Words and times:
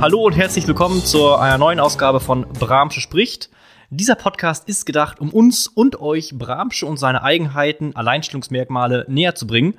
Hallo 0.00 0.24
und 0.24 0.34
herzlich 0.34 0.64
willkommen 0.68 1.04
zu 1.04 1.34
einer 1.34 1.58
neuen 1.58 1.80
Ausgabe 1.80 2.20
von 2.20 2.46
Bramsche 2.52 3.00
spricht. 3.00 3.50
Dieser 3.90 4.14
Podcast 4.14 4.68
ist 4.68 4.86
gedacht, 4.86 5.18
um 5.18 5.30
uns 5.30 5.66
und 5.66 6.00
euch 6.00 6.38
Bramsche 6.38 6.86
und 6.86 6.98
seine 6.98 7.24
Eigenheiten, 7.24 7.96
Alleinstellungsmerkmale 7.96 9.06
näher 9.08 9.34
zu 9.34 9.48
bringen. 9.48 9.76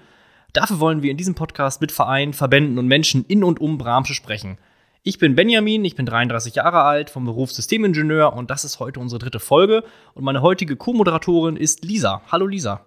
Dafür 0.52 0.81
wollen 0.81 1.03
wir 1.03 1.11
in 1.11 1.16
diesem 1.16 1.35
Podcast 1.35 1.79
mit 1.79 1.93
Vereinen, 1.93 2.34
Verbänden 2.34 2.77
und 2.77 2.88
Menschen 2.88 3.23
in 3.29 3.45
und 3.45 3.61
um 3.61 3.77
Bramsche 3.77 4.13
sprechen. 4.13 4.57
Ich 5.03 5.20
bin 5.20 5.35
Benjamin, 5.35 5.85
ich 5.85 5.95
bin 5.95 6.05
33 6.05 6.53
Jahre 6.55 6.81
alt, 6.81 7.09
vom 7.09 7.23
Beruf 7.23 7.53
Systemingenieur 7.53 8.33
und 8.33 8.52
das 8.52 8.66
ist 8.66 8.81
heute 8.81 8.99
unsere 8.99 9.20
dritte 9.20 9.39
Folge. 9.39 9.86
Und 10.16 10.25
meine 10.25 10.41
heutige 10.41 10.75
Co-Moderatorin 10.75 11.55
ist 11.55 11.86
Lisa. 11.86 12.23
Hallo 12.30 12.45
Lisa. 12.45 12.81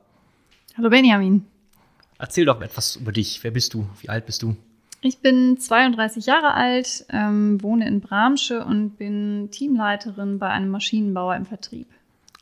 Hallo 0.77 0.91
Benjamin. 0.91 1.47
Erzähl 2.19 2.45
doch 2.45 2.61
etwas 2.61 2.97
über 2.97 3.11
dich. 3.11 3.43
Wer 3.43 3.53
bist 3.53 3.73
du? 3.73 3.89
Wie 4.03 4.11
alt 4.11 4.27
bist 4.27 4.43
du? 4.43 4.55
Ich 5.05 5.19
bin 5.19 5.59
32 5.59 6.27
Jahre 6.27 6.55
alt, 6.55 7.07
ähm, 7.11 7.61
wohne 7.61 7.89
in 7.89 8.01
Bramsche 8.01 8.65
und 8.65 8.99
bin 8.99 9.49
Teamleiterin 9.51 10.39
bei 10.39 10.49
einem 10.49 10.71
Maschinenbauer 10.71 11.35
im 11.35 11.45
Vertrieb. 11.45 11.89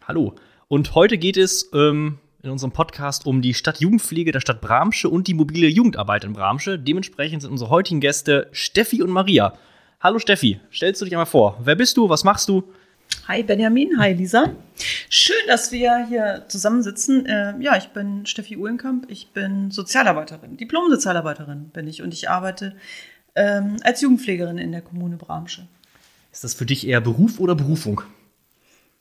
Hallo. 0.06 0.34
Und 0.68 0.94
heute 0.94 1.16
geht 1.16 1.38
es 1.38 1.70
ähm, 1.72 2.18
in 2.42 2.50
unserem 2.50 2.72
Podcast 2.72 3.24
um 3.24 3.40
die 3.40 3.54
Stadtjugendpflege 3.54 4.30
der 4.30 4.40
Stadt 4.40 4.60
Bramsche 4.60 5.08
und 5.08 5.26
die 5.26 5.32
mobile 5.32 5.68
Jugendarbeit 5.68 6.24
in 6.24 6.34
Bramsche. 6.34 6.78
Dementsprechend 6.78 7.40
sind 7.40 7.50
unsere 7.50 7.70
heutigen 7.70 8.00
Gäste 8.00 8.48
Steffi 8.52 9.02
und 9.02 9.10
Maria. 9.10 9.54
Hallo 9.98 10.18
Steffi, 10.18 10.60
stellst 10.70 11.00
du 11.00 11.06
dich 11.06 11.14
einmal 11.14 11.24
vor. 11.24 11.58
Wer 11.64 11.76
bist 11.76 11.96
du? 11.96 12.10
Was 12.10 12.24
machst 12.24 12.46
du? 12.50 12.64
Hi 13.28 13.42
Benjamin, 13.42 13.98
hi 13.98 14.12
Lisa. 14.12 14.54
Schön, 15.08 15.36
dass 15.46 15.72
wir 15.72 16.06
hier 16.06 16.44
zusammensitzen. 16.48 17.26
Äh, 17.26 17.54
ja, 17.60 17.76
ich 17.76 17.88
bin 17.88 18.26
Steffi 18.26 18.56
Uhlenkamp, 18.56 19.10
ich 19.10 19.32
bin 19.32 19.70
Sozialarbeiterin, 19.70 20.56
Diplom-Sozialarbeiterin 20.56 21.70
bin 21.70 21.86
ich 21.86 22.02
und 22.02 22.12
ich 22.12 22.28
arbeite 22.28 22.74
ähm, 23.34 23.76
als 23.82 24.00
Jugendpflegerin 24.00 24.58
in 24.58 24.72
der 24.72 24.82
Kommune 24.82 25.16
Bramsche. 25.16 25.68
Ist 26.32 26.44
das 26.44 26.54
für 26.54 26.66
dich 26.66 26.86
eher 26.86 27.00
Beruf 27.00 27.40
oder 27.40 27.54
Berufung? 27.54 28.02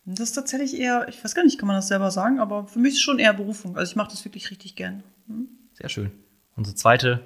Das 0.06 0.30
ist 0.30 0.34
tatsächlich 0.34 0.80
eher, 0.80 1.08
ich 1.08 1.24
weiß 1.24 1.36
gar 1.36 1.44
nicht, 1.44 1.60
kann 1.60 1.68
man 1.68 1.76
das 1.76 1.88
selber 1.88 2.10
sagen, 2.10 2.40
aber 2.40 2.66
für 2.66 2.80
mich 2.80 2.94
ist 2.94 2.98
es 2.98 3.04
schon 3.04 3.20
eher 3.20 3.34
Berufung. 3.34 3.78
Also 3.78 3.92
ich 3.92 3.96
mache 3.96 4.12
das 4.12 4.26
wirklich 4.26 4.50
richtig 4.50 4.76
gern. 4.76 5.04
Hm? 5.28 5.48
Sehr 5.74 5.90
schön. 5.90 6.12
Unsere 6.56 6.76
zweite, 6.76 7.22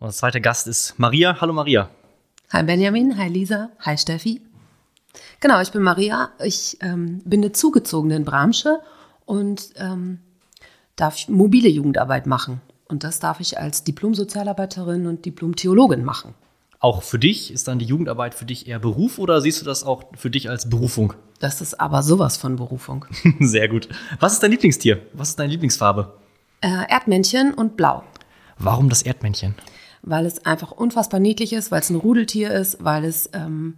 unser 0.00 0.16
zweiter 0.16 0.40
Gast 0.40 0.66
ist 0.66 0.98
Maria. 0.98 1.40
Hallo 1.40 1.52
Maria. 1.52 1.90
Hi 2.50 2.62
Benjamin, 2.62 3.18
hi 3.18 3.28
Lisa, 3.28 3.70
hi 3.80 3.98
Steffi. 3.98 4.40
Genau, 5.40 5.60
ich 5.60 5.72
bin 5.72 5.82
Maria. 5.82 6.30
Ich 6.42 6.78
ähm, 6.80 7.20
bin 7.24 7.40
eine 7.40 7.52
zugezogene 7.52 8.16
in 8.16 8.24
Bramsche 8.24 8.80
und 9.24 9.70
ähm, 9.76 10.18
darf 10.96 11.28
mobile 11.28 11.68
Jugendarbeit 11.68 12.26
machen. 12.26 12.60
Und 12.88 13.04
das 13.04 13.20
darf 13.20 13.40
ich 13.40 13.58
als 13.58 13.84
Diplom-Sozialarbeiterin 13.84 15.06
und 15.06 15.24
Diplom-Theologin 15.24 16.04
machen. 16.04 16.34
Auch 16.80 17.02
für 17.02 17.18
dich 17.18 17.52
ist 17.52 17.68
dann 17.68 17.78
die 17.78 17.84
Jugendarbeit 17.84 18.34
für 18.34 18.44
dich 18.44 18.68
eher 18.68 18.78
Beruf 18.78 19.18
oder 19.18 19.40
siehst 19.40 19.60
du 19.60 19.64
das 19.64 19.82
auch 19.84 20.04
für 20.16 20.30
dich 20.30 20.48
als 20.48 20.70
Berufung? 20.70 21.12
Das 21.40 21.60
ist 21.60 21.80
aber 21.80 22.02
sowas 22.02 22.36
von 22.36 22.56
Berufung. 22.56 23.04
Sehr 23.40 23.68
gut. 23.68 23.88
Was 24.20 24.34
ist 24.34 24.42
dein 24.42 24.52
Lieblingstier? 24.52 25.00
Was 25.12 25.30
ist 25.30 25.38
deine 25.38 25.50
Lieblingsfarbe? 25.50 26.14
Äh, 26.60 26.88
Erdmännchen 26.88 27.52
und 27.52 27.76
Blau. 27.76 28.04
Warum 28.58 28.88
das 28.88 29.02
Erdmännchen? 29.02 29.54
Weil 30.02 30.26
es 30.26 30.46
einfach 30.46 30.70
unfassbar 30.70 31.20
niedlich 31.20 31.52
ist, 31.52 31.70
weil 31.70 31.80
es 31.80 31.90
ein 31.90 31.96
Rudeltier 31.96 32.52
ist, 32.52 32.82
weil 32.82 33.04
es 33.04 33.28
ähm, 33.32 33.74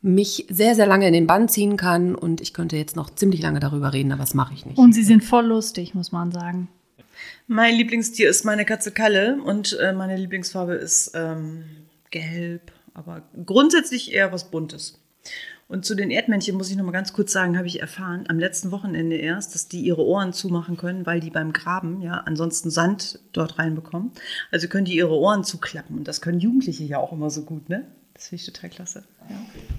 mich 0.00 0.46
sehr, 0.48 0.74
sehr 0.74 0.86
lange 0.86 1.06
in 1.06 1.12
den 1.12 1.26
Bann 1.26 1.48
ziehen 1.48 1.76
kann 1.76 2.14
und 2.14 2.40
ich 2.40 2.54
könnte 2.54 2.76
jetzt 2.76 2.96
noch 2.96 3.10
ziemlich 3.10 3.42
lange 3.42 3.60
darüber 3.60 3.92
reden, 3.92 4.12
aber 4.12 4.22
das 4.22 4.34
mache 4.34 4.54
ich 4.54 4.64
nicht. 4.64 4.78
Und 4.78 4.94
sie 4.94 5.02
sind 5.02 5.24
voll 5.24 5.46
lustig, 5.46 5.94
muss 5.94 6.12
man 6.12 6.30
sagen. 6.30 6.68
Mein 7.48 7.74
Lieblingstier 7.74 8.28
ist 8.28 8.44
meine 8.44 8.64
Katze 8.64 8.92
Kalle 8.92 9.40
und 9.42 9.76
äh, 9.80 9.92
meine 9.92 10.16
Lieblingsfarbe 10.16 10.74
ist 10.74 11.12
ähm, 11.14 11.64
gelb, 12.10 12.72
aber 12.94 13.22
grundsätzlich 13.44 14.12
eher 14.12 14.32
was 14.32 14.50
Buntes. 14.50 15.00
Und 15.66 15.84
zu 15.84 15.94
den 15.94 16.10
Erdmännchen 16.10 16.56
muss 16.56 16.70
ich 16.70 16.76
noch 16.76 16.84
mal 16.84 16.92
ganz 16.92 17.12
kurz 17.12 17.30
sagen, 17.30 17.58
habe 17.58 17.66
ich 17.66 17.80
erfahren, 17.80 18.24
am 18.28 18.38
letzten 18.38 18.70
Wochenende 18.70 19.16
erst, 19.16 19.54
dass 19.54 19.68
die 19.68 19.80
ihre 19.80 20.02
Ohren 20.02 20.32
zumachen 20.32 20.78
können, 20.78 21.04
weil 21.04 21.20
die 21.20 21.30
beim 21.30 21.52
Graben 21.52 22.00
ja 22.00 22.22
ansonsten 22.24 22.70
Sand 22.70 23.20
dort 23.32 23.58
reinbekommen. 23.58 24.12
Also 24.50 24.68
können 24.68 24.86
die 24.86 24.96
ihre 24.96 25.14
Ohren 25.14 25.44
zuklappen. 25.44 25.98
Und 25.98 26.08
das 26.08 26.22
können 26.22 26.40
Jugendliche 26.40 26.84
ja 26.84 26.98
auch 26.98 27.12
immer 27.12 27.28
so 27.28 27.42
gut, 27.42 27.68
ne? 27.68 27.84
Das 28.18 28.28
finde 28.28 28.42
ich 28.42 28.52
total 28.52 28.70
klasse. 28.70 29.04
Ja. 29.30 29.36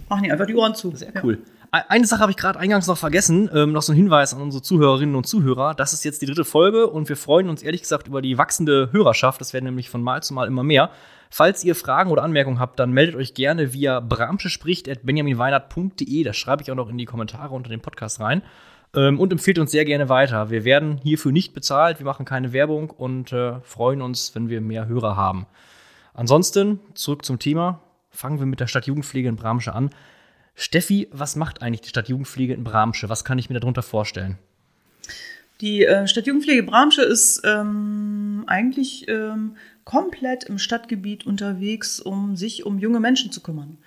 Machen 0.08 0.24
die 0.24 0.32
einfach 0.32 0.46
die 0.46 0.56
Ohren 0.56 0.74
zu. 0.74 0.96
Sehr 0.96 1.12
cool. 1.24 1.40
Ja. 1.74 1.84
Eine 1.90 2.08
Sache 2.08 2.22
habe 2.22 2.32
ich 2.32 2.38
gerade 2.38 2.58
eingangs 2.58 2.88
noch 2.88 2.98
vergessen, 2.98 3.50
ähm, 3.54 3.74
noch 3.74 3.82
so 3.82 3.92
ein 3.92 3.98
Hinweis 3.98 4.34
an 4.34 4.42
unsere 4.42 4.64
Zuhörerinnen 4.64 5.16
und 5.16 5.28
Zuhörer. 5.28 5.76
Das 5.76 5.92
ist 5.92 6.06
jetzt 6.06 6.22
die 6.22 6.26
dritte 6.26 6.46
Folge 6.46 6.88
und 6.88 7.10
wir 7.10 7.18
freuen 7.18 7.50
uns 7.50 7.62
ehrlich 7.62 7.82
gesagt 7.82 8.08
über 8.08 8.22
die 8.22 8.38
wachsende 8.38 8.94
Hörerschaft. 8.94 9.42
Das 9.42 9.52
werden 9.54 9.66
nämlich 9.66 9.90
von 9.90 10.02
Mal 10.02 10.24
zu 10.24 10.34
Mal 10.34 10.48
immer 10.48 10.64
mehr. 10.64 10.90
Falls 11.30 11.66
ihr 11.66 11.76
Fragen 11.76 12.12
oder 12.12 12.24
Anmerkungen 12.24 12.60
habt, 12.60 12.80
dann 12.80 12.92
meldet 12.92 13.18
euch 13.18 13.34
gerne 13.34 13.74
via 13.74 14.00
bramschespricht.benjaminweinert.de. 14.00 16.24
Das 16.24 16.38
schreibe 16.38 16.64
ich 16.64 16.72
auch 16.72 16.76
noch 16.76 16.90
in 16.90 16.98
die 16.98 17.06
Kommentare 17.06 17.54
unter 17.54 17.70
dem 17.70 17.82
Podcast 17.82 18.22
rein. 18.22 18.42
Ähm, 18.96 19.20
und 19.20 19.34
empfehlt 19.34 19.60
uns 19.60 19.72
sehr 19.72 19.84
gerne 19.84 20.08
weiter. 20.08 20.50
Wir 20.50 20.64
werden 20.64 20.98
hierfür 21.04 21.34
nicht 21.34 21.54
bezahlt, 21.54 22.00
wir 22.00 22.06
machen 22.06 22.26
keine 22.26 22.54
Werbung 22.54 22.90
und 22.90 23.34
äh, 23.34 23.60
freuen 23.64 24.02
uns, 24.02 24.34
wenn 24.34 24.48
wir 24.48 24.62
mehr 24.62 24.88
Hörer 24.88 25.18
haben. 25.18 25.46
Ansonsten, 26.14 26.80
zurück 26.96 27.26
zum 27.26 27.38
Thema. 27.38 27.82
Fangen 28.20 28.40
wir 28.40 28.46
mit 28.46 28.60
der 28.60 28.68
Stadtjugendpflege 28.68 29.30
in 29.30 29.38
Bramsche 29.38 29.74
an. 29.74 29.92
Steffi, 30.54 31.08
was 31.14 31.38
macht 31.38 31.62
eigentlich 31.62 31.80
die 31.80 31.88
Stadtjugendpflege 31.88 32.54
in 32.54 32.66
Bramsche? 32.66 33.08
Was 33.08 33.24
kann 33.24 33.40
ich 33.40 33.50
mir 33.50 33.62
darunter 33.62 33.82
vorstellen? 33.82 34.38
Die 35.62 35.86
äh, 35.86 36.06
Stadtjugendpflege 36.06 36.64
Bramsche 36.64 37.02
ist 37.02 37.44
ähm, 37.46 38.44
eigentlich 38.46 39.08
ähm, 39.08 39.56
komplett 39.86 40.44
im 40.44 40.58
Stadtgebiet 40.58 41.26
unterwegs, 41.26 42.02
um 42.02 42.36
sich 42.36 42.66
um 42.66 42.78
junge 42.78 43.00
Menschen 43.00 43.32
zu 43.32 43.40
kümmern. 43.40 43.78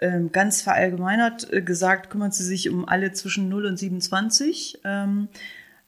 Ähm, 0.00 0.32
ganz 0.32 0.62
verallgemeinert 0.62 1.52
äh, 1.52 1.62
gesagt, 1.62 2.10
kümmert 2.10 2.34
sie 2.34 2.42
sich 2.42 2.68
um 2.68 2.88
alle 2.88 3.12
zwischen 3.12 3.48
0 3.48 3.66
und 3.66 3.76
27. 3.76 4.80
Ähm, 4.82 5.28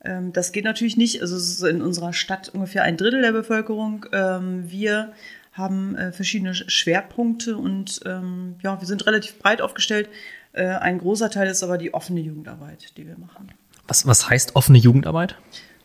ähm, 0.05 0.33
das 0.33 0.53
geht 0.53 0.65
natürlich 0.65 0.97
nicht. 0.97 1.21
Also 1.21 1.35
es 1.35 1.51
ist 1.51 1.63
in 1.65 1.83
unserer 1.83 2.13
Stadt 2.13 2.51
ungefähr 2.51 2.85
ein 2.85 2.97
Drittel 2.97 3.23
der 3.23 3.33
Bevölkerung. 3.33 4.07
Ähm, 4.13 4.71
wir 4.71 5.13
haben 5.59 5.97
äh, 5.97 6.13
verschiedene 6.13 6.55
Schwerpunkte 6.55 7.57
und 7.57 8.01
ähm, 8.07 8.57
ja, 8.63 8.81
wir 8.81 8.87
sind 8.87 9.07
relativ 9.07 9.39
breit 9.39 9.61
aufgestellt. 9.61 10.09
Äh, 10.53 10.69
ein 10.69 10.99
großer 10.99 11.31
Teil 11.31 11.49
ist 11.49 11.63
aber 11.63 11.77
die 11.77 11.93
offene 11.93 12.21
Jugendarbeit, 12.21 12.97
die 12.97 13.07
wir 13.07 13.19
machen. 13.19 13.53
Was, 13.87 14.07
was 14.07 14.31
heißt 14.31 14.57
offene 14.57 14.79
Jugendarbeit? 14.79 15.37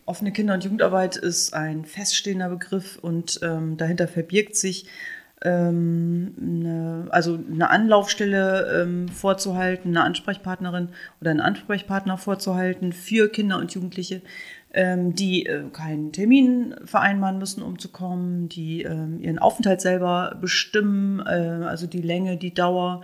Offene 0.06 0.32
Kinder- 0.32 0.54
und 0.54 0.64
Jugendarbeit 0.64 1.16
ist 1.16 1.54
ein 1.54 1.86
feststehender 1.86 2.50
Begriff 2.50 3.00
und 3.02 3.40
ähm, 3.42 3.78
dahinter 3.78 4.08
verbirgt 4.08 4.56
sich 4.56 4.86
ähm, 5.44 6.34
eine, 6.40 7.08
also 7.10 7.36
eine 7.36 7.70
Anlaufstelle 7.70 8.84
ähm, 8.84 9.08
vorzuhalten, 9.10 9.90
eine 9.90 10.04
Ansprechpartnerin 10.04 10.90
oder 11.22 11.32
einen 11.32 11.42
Ansprechpartner 11.42 12.18
vorzuhalten 12.18 12.94
für 12.94 13.30
Kinder 13.30 13.58
und 13.58 13.74
Jugendliche, 13.74 14.22
die 14.76 15.46
äh, 15.46 15.70
keinen 15.72 16.12
Termin 16.12 16.76
vereinbaren 16.84 17.38
müssen, 17.38 17.62
um 17.62 17.78
zu 17.78 17.90
kommen, 17.90 18.50
die 18.50 18.82
ähm, 18.82 19.20
ihren 19.22 19.38
Aufenthalt 19.38 19.82
selber 19.82 20.36
bestimmen, 20.42 21.20
äh, 21.20 21.66
also 21.66 21.86
die 21.86 22.02
Länge, 22.02 22.38
die 22.38 22.54
Dauer, 22.56 23.02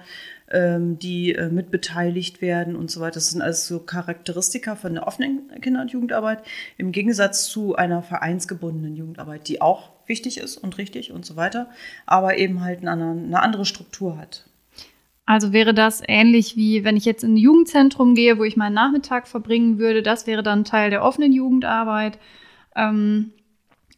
ähm, 0.50 0.98
die 0.98 1.36
äh, 1.36 1.50
mitbeteiligt 1.50 2.42
werden 2.42 2.76
und 2.76 2.90
so 2.90 3.02
weiter. 3.02 3.16
Das 3.16 3.30
sind 3.30 3.44
alles 3.44 3.68
so 3.68 3.80
Charakteristika 3.80 4.76
von 4.76 4.96
der 4.96 5.06
offenen 5.06 5.50
Kinder- 5.62 5.82
und 5.82 5.92
Jugendarbeit 5.92 6.40
im 6.78 6.92
Gegensatz 6.92 7.48
zu 7.48 7.76
einer 7.76 8.02
vereinsgebundenen 8.02 8.96
Jugendarbeit, 8.96 9.48
die 9.48 9.62
auch 9.62 9.92
wichtig 10.08 10.40
ist 10.40 10.58
und 10.58 10.80
richtig 10.80 11.12
und 11.12 11.24
so 11.24 11.36
weiter, 11.36 11.70
aber 12.08 12.38
eben 12.38 12.64
halt 12.64 12.80
eine 12.86 13.42
andere 13.42 13.66
Struktur 13.66 14.18
hat. 14.18 14.49
Also 15.30 15.54
wäre 15.54 15.76
das 15.76 16.02
ähnlich 16.08 16.58
wie 16.58 16.84
wenn 16.84 16.98
ich 16.98 17.06
jetzt 17.06 17.24
in 17.24 17.36
ein 17.36 17.38
Jugendzentrum 17.38 18.16
gehe, 18.16 18.40
wo 18.40 18.44
ich 18.46 18.58
meinen 18.58 18.74
Nachmittag 18.74 19.28
verbringen 19.28 19.78
würde, 19.78 20.02
das 20.02 20.26
wäre 20.26 20.42
dann 20.42 20.64
Teil 20.64 20.90
der 20.90 21.04
offenen 21.04 21.32
Jugendarbeit. 21.32 22.18
Ähm, 22.76 23.32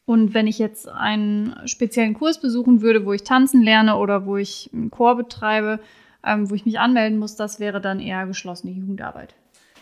und 0.06 0.34
wenn 0.34 0.46
ich 0.46 0.60
jetzt 0.60 0.90
einen 0.90 1.56
speziellen 1.64 2.16
Kurs 2.16 2.42
besuchen 2.42 2.82
würde, 2.82 3.06
wo 3.06 3.14
ich 3.14 3.24
tanzen 3.24 3.62
lerne 3.62 3.96
oder 3.96 4.26
wo 4.26 4.36
ich 4.36 4.72
einen 4.74 4.92
Chor 4.92 5.16
betreibe, 5.16 5.80
ähm, 6.22 6.50
wo 6.50 6.56
ich 6.56 6.66
mich 6.66 6.80
anmelden 6.80 7.18
muss, 7.18 7.38
das 7.38 7.62
wäre 7.62 7.80
dann 7.80 8.02
eher 8.02 8.28
geschlossene 8.28 8.74
Jugendarbeit. 8.74 9.34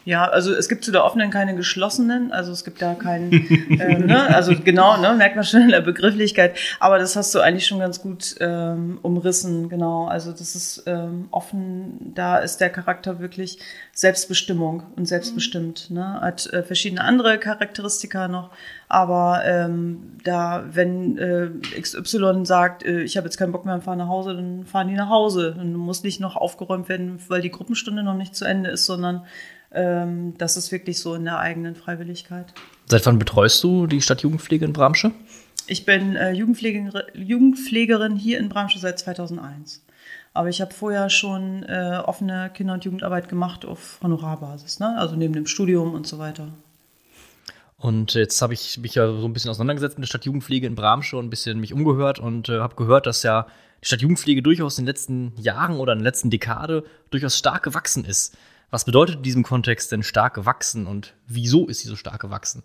Ja, 0.05 0.25
also 0.25 0.53
es 0.53 0.69
gibt 0.69 0.83
zu 0.83 0.91
der 0.91 1.03
offenen 1.03 1.29
keine 1.29 1.55
geschlossenen, 1.55 2.31
also 2.31 2.51
es 2.51 2.63
gibt 2.63 2.81
da 2.81 2.95
keinen, 2.95 3.31
äh, 3.79 3.99
ne? 3.99 4.33
also 4.33 4.53
genau, 4.55 4.97
ne? 4.97 5.13
merkt 5.13 5.35
man 5.35 5.43
schon 5.43 5.61
in 5.61 5.69
der 5.69 5.81
Begrifflichkeit, 5.81 6.57
aber 6.79 6.99
das 6.99 7.15
hast 7.15 7.35
du 7.35 7.39
eigentlich 7.39 7.67
schon 7.67 7.79
ganz 7.79 8.01
gut 8.01 8.35
ähm, 8.39 8.99
umrissen, 9.01 9.69
genau, 9.69 10.07
also 10.07 10.31
das 10.31 10.55
ist 10.55 10.83
ähm, 10.87 11.27
offen, 11.31 12.13
da 12.15 12.37
ist 12.37 12.57
der 12.57 12.69
Charakter 12.69 13.19
wirklich 13.19 13.59
Selbstbestimmung 13.93 14.83
und 14.95 15.05
selbstbestimmt, 15.05 15.91
ne? 15.91 16.21
hat 16.21 16.51
äh, 16.53 16.63
verschiedene 16.63 17.03
andere 17.03 17.37
Charakteristika 17.37 18.27
noch, 18.27 18.51
aber 18.87 19.43
ähm, 19.45 20.17
da, 20.23 20.63
wenn 20.71 21.17
äh, 21.19 21.49
XY 21.79 22.45
sagt, 22.45 22.83
äh, 22.83 23.01
ich 23.01 23.17
habe 23.17 23.25
jetzt 23.25 23.37
keinen 23.37 23.51
Bock 23.51 23.63
mehr 23.63 23.75
und 23.75 23.83
fahre 23.83 23.97
nach 23.97 24.07
Hause, 24.07 24.33
dann 24.33 24.65
fahren 24.65 24.87
die 24.87 24.95
nach 24.95 25.09
Hause. 25.09 25.53
Dann 25.55 25.75
muss 25.75 26.03
nicht 26.03 26.19
noch 26.19 26.35
aufgeräumt 26.35 26.89
werden, 26.89 27.19
weil 27.27 27.41
die 27.41 27.51
Gruppenstunde 27.51 28.01
noch 28.01 28.15
nicht 28.15 28.35
zu 28.35 28.45
Ende 28.45 28.71
ist, 28.71 28.87
sondern 28.87 29.25
ähm, 29.71 30.33
das 30.38 30.57
ist 30.57 30.71
wirklich 30.71 31.00
so 31.00 31.16
in 31.16 31.25
der 31.25 31.39
eigenen 31.39 31.75
Freiwilligkeit. 31.75 32.54
Seit 32.88 33.06
wann 33.06 33.19
betreust 33.19 33.63
du 33.63 33.88
die 33.88 34.01
Stadtjugendpflege 34.01 34.66
in 34.66 34.74
Bramsche? 34.74 35.12
Ich 35.68 35.86
bin 35.86 36.16
äh, 36.16 36.31
Jugendpflegerin, 36.31 37.04
Jugendpflegerin 37.13 38.16
hier 38.16 38.39
in 38.39 38.50
Bramsche 38.50 38.80
seit 38.80 38.98
2001. 38.98 39.83
Aber 40.33 40.50
ich 40.50 40.62
habe 40.62 40.74
vorher 40.74 41.10
schon 41.10 41.63
äh, 41.63 42.01
offene 42.04 42.50
Kinder- 42.54 42.74
und 42.74 42.86
Jugendarbeit 42.86 43.30
gemacht 43.30 43.66
auf 43.66 44.00
Honorarbasis, 44.01 44.80
ne? 44.80 44.98
also 44.98 45.16
neben 45.16 45.33
dem 45.33 45.45
Studium 45.45 45.94
und 45.94 46.07
so 46.07 46.18
weiter. 46.18 46.48
Und 47.77 48.13
jetzt 48.13 48.42
habe 48.42 48.54
ich 48.54 48.77
mich 48.77 48.95
ja 48.95 49.07
so 49.07 49.25
ein 49.25 49.33
bisschen 49.33 49.51
auseinandergesetzt 49.51 49.98
mit 49.98 50.04
der 50.04 50.10
Stadtjugendpflege 50.10 50.68
in 50.68 50.75
Bramsche 50.75 51.18
und 51.18 51.27
ein 51.27 51.30
bisschen 51.30 51.60
mich 51.60 51.74
umgehört 51.74 52.19
und 52.19 52.50
äh, 52.50 52.60
habe 52.60 52.75
gehört, 52.75 53.06
dass 53.06 53.24
ja 53.24 53.48
die 53.81 53.86
Stadtjugendpflege 53.86 54.42
durchaus 54.42 54.77
in 54.77 54.86
den 54.86 54.89
letzten 54.89 55.33
Jahren 55.38 55.77
oder 55.77 55.94
in 55.94 56.00
der 56.00 56.06
letzten 56.06 56.30
Dekade 56.30 56.83
durchaus 57.10 57.38
stark 57.38 57.63
gewachsen 57.63 58.04
ist. 58.04 58.36
Was 58.71 58.86
bedeutet 58.86 59.18
in 59.18 59.24
diesem 59.24 59.44
Kontext 59.44 59.92
denn 59.92 60.04
stark 60.04 60.36
gewachsen 60.36 60.86
und 60.86 61.16
wieso 61.27 61.68
ist 61.68 61.80
sie 61.80 61.88
so 61.88 61.95
stark 61.95 62.21
gewachsen? 62.21 62.63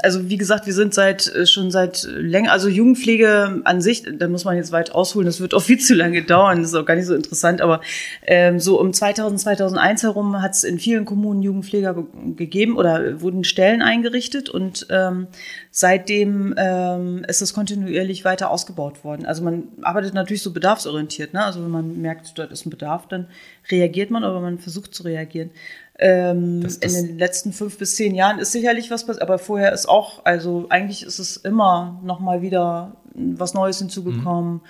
Also 0.00 0.28
wie 0.28 0.36
gesagt, 0.36 0.66
wir 0.66 0.72
sind 0.72 0.94
seit 0.94 1.26
äh, 1.26 1.44
schon 1.44 1.70
seit 1.72 2.04
länger, 2.04 2.52
also 2.52 2.68
Jugendpflege 2.68 3.62
an 3.64 3.80
sich, 3.80 4.04
da 4.18 4.28
muss 4.28 4.44
man 4.44 4.56
jetzt 4.56 4.70
weit 4.70 4.92
ausholen, 4.92 5.26
das 5.26 5.40
wird 5.40 5.54
auch 5.54 5.62
viel 5.62 5.78
zu 5.78 5.94
lange 5.94 6.22
dauern, 6.22 6.62
das 6.62 6.70
ist 6.70 6.74
auch 6.76 6.84
gar 6.84 6.94
nicht 6.94 7.06
so 7.06 7.14
interessant, 7.14 7.60
aber 7.60 7.80
ähm, 8.26 8.60
so 8.60 8.80
um 8.80 8.92
2000, 8.92 9.40
2001 9.40 10.04
herum 10.04 10.40
hat 10.40 10.52
es 10.52 10.62
in 10.62 10.78
vielen 10.78 11.04
Kommunen 11.04 11.42
Jugendpfleger 11.42 12.06
gegeben 12.36 12.76
oder 12.76 13.20
wurden 13.20 13.42
Stellen 13.42 13.82
eingerichtet 13.82 14.48
und 14.48 14.86
ähm, 14.90 15.26
seitdem 15.72 16.54
ähm, 16.56 17.24
ist 17.26 17.42
es 17.42 17.52
kontinuierlich 17.52 18.24
weiter 18.24 18.50
ausgebaut 18.50 19.02
worden. 19.02 19.26
Also 19.26 19.42
man 19.42 19.64
arbeitet 19.82 20.14
natürlich 20.14 20.42
so 20.42 20.52
bedarfsorientiert, 20.52 21.34
ne? 21.34 21.44
also 21.44 21.62
wenn 21.62 21.70
man 21.70 22.00
merkt, 22.00 22.38
dort 22.38 22.52
ist 22.52 22.66
ein 22.66 22.70
Bedarf, 22.70 23.08
dann 23.08 23.26
reagiert 23.70 24.10
man, 24.10 24.22
aber 24.22 24.40
man 24.40 24.58
versucht 24.58 24.94
zu 24.94 25.02
reagieren. 25.02 25.50
Ähm, 25.98 26.62
das, 26.62 26.80
das 26.80 26.94
in 26.94 27.06
den 27.06 27.18
letzten 27.18 27.52
fünf 27.52 27.78
bis 27.78 27.96
zehn 27.96 28.14
Jahren 28.14 28.38
ist 28.38 28.52
sicherlich 28.52 28.90
was 28.90 29.06
passiert, 29.06 29.22
aber 29.22 29.38
vorher 29.38 29.72
ist 29.72 29.88
auch, 29.88 30.24
also 30.24 30.66
eigentlich 30.68 31.02
ist 31.02 31.18
es 31.18 31.36
immer 31.38 32.00
noch 32.04 32.20
mal 32.20 32.42
wieder 32.42 32.96
was 33.14 33.54
Neues 33.54 33.78
hinzugekommen. 33.78 34.54
Mhm. 34.54 34.60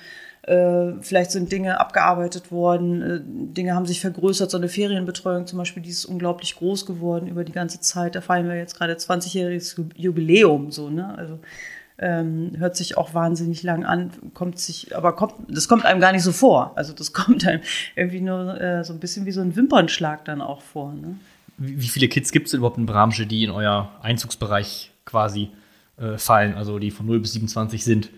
Äh, 0.46 1.02
vielleicht 1.02 1.32
sind 1.32 1.50
Dinge 1.50 1.80
abgearbeitet 1.80 2.52
worden, 2.52 3.02
äh, 3.02 3.20
Dinge 3.24 3.74
haben 3.74 3.86
sich 3.86 4.00
vergrößert. 4.00 4.48
So 4.48 4.56
eine 4.56 4.68
Ferienbetreuung 4.68 5.46
zum 5.48 5.58
Beispiel, 5.58 5.82
die 5.82 5.90
ist 5.90 6.04
unglaublich 6.04 6.54
groß 6.54 6.86
geworden 6.86 7.26
über 7.26 7.42
die 7.42 7.52
ganze 7.52 7.80
Zeit. 7.80 8.14
Da 8.14 8.20
feiern 8.20 8.48
wir 8.48 8.54
jetzt 8.56 8.78
gerade 8.78 8.94
20-jähriges 8.94 9.74
Jubiläum, 9.96 10.70
so, 10.70 10.88
ne? 10.88 11.18
Also, 11.18 11.40
ähm, 11.98 12.52
hört 12.58 12.76
sich 12.76 12.96
auch 12.96 13.14
wahnsinnig 13.14 13.62
lang 13.62 13.84
an, 13.84 14.10
kommt 14.34 14.58
sich, 14.58 14.94
aber 14.96 15.14
kommt, 15.14 15.34
das 15.48 15.68
kommt 15.68 15.84
einem 15.84 16.00
gar 16.00 16.12
nicht 16.12 16.22
so 16.22 16.32
vor. 16.32 16.72
Also 16.76 16.92
das 16.92 17.12
kommt 17.12 17.46
einem 17.46 17.62
irgendwie 17.94 18.20
nur 18.20 18.60
äh, 18.60 18.84
so 18.84 18.92
ein 18.92 19.00
bisschen 19.00 19.26
wie 19.26 19.32
so 19.32 19.40
ein 19.40 19.56
Wimpernschlag 19.56 20.24
dann 20.24 20.40
auch 20.40 20.60
vor. 20.60 20.92
Ne? 20.92 21.16
Wie, 21.58 21.88
viele 21.88 22.08
Kids 22.08 22.32
gibt 22.32 22.48
es 22.48 22.52
überhaupt 22.52 22.78
in 22.78 22.86
Bramsche, 22.86 23.26
die 23.26 23.44
in 23.44 23.50
euer 23.50 23.90
Einzugsbereich 24.02 24.90
quasi 25.06 25.50
äh, 25.98 26.18
fallen, 26.18 26.54
also 26.54 26.78
die 26.78 26.90
von 26.90 27.06
0 27.06 27.20
bis 27.20 27.32
27 27.32 27.82
sind? 27.82 28.10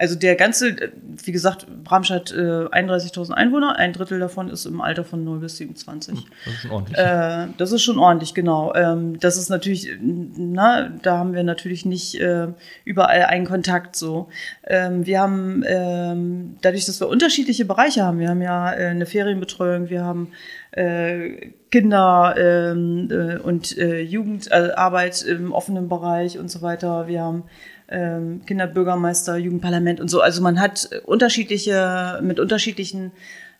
Also 0.00 0.14
der 0.14 0.36
ganze, 0.36 0.76
wie 1.24 1.32
gesagt, 1.32 1.66
Bramstadt 1.82 2.30
äh, 2.30 2.36
31.000 2.36 3.32
Einwohner, 3.32 3.74
ein 3.76 3.92
Drittel 3.92 4.20
davon 4.20 4.48
ist 4.48 4.64
im 4.64 4.80
Alter 4.80 5.04
von 5.04 5.24
0 5.24 5.40
bis 5.40 5.56
27. 5.56 6.14
Hm, 6.14 6.24
das 6.44 6.54
ist 6.54 6.60
schon 6.60 6.70
ordentlich. 6.70 6.98
Äh, 6.98 7.46
das 7.58 7.72
ist 7.72 7.82
schon 7.82 7.98
ordentlich, 7.98 8.34
genau. 8.34 8.72
Ähm, 8.76 9.18
das 9.18 9.36
ist 9.36 9.48
natürlich, 9.48 9.90
na, 10.00 10.88
da 11.02 11.18
haben 11.18 11.34
wir 11.34 11.42
natürlich 11.42 11.84
nicht 11.84 12.20
äh, 12.20 12.46
überall 12.84 13.22
einen 13.24 13.44
Kontakt 13.44 13.96
so. 13.96 14.28
Ähm, 14.68 15.04
wir 15.04 15.20
haben, 15.20 15.64
ähm, 15.66 16.58
dadurch, 16.62 16.86
dass 16.86 17.00
wir 17.00 17.08
unterschiedliche 17.08 17.64
Bereiche 17.64 18.04
haben, 18.04 18.20
wir 18.20 18.28
haben 18.28 18.42
ja 18.42 18.72
äh, 18.72 18.86
eine 18.86 19.04
Ferienbetreuung, 19.04 19.90
wir 19.90 20.04
haben 20.04 20.30
äh, 20.70 21.50
Kinder 21.72 22.36
ähm, 22.38 23.08
äh, 23.10 23.38
und 23.38 23.76
äh, 23.76 24.00
Jugendarbeit 24.00 25.22
im 25.22 25.52
offenen 25.52 25.88
Bereich 25.88 26.38
und 26.38 26.52
so 26.52 26.62
weiter. 26.62 27.08
Wir 27.08 27.22
haben 27.22 27.42
ähm, 27.88 28.42
Kinderbürgermeister, 28.46 29.36
Jugendparlament 29.36 30.00
und 30.00 30.08
so. 30.08 30.20
Also 30.20 30.42
man 30.42 30.60
hat 30.60 30.90
unterschiedliche, 31.04 32.20
mit 32.22 32.40
unterschiedlichen 32.40 33.12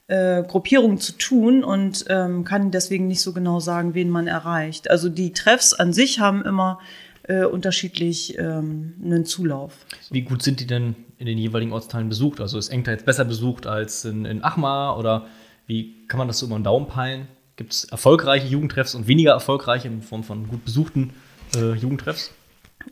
äh, 0.09 0.43
Gruppierungen 0.43 0.99
zu 0.99 1.13
tun 1.13 1.65
und 1.65 2.05
ähm, 2.09 2.45
kann 2.45 2.71
deswegen 2.71 3.07
nicht 3.07 3.21
so 3.21 3.33
genau 3.33 3.61
sagen, 3.61 3.95
wen 3.95 4.11
man 4.11 4.27
erreicht. 4.27 4.91
Also 4.91 5.09
die 5.09 5.33
Treffs 5.33 5.75
an 5.75 5.93
sich 5.93 6.21
haben 6.21 6.45
immer 6.45 6.79
äh, 7.25 7.45
unterschiedlich 7.45 8.39
ähm, 8.39 8.95
einen 9.05 9.25
Zulauf. 9.27 9.75
Wie 10.11 10.23
gut 10.23 10.43
sind 10.43 10.61
die 10.61 10.67
denn 10.67 10.97
in 11.19 11.27
den 11.27 11.37
jeweiligen 11.37 11.73
Ortsteilen 11.73 12.09
besucht? 12.09 12.41
Also 12.41 12.59
ist 12.59 12.71
Engter 12.71 12.93
jetzt 12.93 13.05
besser 13.05 13.25
besucht 13.25 13.67
als 13.67 14.05
in, 14.05 14.25
in 14.25 14.43
Achmar 14.43 14.99
oder 14.99 15.27
wie 15.67 16.07
kann 16.09 16.19
man 16.19 16.27
das 16.27 16.39
so 16.39 16.47
über 16.47 16.59
den 16.59 16.65
Daumen 16.65 16.87
peilen? 16.87 17.29
Gibt 17.57 17.73
es 17.75 17.85
erfolgreiche 17.85 18.47
Jugendtreffs 18.47 18.95
und 18.95 19.09
weniger 19.09 19.33
erfolgreiche 19.33 19.89
in 19.89 20.01
Form 20.01 20.25
von 20.25 20.49
gut 20.49 20.65
besuchten 20.65 21.13
äh, 21.57 21.75
Jugendtreffs? 21.75 22.33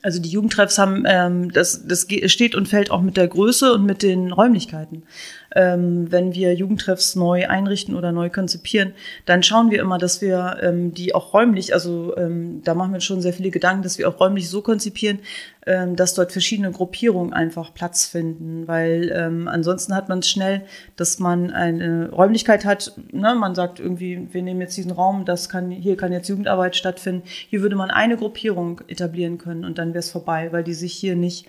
Also 0.03 0.21
die 0.21 0.29
Jugendtreffs 0.29 0.79
haben, 0.79 1.05
ähm, 1.06 1.53
das, 1.53 1.87
das 1.87 2.06
steht 2.27 2.55
und 2.55 2.69
fällt 2.69 2.91
auch 2.91 3.03
mit 3.03 3.17
der 3.17 3.29
Größe 3.29 3.73
und 3.73 3.85
mit 3.85 4.03
den 4.03 4.33
Räumlichkeiten 4.33 5.05
ähm, 5.54 6.10
wenn 6.10 6.34
wir 6.34 6.54
Jugendtreffs 6.54 7.16
neu 7.16 7.48
einrichten 7.48 7.94
oder 7.94 8.12
neu 8.12 8.31
konzipieren, 8.31 8.93
dann 9.25 9.43
schauen 9.43 9.70
wir 9.70 9.81
immer, 9.81 9.98
dass 9.98 10.20
wir 10.20 10.58
ähm, 10.62 10.93
die 10.94 11.14
auch 11.14 11.32
räumlich, 11.32 11.75
also 11.75 12.16
ähm, 12.16 12.62
da 12.64 12.75
machen 12.75 12.93
wir 12.93 13.00
schon 13.00 13.20
sehr 13.20 13.32
viele 13.32 13.50
Gedanken, 13.50 13.82
dass 13.82 13.98
wir 13.98 14.08
auch 14.08 14.20
räumlich 14.20 14.48
so 14.48 14.62
konzipieren, 14.62 15.20
ähm, 15.66 15.96
dass 15.96 16.14
dort 16.14 16.32
verschiedene 16.32 16.70
Gruppierungen 16.70 17.32
einfach 17.32 17.75
Platz 17.75 18.06
finden, 18.06 18.66
weil 18.66 19.12
ähm, 19.14 19.48
ansonsten 19.48 19.94
hat 19.94 20.08
man 20.08 20.20
es 20.20 20.31
schnell, 20.31 20.62
dass 20.96 21.19
man 21.19 21.50
eine 21.50 22.10
Räumlichkeit 22.10 22.64
hat, 22.64 22.92
ne? 23.12 23.34
man 23.34 23.54
sagt 23.54 23.81
irgendwie, 23.81 24.28
wir 24.32 24.42
nehmen 24.42 24.60
jetzt 24.60 24.76
diesen 24.76 24.92
Raum, 24.92 25.25
das 25.25 25.49
kann, 25.49 25.70
hier 25.70 25.96
kann 25.96 26.12
jetzt 26.12 26.28
Jugendarbeit 26.28 26.76
stattfinden, 26.76 27.22
hier 27.26 27.62
würde 27.62 27.76
man 27.76 27.90
eine 27.90 28.16
Gruppierung 28.16 28.81
etablieren 28.88 29.38
können 29.38 29.64
und 29.64 29.78
dann 29.78 29.88
wäre 29.88 30.00
es 30.00 30.10
vorbei, 30.10 30.52
weil 30.52 30.64
die 30.64 30.75
sich 30.75 30.92
hier 30.92 31.16
nicht 31.16 31.46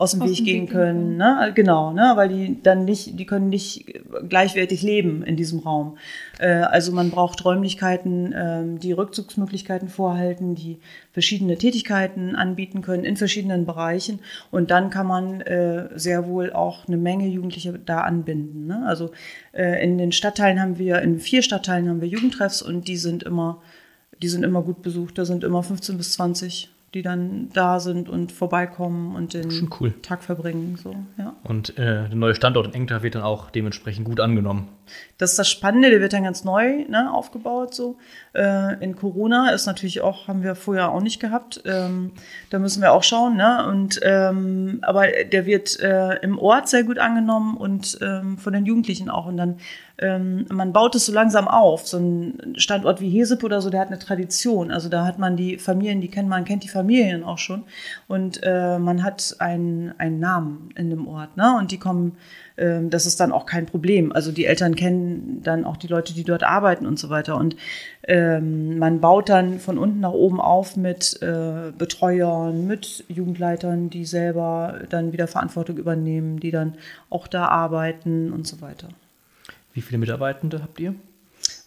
aus 0.00 0.12
dem 0.12 0.22
aus 0.22 0.30
Weg 0.30 0.36
dem 0.38 0.44
gehen 0.46 0.62
Weg 0.62 0.70
können. 0.70 1.16
Ne? 1.18 1.52
Genau, 1.54 1.92
ne? 1.92 2.12
weil 2.14 2.30
die 2.30 2.62
dann 2.62 2.86
nicht, 2.86 3.18
die 3.18 3.26
können 3.26 3.50
nicht 3.50 4.00
gleichwertig 4.26 4.82
leben 4.82 5.22
in 5.22 5.36
diesem 5.36 5.58
Raum. 5.58 5.98
Äh, 6.38 6.48
also 6.48 6.90
man 6.90 7.10
braucht 7.10 7.44
Räumlichkeiten, 7.44 8.32
äh, 8.32 8.78
die 8.78 8.92
Rückzugsmöglichkeiten 8.92 9.90
vorhalten, 9.90 10.54
die 10.54 10.78
verschiedene 11.12 11.58
Tätigkeiten 11.58 12.34
anbieten 12.34 12.80
können 12.80 13.04
in 13.04 13.18
verschiedenen 13.18 13.66
Bereichen. 13.66 14.20
Und 14.50 14.70
dann 14.70 14.88
kann 14.88 15.06
man 15.06 15.42
äh, 15.42 15.90
sehr 15.96 16.26
wohl 16.26 16.50
auch 16.54 16.88
eine 16.88 16.96
Menge 16.96 17.26
Jugendliche 17.26 17.78
da 17.78 18.00
anbinden. 18.00 18.68
Ne? 18.68 18.82
Also 18.86 19.10
äh, 19.52 19.84
in 19.84 19.98
den 19.98 20.12
Stadtteilen 20.12 20.62
haben 20.62 20.78
wir, 20.78 21.02
in 21.02 21.20
vier 21.20 21.42
Stadtteilen 21.42 21.90
haben 21.90 22.00
wir 22.00 22.08
Jugendtreffs 22.08 22.62
und 22.62 22.88
die 22.88 22.96
sind 22.96 23.22
immer, 23.22 23.60
die 24.22 24.28
sind 24.28 24.44
immer 24.44 24.62
gut 24.62 24.80
besucht. 24.80 25.18
Da 25.18 25.26
sind 25.26 25.44
immer 25.44 25.62
15 25.62 25.98
bis 25.98 26.12
20 26.12 26.70
die 26.94 27.02
dann 27.02 27.50
da 27.52 27.78
sind 27.78 28.08
und 28.08 28.32
vorbeikommen 28.32 29.14
und 29.14 29.34
den 29.34 29.68
cool. 29.80 29.94
Tag 30.02 30.22
verbringen. 30.22 30.76
So, 30.76 30.96
ja. 31.18 31.34
Und 31.44 31.78
äh, 31.78 32.08
der 32.08 32.14
neue 32.14 32.34
Standort 32.34 32.66
in 32.66 32.74
Engter 32.74 33.02
wird 33.02 33.14
dann 33.14 33.22
auch 33.22 33.50
dementsprechend 33.50 34.04
gut 34.04 34.20
angenommen. 34.20 34.68
Das 35.18 35.30
ist 35.30 35.38
das 35.38 35.48
Spannende, 35.48 35.90
der 35.90 36.00
wird 36.00 36.12
dann 36.12 36.24
ganz 36.24 36.44
neu 36.44 36.84
ne, 36.88 37.12
aufgebaut. 37.12 37.74
So. 37.74 37.96
Äh, 38.34 38.82
in 38.82 38.96
Corona 38.96 39.50
ist 39.50 39.66
natürlich 39.66 40.00
auch, 40.00 40.28
haben 40.28 40.42
wir 40.42 40.54
vorher 40.54 40.90
auch 40.90 41.02
nicht 41.02 41.20
gehabt. 41.20 41.62
Ähm, 41.66 42.12
da 42.50 42.58
müssen 42.58 42.82
wir 42.82 42.92
auch 42.92 43.02
schauen. 43.02 43.36
Ne? 43.36 43.66
Und, 43.66 44.00
ähm, 44.02 44.78
aber 44.82 45.06
der 45.30 45.46
wird 45.46 45.78
äh, 45.80 46.16
im 46.22 46.38
Ort 46.38 46.68
sehr 46.68 46.84
gut 46.84 46.98
angenommen 46.98 47.56
und 47.56 47.98
ähm, 48.00 48.38
von 48.38 48.52
den 48.52 48.64
Jugendlichen 48.64 49.10
auch. 49.10 49.26
Und 49.26 49.36
dann 49.36 49.56
ähm, 50.00 50.46
man 50.50 50.72
baut 50.72 50.94
es 50.94 51.06
so 51.06 51.12
langsam 51.12 51.46
auf. 51.46 51.86
So 51.86 51.98
ein 51.98 52.54
Standort 52.56 53.00
wie 53.00 53.10
Hesep 53.10 53.44
oder 53.44 53.60
so, 53.60 53.68
der 53.68 53.80
hat 53.80 53.88
eine 53.88 53.98
Tradition. 53.98 54.70
Also 54.70 54.88
da 54.88 55.04
hat 55.04 55.18
man 55.18 55.36
die 55.36 55.58
Familien, 55.58 56.00
die 56.00 56.08
kennt 56.08 56.28
man, 56.28 56.44
kennt 56.44 56.64
die 56.64 56.68
Familien 56.68 57.22
auch 57.22 57.38
schon. 57.38 57.64
Und 58.08 58.40
äh, 58.42 58.78
man 58.78 59.04
hat 59.04 59.36
einen, 59.38 59.92
einen 59.98 60.18
Namen 60.18 60.70
in 60.74 60.88
dem 60.88 61.06
Ort. 61.06 61.36
Ne? 61.36 61.54
Und 61.58 61.70
die 61.70 61.78
kommen, 61.78 62.16
äh, 62.60 62.80
das 62.88 63.06
ist 63.06 63.20
dann 63.20 63.32
auch 63.32 63.46
kein 63.46 63.66
Problem. 63.66 64.12
Also 64.12 64.32
die 64.32 64.44
Eltern 64.44 64.76
kennen 64.76 65.40
dann 65.42 65.64
auch 65.64 65.76
die 65.76 65.86
Leute, 65.86 66.14
die 66.14 66.24
dort 66.24 66.42
arbeiten 66.42 66.86
und 66.86 66.98
so 66.98 67.10
weiter. 67.10 67.36
Und 67.36 67.56
ähm, 68.06 68.78
man 68.78 69.00
baut 69.00 69.28
dann 69.28 69.58
von 69.58 69.78
unten 69.78 70.00
nach 70.00 70.12
oben 70.12 70.40
auf 70.40 70.76
mit 70.76 71.20
äh, 71.22 71.72
Betreuern, 71.76 72.66
mit 72.66 73.04
Jugendleitern, 73.08 73.90
die 73.90 74.04
selber 74.04 74.80
dann 74.90 75.12
wieder 75.12 75.26
Verantwortung 75.26 75.78
übernehmen, 75.78 76.40
die 76.40 76.50
dann 76.50 76.74
auch 77.08 77.26
da 77.26 77.46
arbeiten 77.46 78.32
und 78.32 78.46
so 78.46 78.60
weiter. 78.60 78.88
Wie 79.72 79.80
viele 79.80 79.98
Mitarbeitende 79.98 80.62
habt 80.62 80.80
ihr? 80.80 80.94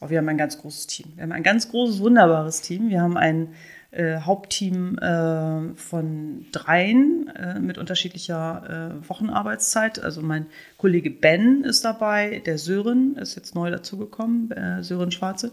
Oh, 0.01 0.09
wir 0.09 0.17
haben 0.17 0.29
ein 0.29 0.37
ganz 0.37 0.59
großes 0.59 0.87
Team. 0.87 1.13
Wir 1.15 1.23
haben 1.23 1.31
ein 1.31 1.43
ganz 1.43 1.69
großes, 1.69 1.99
wunderbares 2.01 2.61
Team. 2.61 2.89
Wir 2.89 3.01
haben 3.01 3.17
ein 3.17 3.49
äh, 3.93 4.21
Hauptteam 4.21 4.97
äh, 4.97 5.75
von 5.75 6.45
dreien 6.51 7.27
äh, 7.35 7.59
mit 7.59 7.77
unterschiedlicher 7.77 8.99
äh, 9.01 9.09
Wochenarbeitszeit. 9.09 10.03
Also 10.03 10.21
mein 10.21 10.47
Kollege 10.77 11.11
Ben 11.11 11.63
ist 11.63 11.85
dabei, 11.85 12.41
der 12.45 12.57
Sören 12.57 13.15
ist 13.17 13.35
jetzt 13.35 13.55
neu 13.55 13.69
dazugekommen, 13.69 14.51
äh, 14.51 14.83
Sören 14.83 15.11
Schwarze. 15.11 15.51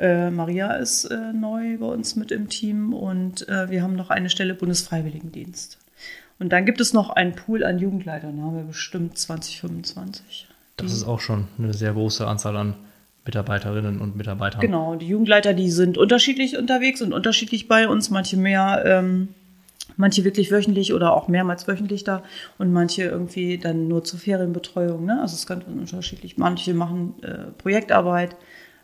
Maria 0.00 0.74
ist 0.74 1.10
neu 1.10 1.76
bei 1.78 1.86
uns 1.86 2.14
mit 2.14 2.30
im 2.30 2.48
Team 2.48 2.94
und 2.94 3.44
wir 3.48 3.82
haben 3.82 3.96
noch 3.96 4.10
eine 4.10 4.30
Stelle 4.30 4.54
Bundesfreiwilligendienst. 4.54 5.76
Und 6.38 6.50
dann 6.50 6.66
gibt 6.66 6.80
es 6.80 6.92
noch 6.92 7.10
einen 7.10 7.34
Pool 7.34 7.64
an 7.64 7.80
Jugendleitern, 7.80 8.36
da 8.36 8.44
haben 8.44 8.56
wir 8.56 8.62
bestimmt 8.62 9.18
20, 9.18 9.60
25. 9.60 10.46
Das 10.76 10.92
ist 10.92 11.02
auch 11.02 11.18
schon 11.18 11.48
eine 11.58 11.74
sehr 11.74 11.94
große 11.94 12.24
Anzahl 12.24 12.56
an 12.56 12.74
Mitarbeiterinnen 13.28 14.00
und 14.00 14.16
Mitarbeitern. 14.16 14.62
Genau, 14.62 14.96
die 14.96 15.06
Jugendleiter, 15.06 15.52
die 15.52 15.70
sind 15.70 15.98
unterschiedlich 15.98 16.56
unterwegs 16.56 17.02
und 17.02 17.12
unterschiedlich 17.12 17.68
bei 17.68 17.86
uns, 17.86 18.08
manche 18.08 18.38
mehr, 18.38 18.82
ähm, 18.86 19.28
manche 19.98 20.24
wirklich 20.24 20.50
wöchentlich 20.50 20.94
oder 20.94 21.12
auch 21.12 21.28
mehrmals 21.28 21.68
wöchentlich 21.68 22.04
da 22.04 22.22
und 22.56 22.72
manche 22.72 23.02
irgendwie 23.04 23.58
dann 23.58 23.86
nur 23.86 24.02
zur 24.02 24.18
Ferienbetreuung. 24.18 25.04
Ne? 25.04 25.20
Also 25.20 25.34
es 25.34 25.40
ist 25.40 25.46
ganz 25.46 25.64
unterschiedlich. 25.66 26.38
Manche 26.38 26.72
machen 26.72 27.16
äh, 27.22 27.50
Projektarbeit 27.58 28.34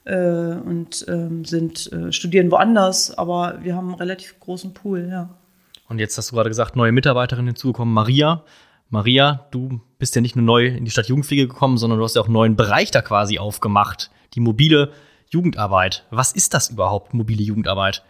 äh, 0.04 0.14
und 0.14 1.06
ähm, 1.08 1.46
sind 1.46 1.90
äh, 1.90 2.12
studieren 2.12 2.50
woanders, 2.50 3.16
aber 3.16 3.60
wir 3.62 3.74
haben 3.74 3.88
einen 3.88 3.98
relativ 3.98 4.38
großen 4.40 4.74
Pool, 4.74 5.08
ja. 5.10 5.30
Und 5.88 5.98
jetzt 5.98 6.18
hast 6.18 6.30
du 6.30 6.36
gerade 6.36 6.50
gesagt, 6.50 6.76
neue 6.76 6.92
Mitarbeiterin 6.92 7.46
hinzugekommen, 7.46 7.92
Maria. 7.92 8.42
Maria, 8.90 9.46
du 9.50 9.80
bist 9.98 10.14
ja 10.14 10.20
nicht 10.20 10.36
nur 10.36 10.44
neu 10.44 10.66
in 10.66 10.84
die 10.84 10.90
Stadt 10.90 11.06
Jugendpflege 11.06 11.48
gekommen, 11.48 11.78
sondern 11.78 11.98
du 11.98 12.04
hast 12.04 12.16
ja 12.16 12.22
auch 12.22 12.26
einen 12.26 12.34
neuen 12.34 12.56
Bereich 12.56 12.90
da 12.90 13.02
quasi 13.02 13.38
aufgemacht, 13.38 14.10
die 14.34 14.40
mobile 14.40 14.92
Jugendarbeit. 15.30 16.04
Was 16.10 16.32
ist 16.32 16.54
das 16.54 16.70
überhaupt, 16.70 17.14
mobile 17.14 17.42
Jugendarbeit? 17.42 18.02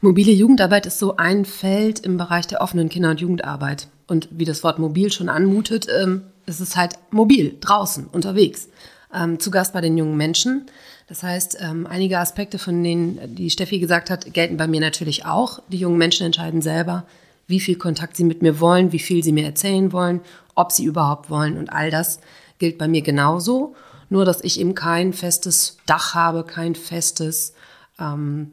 Mobile 0.00 0.32
Jugendarbeit 0.32 0.86
ist 0.86 0.98
so 0.98 1.16
ein 1.16 1.44
Feld 1.44 2.00
im 2.00 2.16
Bereich 2.16 2.48
der 2.48 2.60
offenen 2.60 2.88
Kinder- 2.88 3.10
und 3.10 3.20
Jugendarbeit. 3.20 3.86
Und 4.08 4.28
wie 4.32 4.44
das 4.44 4.64
Wort 4.64 4.80
mobil 4.80 5.12
schon 5.12 5.28
anmutet, 5.28 5.86
ähm, 6.02 6.22
ist 6.44 6.60
es 6.60 6.76
halt 6.76 6.94
mobil, 7.10 7.56
draußen, 7.60 8.06
unterwegs. 8.06 8.68
Ähm, 9.14 9.38
zu 9.38 9.50
Gast 9.52 9.72
bei 9.72 9.80
den 9.80 9.96
jungen 9.96 10.16
Menschen. 10.16 10.66
Das 11.06 11.22
heißt, 11.22 11.58
ähm, 11.60 11.86
einige 11.86 12.18
Aspekte, 12.18 12.58
von 12.58 12.82
denen 12.82 13.36
die 13.36 13.50
Steffi 13.50 13.78
gesagt 13.78 14.10
hat, 14.10 14.32
gelten 14.32 14.56
bei 14.56 14.66
mir 14.66 14.80
natürlich 14.80 15.24
auch. 15.24 15.60
Die 15.68 15.78
jungen 15.78 15.98
Menschen 15.98 16.26
entscheiden 16.26 16.62
selber, 16.62 17.04
wie 17.46 17.60
viel 17.60 17.76
Kontakt 17.76 18.16
sie 18.16 18.24
mit 18.24 18.42
mir 18.42 18.60
wollen, 18.60 18.92
wie 18.92 18.98
viel 18.98 19.22
sie 19.22 19.32
mir 19.32 19.44
erzählen 19.44 19.92
wollen, 19.92 20.20
ob 20.54 20.72
sie 20.72 20.84
überhaupt 20.84 21.30
wollen. 21.30 21.56
Und 21.56 21.70
all 21.70 21.90
das 21.90 22.20
gilt 22.58 22.78
bei 22.78 22.88
mir 22.88 23.02
genauso. 23.02 23.74
Nur, 24.08 24.24
dass 24.24 24.44
ich 24.44 24.60
eben 24.60 24.74
kein 24.74 25.12
festes 25.12 25.78
Dach 25.86 26.14
habe, 26.14 26.44
kein 26.44 26.74
festes 26.74 27.54
ähm, 27.98 28.50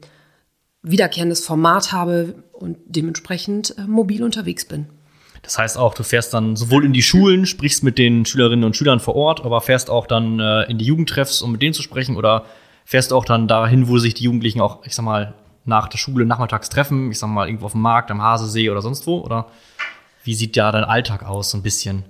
wiederkehrendes 0.82 1.44
Format 1.44 1.92
habe 1.92 2.42
und 2.52 2.78
dementsprechend 2.86 3.76
äh, 3.78 3.82
mobil 3.82 4.22
unterwegs 4.22 4.64
bin. 4.64 4.86
Das 5.42 5.58
heißt 5.58 5.78
auch, 5.78 5.94
du 5.94 6.02
fährst 6.02 6.34
dann 6.34 6.56
sowohl 6.56 6.84
in 6.84 6.92
die 6.92 7.02
Schulen, 7.02 7.46
sprichst 7.46 7.82
mit 7.82 7.98
den 7.98 8.26
Schülerinnen 8.26 8.64
und 8.64 8.76
Schülern 8.76 9.00
vor 9.00 9.16
Ort, 9.16 9.44
aber 9.44 9.60
fährst 9.60 9.88
auch 9.88 10.06
dann 10.06 10.38
äh, 10.38 10.64
in 10.64 10.78
die 10.78 10.84
Jugendtreffs, 10.84 11.40
um 11.42 11.52
mit 11.52 11.62
denen 11.62 11.72
zu 11.72 11.82
sprechen, 11.82 12.16
oder 12.16 12.44
fährst 12.84 13.12
auch 13.12 13.24
dann 13.24 13.48
dahin, 13.48 13.88
wo 13.88 13.98
sich 13.98 14.14
die 14.14 14.24
Jugendlichen 14.24 14.60
auch, 14.60 14.84
ich 14.84 14.94
sag 14.94 15.04
mal, 15.04 15.34
nach 15.64 15.88
der 15.88 15.98
Schule 15.98 16.26
nachmittags 16.26 16.68
treffen, 16.68 17.10
ich 17.10 17.18
sag 17.18 17.28
mal, 17.28 17.46
irgendwo 17.46 17.66
auf 17.66 17.72
dem 17.72 17.82
Markt, 17.82 18.10
am 18.10 18.22
Hasesee 18.22 18.70
oder 18.70 18.82
sonst 18.82 19.06
wo, 19.06 19.20
oder 19.20 19.46
wie 20.24 20.34
sieht 20.34 20.56
da 20.56 20.72
dein 20.72 20.84
Alltag 20.84 21.24
aus, 21.24 21.50
so 21.50 21.58
ein 21.58 21.62
bisschen? 21.62 22.04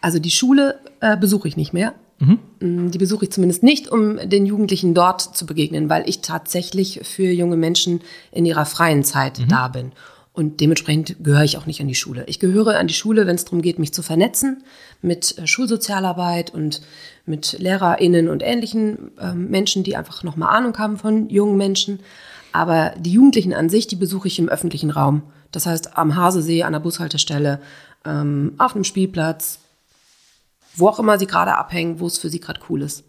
Also 0.00 0.18
die 0.18 0.30
Schule 0.30 0.80
äh, 1.00 1.16
besuche 1.16 1.48
ich 1.48 1.56
nicht 1.56 1.72
mehr. 1.72 1.94
Mhm. 2.18 2.90
Die 2.90 2.98
besuche 2.98 3.24
ich 3.24 3.32
zumindest 3.32 3.62
nicht, 3.62 3.88
um 3.88 4.16
den 4.28 4.44
Jugendlichen 4.44 4.94
dort 4.94 5.22
zu 5.22 5.46
begegnen, 5.46 5.88
weil 5.88 6.08
ich 6.08 6.20
tatsächlich 6.20 7.00
für 7.02 7.30
junge 7.30 7.56
Menschen 7.56 8.02
in 8.30 8.44
ihrer 8.44 8.66
freien 8.66 9.04
Zeit 9.04 9.38
mhm. 9.38 9.48
da 9.48 9.68
bin. 9.68 9.92
Und 10.32 10.60
dementsprechend 10.60 11.16
gehöre 11.22 11.42
ich 11.42 11.58
auch 11.58 11.66
nicht 11.66 11.80
an 11.80 11.88
die 11.88 11.94
Schule. 11.94 12.24
Ich 12.26 12.38
gehöre 12.38 12.78
an 12.78 12.86
die 12.86 12.94
Schule, 12.94 13.26
wenn 13.26 13.34
es 13.34 13.44
darum 13.44 13.62
geht, 13.62 13.80
mich 13.80 13.92
zu 13.92 14.02
vernetzen 14.02 14.62
mit 15.02 15.36
äh, 15.38 15.46
Schulsozialarbeit 15.46 16.54
und 16.54 16.82
mit 17.26 17.56
LehrerInnen 17.58 18.28
und 18.28 18.42
ähnlichen 18.42 19.16
äh, 19.18 19.34
Menschen, 19.34 19.82
die 19.82 19.96
einfach 19.96 20.22
nochmal 20.22 20.56
Ahnung 20.56 20.78
haben 20.78 20.98
von 20.98 21.28
jungen 21.28 21.56
Menschen. 21.56 22.00
Aber 22.52 22.94
die 22.98 23.12
Jugendlichen 23.12 23.54
an 23.54 23.68
sich, 23.68 23.86
die 23.86 23.96
besuche 23.96 24.28
ich 24.28 24.38
im 24.38 24.48
öffentlichen 24.48 24.90
Raum. 24.90 25.22
Das 25.52 25.66
heißt 25.66 25.98
am 25.98 26.14
Hasesee, 26.16 26.62
an 26.62 26.72
der 26.72 26.80
Bushaltestelle, 26.80 27.60
ähm, 28.04 28.54
auf 28.58 28.74
einem 28.74 28.84
Spielplatz, 28.84 29.58
wo 30.76 30.88
auch 30.88 31.00
immer 31.00 31.18
sie 31.18 31.26
gerade 31.26 31.56
abhängen, 31.56 31.98
wo 31.98 32.06
es 32.06 32.18
für 32.18 32.30
sie 32.30 32.40
gerade 32.40 32.60
cool 32.68 32.82
ist. 32.82 33.04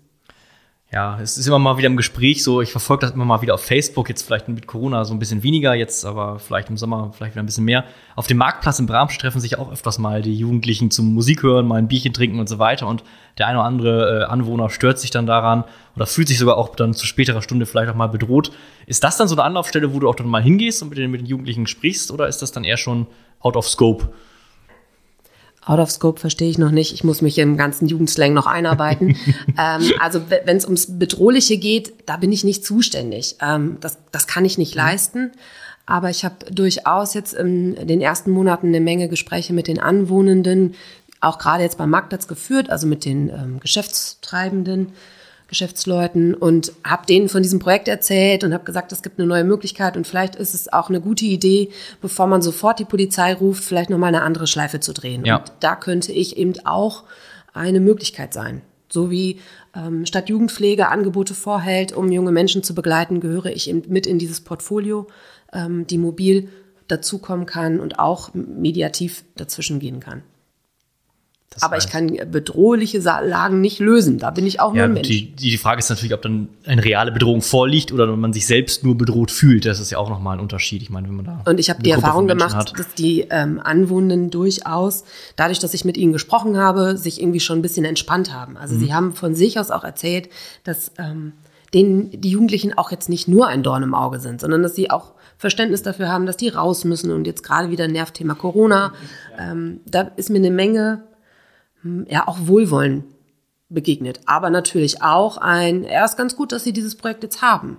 Ja, 0.94 1.18
es 1.22 1.38
ist 1.38 1.48
immer 1.48 1.58
mal 1.58 1.78
wieder 1.78 1.88
im 1.88 1.96
Gespräch 1.96 2.44
so, 2.44 2.62
ich 2.62 2.72
verfolge 2.72 3.06
das 3.06 3.16
immer 3.16 3.24
mal 3.24 3.42
wieder 3.42 3.54
auf 3.54 3.64
Facebook, 3.64 4.10
jetzt 4.10 4.24
vielleicht 4.24 4.50
mit 4.50 4.68
Corona 4.68 5.06
so 5.06 5.14
ein 5.14 5.20
bisschen 5.20 5.42
weniger, 5.42 5.74
jetzt 5.74 6.04
aber 6.04 6.38
vielleicht 6.38 6.70
im 6.70 6.76
Sommer 6.76 7.14
vielleicht 7.16 7.34
wieder 7.34 7.42
ein 7.42 7.46
bisschen 7.46 7.64
mehr. 7.64 7.86
Auf 8.18 8.28
dem 8.28 8.36
Marktplatz 8.36 8.78
in 8.78 8.88
Bramsch 8.88 9.18
treffen 9.18 9.40
sich 9.40 9.58
auch 9.58 9.72
öfters 9.72 10.00
mal 10.00 10.22
die 10.22 10.36
Jugendlichen 10.36 10.92
zum 10.92 11.14
Musik 11.14 11.44
hören, 11.44 11.66
mal 11.66 11.78
ein 11.78 11.88
Bierchen 11.88 12.12
trinken 12.12 12.42
und 12.42 12.50
so 12.50 12.60
weiter 12.60 12.88
und 12.88 13.06
der 13.38 13.48
eine 13.48 13.60
oder 13.60 13.68
andere 13.68 14.20
äh, 14.20 14.24
Anwohner 14.26 14.70
stört 14.70 15.00
sich 15.00 15.12
dann 15.12 15.26
daran 15.26 15.64
oder 15.96 16.08
fühlt 16.08 16.28
sich 16.28 16.38
sogar 16.38 16.58
auch 16.58 16.76
dann 16.76 16.94
zu 16.94 17.06
späterer 17.06 17.42
Stunde 17.42 17.66
vielleicht 17.66 17.90
auch 17.90 17.96
mal 17.96 18.08
bedroht. 18.08 18.52
Ist 18.86 19.06
das 19.06 19.16
dann 19.16 19.30
so 19.30 19.36
eine 19.36 19.44
Anlaufstelle, 19.44 19.94
wo 19.94 20.00
du 20.02 20.10
auch 20.10 20.16
dann 20.16 20.28
mal 20.28 20.44
hingehst 20.44 20.82
und 20.84 20.90
mit 20.90 20.98
den, 20.98 21.10
mit 21.10 21.22
den 21.22 21.28
Jugendlichen 21.28 21.68
sprichst 21.68 22.12
oder 22.12 22.28
ist 22.28 22.42
das 22.42 22.52
dann 22.52 22.66
eher 22.66 22.76
schon 22.76 23.08
out 23.40 23.56
of 23.56 23.66
scope? 23.66 24.10
Out 25.64 25.80
of 25.80 25.92
Scope 25.92 26.20
verstehe 26.20 26.50
ich 26.50 26.58
noch 26.58 26.72
nicht. 26.72 26.94
Ich 26.94 27.04
muss 27.04 27.22
mich 27.22 27.38
im 27.38 27.56
ganzen 27.56 27.88
Jugendslang 27.88 28.34
noch 28.34 28.48
einarbeiten. 28.48 29.16
ähm, 29.60 29.92
also 30.00 30.22
wenn 30.30 30.58
es 30.58 30.66
ums 30.66 30.98
Bedrohliche 30.98 31.58
geht, 31.58 31.94
da 32.08 32.18
bin 32.18 32.32
ich 32.32 32.44
nicht 32.44 32.66
zuständig. 32.66 33.36
Ähm, 33.42 33.78
das, 33.80 34.00
das 34.12 34.28
kann 34.28 34.44
ich 34.44 34.58
nicht 34.58 34.76
mhm. 34.76 34.82
leisten. 34.82 35.32
Aber 35.86 36.10
ich 36.10 36.26
habe 36.26 36.46
durchaus 36.52 37.14
jetzt 37.14 37.34
in 37.34 37.76
den 37.88 38.02
ersten 38.02 38.32
Monaten 38.32 38.68
eine 38.68 38.80
Menge 38.80 39.10
Gespräche 39.10 39.54
mit 39.54 39.68
den 39.68 39.80
Anwohnenden, 39.80 40.76
auch 41.20 41.38
gerade 41.38 41.64
jetzt 41.64 41.78
beim 41.78 41.90
Marktplatz 41.90 42.28
geführt, 42.28 42.70
also 42.70 42.88
mit 42.88 43.06
den 43.06 43.30
ähm, 43.30 43.60
Geschäftstreibenden 43.60 44.94
Geschäftsleuten 45.52 46.34
und 46.34 46.72
habe 46.82 47.06
denen 47.06 47.28
von 47.28 47.44
diesem 47.44 47.60
Projekt 47.60 47.90
erzählt 47.90 48.46
und 48.46 48.54
habe 48.54 48.64
gesagt, 48.64 48.94
es 48.94 49.02
gibt 49.02 49.20
eine 49.20 49.28
neue 49.28 49.44
Möglichkeit 49.44 49.98
und 49.98 50.08
vielleicht 50.08 50.38
ist 50.38 50.54
es 50.54 50.72
auch 50.72 50.88
eine 50.88 51.02
gute 51.02 51.26
Idee, 51.26 51.70
bevor 52.02 52.26
man 52.26 52.42
sofort 52.42 52.80
die 52.80 52.86
Polizei 52.86 53.34
ruft, 53.34 53.62
vielleicht 53.62 53.90
noch 53.90 53.98
mal 53.98 54.08
eine 54.08 54.22
andere 54.22 54.48
Schleife 54.48 54.80
zu 54.80 54.94
drehen. 54.94 55.26
Ja. 55.26 55.40
Und 55.40 55.52
da 55.60 55.76
könnte 55.76 56.14
ich 56.14 56.38
eben 56.38 56.54
auch 56.64 57.04
eine 57.54 57.82
Möglichkeit 57.82 58.34
sein. 58.34 58.62
So 58.88 59.12
wie 59.12 59.40
ähm, 59.76 60.06
Stadt 60.06 60.30
Jugendpflege 60.30 60.88
Angebote 60.88 61.34
vorhält, 61.34 61.92
um 61.92 62.10
junge 62.14 62.32
Menschen 62.32 62.64
zu 62.64 62.74
begleiten, 62.74 63.20
gehöre 63.20 63.48
ich 63.48 63.70
eben 63.70 63.84
mit 63.90 64.08
in 64.08 64.20
dieses 64.20 64.40
Portfolio, 64.40 65.08
ähm, 65.52 65.86
die 65.86 65.98
mobil 65.98 66.48
dazukommen 66.88 67.46
kann 67.46 67.82
und 67.82 68.00
auch 68.00 68.34
mediativ 68.34 69.26
dazwischen 69.36 69.80
gehen 69.80 70.00
kann. 70.00 70.24
Das 71.54 71.64
aber 71.64 71.78
ich 71.78 71.90
kann 71.90 72.18
bedrohliche 72.32 73.00
Lagen 73.00 73.60
nicht 73.60 73.80
lösen. 73.80 74.20
Da 74.20 74.32
bin 74.32 74.48
ich 74.48 74.62
auch 74.62 74.74
ja, 74.74 74.84
nur 74.84 74.86
ein 74.86 74.94
Mensch. 74.94 75.10
Die, 75.10 75.32
die 75.32 75.58
Frage 75.58 75.80
ist 75.80 75.90
natürlich, 75.90 76.14
ob 76.14 76.22
dann 76.22 76.48
eine 76.66 76.82
reale 76.82 77.12
Bedrohung 77.12 77.42
vorliegt 77.42 77.92
oder 77.92 78.08
man 78.16 78.32
sich 78.32 78.48
selbst 78.48 78.86
nur 78.86 78.98
bedroht 78.98 79.32
fühlt. 79.32 79.66
Das 79.66 79.82
ist 79.82 79.92
ja 79.92 79.98
auch 79.98 80.10
nochmal 80.10 80.38
ein 80.38 80.40
Unterschied. 80.40 80.82
Ich 80.82 80.90
meine, 80.90 81.10
wenn 81.10 81.16
man 81.18 81.26
da. 81.26 81.42
Und 81.46 81.60
ich 81.60 81.70
habe 81.70 81.84
die 81.84 81.92
Erfahrung 81.92 82.30
gemacht, 82.30 82.56
hat. 82.56 82.80
dass 82.80 82.94
die 82.94 83.28
ähm, 83.30 83.60
Anwohnenden 83.62 84.30
durchaus, 84.30 85.04
dadurch, 85.36 85.60
dass 85.60 85.74
ich 85.74 85.84
mit 85.84 85.98
ihnen 85.98 86.14
gesprochen 86.14 86.56
habe, 86.56 86.96
sich 86.96 87.22
irgendwie 87.22 87.42
schon 87.42 87.60
ein 87.60 87.62
bisschen 87.62 87.84
entspannt 87.84 88.34
haben. 88.34 88.56
Also 88.56 88.76
mhm. 88.76 88.80
sie 88.80 88.94
haben 88.94 89.14
von 89.14 89.36
sich 89.36 89.60
aus 89.60 89.72
auch 89.72 89.84
erzählt, 89.84 90.30
dass 90.64 90.94
ähm, 91.00 91.34
denen 91.74 92.12
die 92.22 92.30
Jugendlichen 92.30 92.78
auch 92.78 92.92
jetzt 92.92 93.10
nicht 93.10 93.28
nur 93.28 93.48
ein 93.48 93.62
Dorn 93.62 93.84
im 93.84 93.94
Auge 93.94 94.22
sind, 94.22 94.40
sondern 94.40 94.64
dass 94.64 94.74
sie 94.74 94.90
auch 94.90 95.12
Verständnis 95.38 95.82
dafür 95.84 96.08
haben, 96.08 96.26
dass 96.26 96.38
die 96.38 96.48
raus 96.48 96.86
müssen. 96.86 97.12
Und 97.12 97.28
jetzt 97.28 97.44
gerade 97.44 97.72
wieder 97.72 97.90
Nervthema 97.90 98.36
Corona. 98.36 98.94
Ähm, 99.38 99.82
da 99.86 100.12
ist 100.16 100.30
mir 100.30 100.38
eine 100.38 100.52
Menge 100.52 101.04
ja 101.84 102.28
auch 102.28 102.48
Wohlwollen 102.48 103.04
begegnet. 103.70 104.20
Aber 104.26 104.50
natürlich 104.50 105.02
auch 105.02 105.38
ein, 105.38 105.84
er 105.84 106.06
ist 106.06 106.18
ganz 106.18 106.36
gut, 106.36 106.52
dass 106.52 106.64
Sie 106.64 106.74
dieses 106.74 106.96
Projekt 106.96 107.24
jetzt 107.24 107.42
haben. 107.42 107.78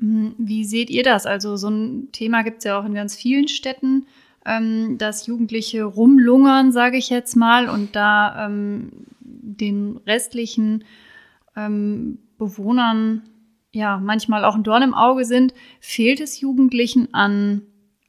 Hm, 0.00 0.34
wie 0.38 0.64
seht 0.64 0.90
ihr 0.90 1.02
das? 1.02 1.26
Also 1.26 1.56
so 1.56 1.68
ein 1.68 2.08
Thema 2.12 2.42
gibt 2.42 2.58
es 2.58 2.64
ja 2.64 2.78
auch 2.78 2.84
in 2.84 2.94
ganz 2.94 3.14
vielen 3.14 3.48
Städten, 3.48 4.06
ähm, 4.44 4.98
dass 4.98 5.26
Jugendliche 5.26 5.84
rumlungern, 5.84 6.72
sage 6.72 6.96
ich 6.96 7.10
jetzt 7.10 7.36
mal, 7.36 7.68
und 7.68 7.94
da 7.94 8.46
ähm, 8.46 8.90
den 9.20 9.98
restlichen 10.06 10.84
ähm, 11.56 12.18
Bewohnern 12.38 13.22
ja 13.72 13.98
manchmal 13.98 14.44
auch 14.44 14.54
ein 14.54 14.62
Dorn 14.62 14.82
im 14.82 14.94
Auge 14.94 15.24
sind. 15.24 15.54
Fehlt 15.80 16.20
es 16.20 16.40
Jugendlichen 16.40 17.14
an 17.14 17.62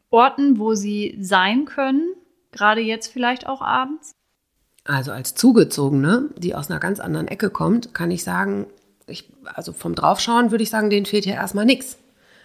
Orten, 0.10 0.58
wo 0.58 0.74
sie 0.74 1.18
sein 1.20 1.66
können? 1.66 2.14
Gerade 2.52 2.82
jetzt 2.82 3.08
vielleicht 3.08 3.48
auch 3.48 3.62
abends? 3.62 4.12
Also 4.84 5.12
als 5.12 5.36
Zugezogene, 5.36 6.30
die 6.38 6.56
aus 6.56 6.70
einer 6.70 6.80
ganz 6.80 7.00
anderen 7.00 7.28
Ecke 7.28 7.50
kommt, 7.50 7.94
kann 7.94 8.10
ich 8.10 8.24
sagen, 8.24 8.66
ich, 9.08 9.30
also 9.44 9.74
vom 9.74 9.96
Draufschauen 9.96 10.52
würde 10.52 10.64
ich 10.64 10.70
sagen, 10.70 10.90
denen 10.90 11.06
fehlt 11.06 11.26
ja 11.26 11.34
erstmal 11.34 11.66
nichts. 11.66 11.98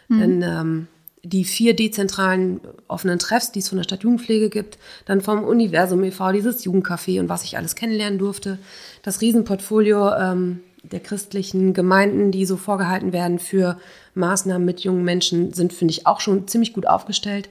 Mhm. 0.09 0.19
Denn 0.19 0.43
ähm, 0.43 0.87
die 1.23 1.45
vier 1.45 1.75
dezentralen 1.75 2.61
offenen 2.88 3.19
Treffs, 3.19 3.52
die 3.52 3.61
es 3.61 3.69
von 3.69 3.78
der 3.78 3.85
Stadt 3.85 4.02
Jugendpflege 4.02 4.50
gibt, 4.50 4.78
dann 5.07 5.21
vom 5.21 5.45
Universum 5.45 6.05
e.V., 6.05 6.33
dieses 6.33 6.64
Jugendcafé 6.64 7.21
und 7.21 7.28
was 7.28 7.45
ich 7.45 7.57
alles 7.57 7.75
kennenlernen 7.75 8.19
durfte, 8.19 8.59
das 9.02 9.21
Riesenportfolio 9.21 10.12
ähm, 10.14 10.61
der 10.83 11.00
christlichen 11.00 11.75
Gemeinden, 11.75 12.31
die 12.31 12.47
so 12.47 12.57
vorgehalten 12.57 13.12
werden 13.12 13.38
für 13.38 13.78
Maßnahmen 14.14 14.64
mit 14.64 14.81
jungen 14.81 15.05
Menschen, 15.05 15.52
sind, 15.52 15.73
finde 15.73 15.93
ich, 15.93 16.07
auch 16.07 16.21
schon 16.21 16.47
ziemlich 16.47 16.73
gut 16.73 16.87
aufgestellt 16.87 17.49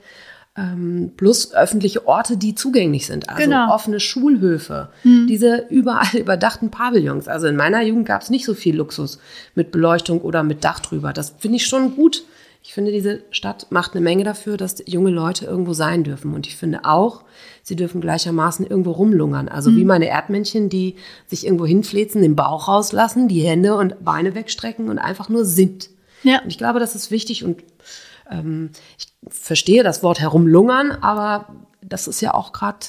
ähm, 0.58 1.12
plus 1.18 1.54
öffentliche 1.54 2.08
Orte, 2.08 2.38
die 2.38 2.56
zugänglich 2.56 3.06
sind. 3.08 3.30
Also 3.30 3.44
genau. 3.44 3.74
offene 3.74 4.00
Schulhöfe, 4.00 4.90
hm. 5.02 5.28
diese 5.28 5.66
überall 5.70 6.16
überdachten 6.18 6.72
Pavillons. 6.72 7.28
Also 7.28 7.48
in 7.48 7.56
meiner 7.56 7.82
Jugend 7.82 8.06
gab 8.06 8.22
es 8.22 8.30
nicht 8.30 8.46
so 8.46 8.54
viel 8.54 8.76
Luxus 8.76 9.20
mit 9.54 9.72
Beleuchtung 9.72 10.22
oder 10.22 10.44
mit 10.44 10.64
Dach 10.64 10.80
drüber. 10.80 11.12
Das 11.12 11.34
finde 11.38 11.58
ich 11.58 11.66
schon 11.66 11.96
gut. 11.96 12.24
Ich 12.64 12.74
finde, 12.74 12.92
diese 12.92 13.22
Stadt 13.30 13.68
macht 13.70 13.92
eine 13.92 14.02
Menge 14.02 14.24
dafür, 14.24 14.58
dass 14.58 14.82
junge 14.88 15.12
Leute 15.12 15.46
irgendwo 15.46 15.74
sein 15.74 16.04
dürfen. 16.04 16.34
Und 16.34 16.48
ich 16.48 16.56
finde 16.56 16.86
auch, 16.86 17.24
sie 17.62 17.76
dürfen 17.76 18.02
gleichermaßen 18.02 18.66
irgendwo 18.66 18.92
rumlungern. 18.92 19.50
Also 19.50 19.70
hm. 19.70 19.78
wie 19.78 19.86
meine 19.86 20.08
Erdmännchen, 20.08 20.70
die 20.70 20.96
sich 21.28 21.46
irgendwo 21.46 21.66
hinflezen, 21.66 22.22
den 22.22 22.36
Bauch 22.36 22.68
rauslassen, 22.68 23.28
die 23.28 23.42
Hände 23.42 23.76
und 23.76 24.04
Beine 24.04 24.34
wegstrecken 24.34 24.90
und 24.90 25.00
einfach 25.00 25.30
nur 25.30 25.46
sind. 25.46 25.90
Ja. 26.24 26.42
Und 26.42 26.48
ich 26.48 26.58
glaube, 26.58 26.80
das 26.80 26.96
ist 26.96 27.12
wichtig 27.12 27.44
und 27.44 27.62
ähm, 28.30 28.72
ich 28.98 29.08
verstehe 29.28 29.84
das 29.84 30.04
Wort 30.04 30.20
herumlungern, 30.20 30.92
aber 30.92 31.48
das 31.82 32.08
ist 32.08 32.22
ja 32.22 32.34
auch 32.34 32.52
gerade 32.52 32.80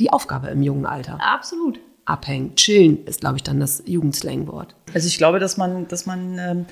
die 0.00 0.10
Aufgabe 0.10 0.48
im 0.48 0.62
jungen 0.62 0.86
Alter. 0.86 1.18
Absolut. 1.20 1.80
Abhängen, 2.04 2.54
chillen 2.56 3.06
ist, 3.06 3.20
glaube 3.20 3.36
ich, 3.36 3.42
dann 3.42 3.60
das 3.60 3.82
Jugendslangwort. 3.86 4.74
Also 4.92 5.06
ich 5.08 5.16
glaube, 5.16 5.38
dass 5.38 5.56
man, 5.56 5.88
dass 5.88 6.04
man 6.04 6.38
ähm, 6.38 6.66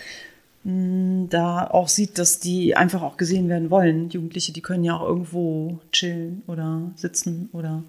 mh, 0.64 1.28
da 1.31 1.66
auch 1.66 1.88
sieht, 1.88 2.19
dass 2.19 2.38
die 2.38 2.76
einfach 2.76 3.02
auch 3.02 3.16
gesehen 3.16 3.49
werden 3.49 3.71
wollen. 3.71 4.11
Jugendliche, 4.11 4.52
die 4.52 4.61
können 4.61 4.85
ja 4.85 4.97
auch 4.97 5.09
irgendwo 5.09 5.78
chillen 5.90 6.42
oder 6.47 6.90
sitzen 6.97 7.49
oder 7.52 7.83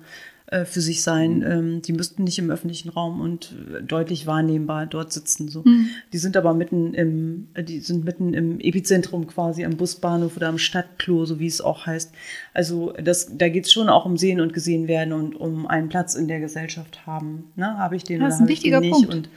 äh, 0.53 0.65
für 0.65 0.81
sich 0.81 1.01
sein. 1.01 1.43
Ähm, 1.47 1.81
die 1.81 1.93
müssten 1.93 2.23
nicht 2.23 2.37
im 2.37 2.51
öffentlichen 2.51 2.89
Raum 2.89 3.21
und 3.21 3.55
äh, 3.73 3.81
deutlich 3.81 4.27
wahrnehmbar 4.27 4.85
dort 4.85 5.11
sitzen. 5.11 5.49
So. 5.49 5.63
Die 6.13 6.17
sind 6.19 6.37
aber 6.37 6.53
mitten 6.53 6.93
im, 6.93 7.47
äh, 7.55 7.63
die 7.63 7.79
sind 7.79 8.05
mitten 8.05 8.35
im 8.35 8.59
Epizentrum 8.59 9.25
quasi 9.25 9.65
am 9.65 9.77
Busbahnhof 9.77 10.37
oder 10.37 10.49
am 10.49 10.59
Stadtklo, 10.59 11.25
so 11.25 11.39
wie 11.39 11.47
es 11.47 11.59
auch 11.59 11.87
heißt. 11.87 12.13
Also 12.53 12.93
das, 13.03 13.35
da 13.35 13.49
geht 13.49 13.65
es 13.65 13.71
schon 13.71 13.89
auch 13.89 14.05
um 14.05 14.15
Sehen 14.15 14.41
und 14.41 14.53
gesehen 14.53 14.87
werden 14.87 15.11
und 15.11 15.35
um 15.35 15.65
einen 15.65 15.89
Platz 15.89 16.13
in 16.13 16.27
der 16.27 16.39
Gesellschaft 16.39 17.07
haben. 17.07 17.45
Ne? 17.55 17.75
Habe 17.79 17.95
ich 17.95 18.03
den 18.03 18.19
Das 18.19 18.25
oder 18.25 18.35
ist 18.35 18.39
ein 18.39 18.43
habe 18.43 18.51
ich 18.53 18.59
den 18.59 18.73
wichtiger 18.73 18.79
nicht? 18.79 18.91
Punkt. 18.91 19.13
Und 19.13 19.29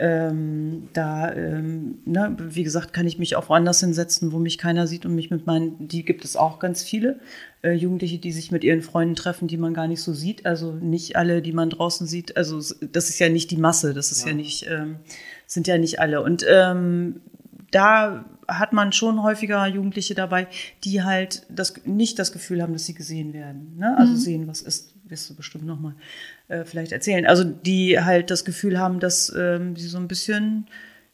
ähm, 0.00 0.88
da, 0.92 1.32
ähm, 1.32 1.98
ne, 2.04 2.36
wie 2.40 2.64
gesagt, 2.64 2.92
kann 2.92 3.06
ich 3.06 3.18
mich 3.18 3.36
auch 3.36 3.48
woanders 3.48 3.80
hinsetzen, 3.80 4.32
wo 4.32 4.38
mich 4.38 4.58
keiner 4.58 4.86
sieht 4.86 5.06
und 5.06 5.14
mich 5.14 5.30
mit 5.30 5.46
meinen, 5.46 5.86
die 5.86 6.04
gibt 6.04 6.24
es 6.24 6.36
auch 6.36 6.58
ganz 6.58 6.82
viele. 6.82 7.20
Äh, 7.62 7.74
Jugendliche, 7.74 8.18
die 8.18 8.32
sich 8.32 8.50
mit 8.50 8.64
ihren 8.64 8.82
Freunden 8.82 9.14
treffen, 9.14 9.46
die 9.46 9.56
man 9.56 9.72
gar 9.72 9.86
nicht 9.86 10.02
so 10.02 10.12
sieht. 10.12 10.46
Also 10.46 10.72
nicht 10.72 11.16
alle, 11.16 11.42
die 11.42 11.52
man 11.52 11.70
draußen 11.70 12.06
sieht. 12.08 12.36
Also 12.36 12.60
das 12.80 13.08
ist 13.08 13.20
ja 13.20 13.28
nicht 13.28 13.50
die 13.52 13.56
Masse, 13.56 13.94
das 13.94 14.10
ist 14.10 14.26
ja, 14.26 14.34
nicht, 14.34 14.66
ähm, 14.68 14.96
sind 15.46 15.68
ja 15.68 15.78
nicht 15.78 16.00
alle. 16.00 16.22
Und 16.22 16.44
ähm, 16.48 17.20
da 17.70 18.24
hat 18.48 18.72
man 18.72 18.92
schon 18.92 19.22
häufiger 19.22 19.66
Jugendliche 19.66 20.14
dabei, 20.14 20.48
die 20.82 21.02
halt 21.02 21.46
das, 21.48 21.74
nicht 21.84 22.18
das 22.18 22.32
Gefühl 22.32 22.62
haben, 22.62 22.72
dass 22.72 22.86
sie 22.86 22.94
gesehen 22.94 23.32
werden. 23.32 23.76
Ne? 23.78 23.96
Also 23.96 24.16
sehen, 24.16 24.48
was 24.48 24.60
ist, 24.60 24.94
wirst 25.04 25.30
du 25.30 25.34
bestimmt 25.34 25.66
nochmal 25.66 25.94
äh, 26.48 26.64
vielleicht 26.64 26.92
erzählen. 26.92 27.26
Also 27.26 27.44
die 27.44 28.00
halt 28.00 28.30
das 28.30 28.44
Gefühl 28.44 28.78
haben, 28.78 29.00
dass 29.00 29.32
ähm, 29.36 29.76
sie 29.76 29.88
so 29.88 29.98
ein 29.98 30.08
bisschen 30.08 30.66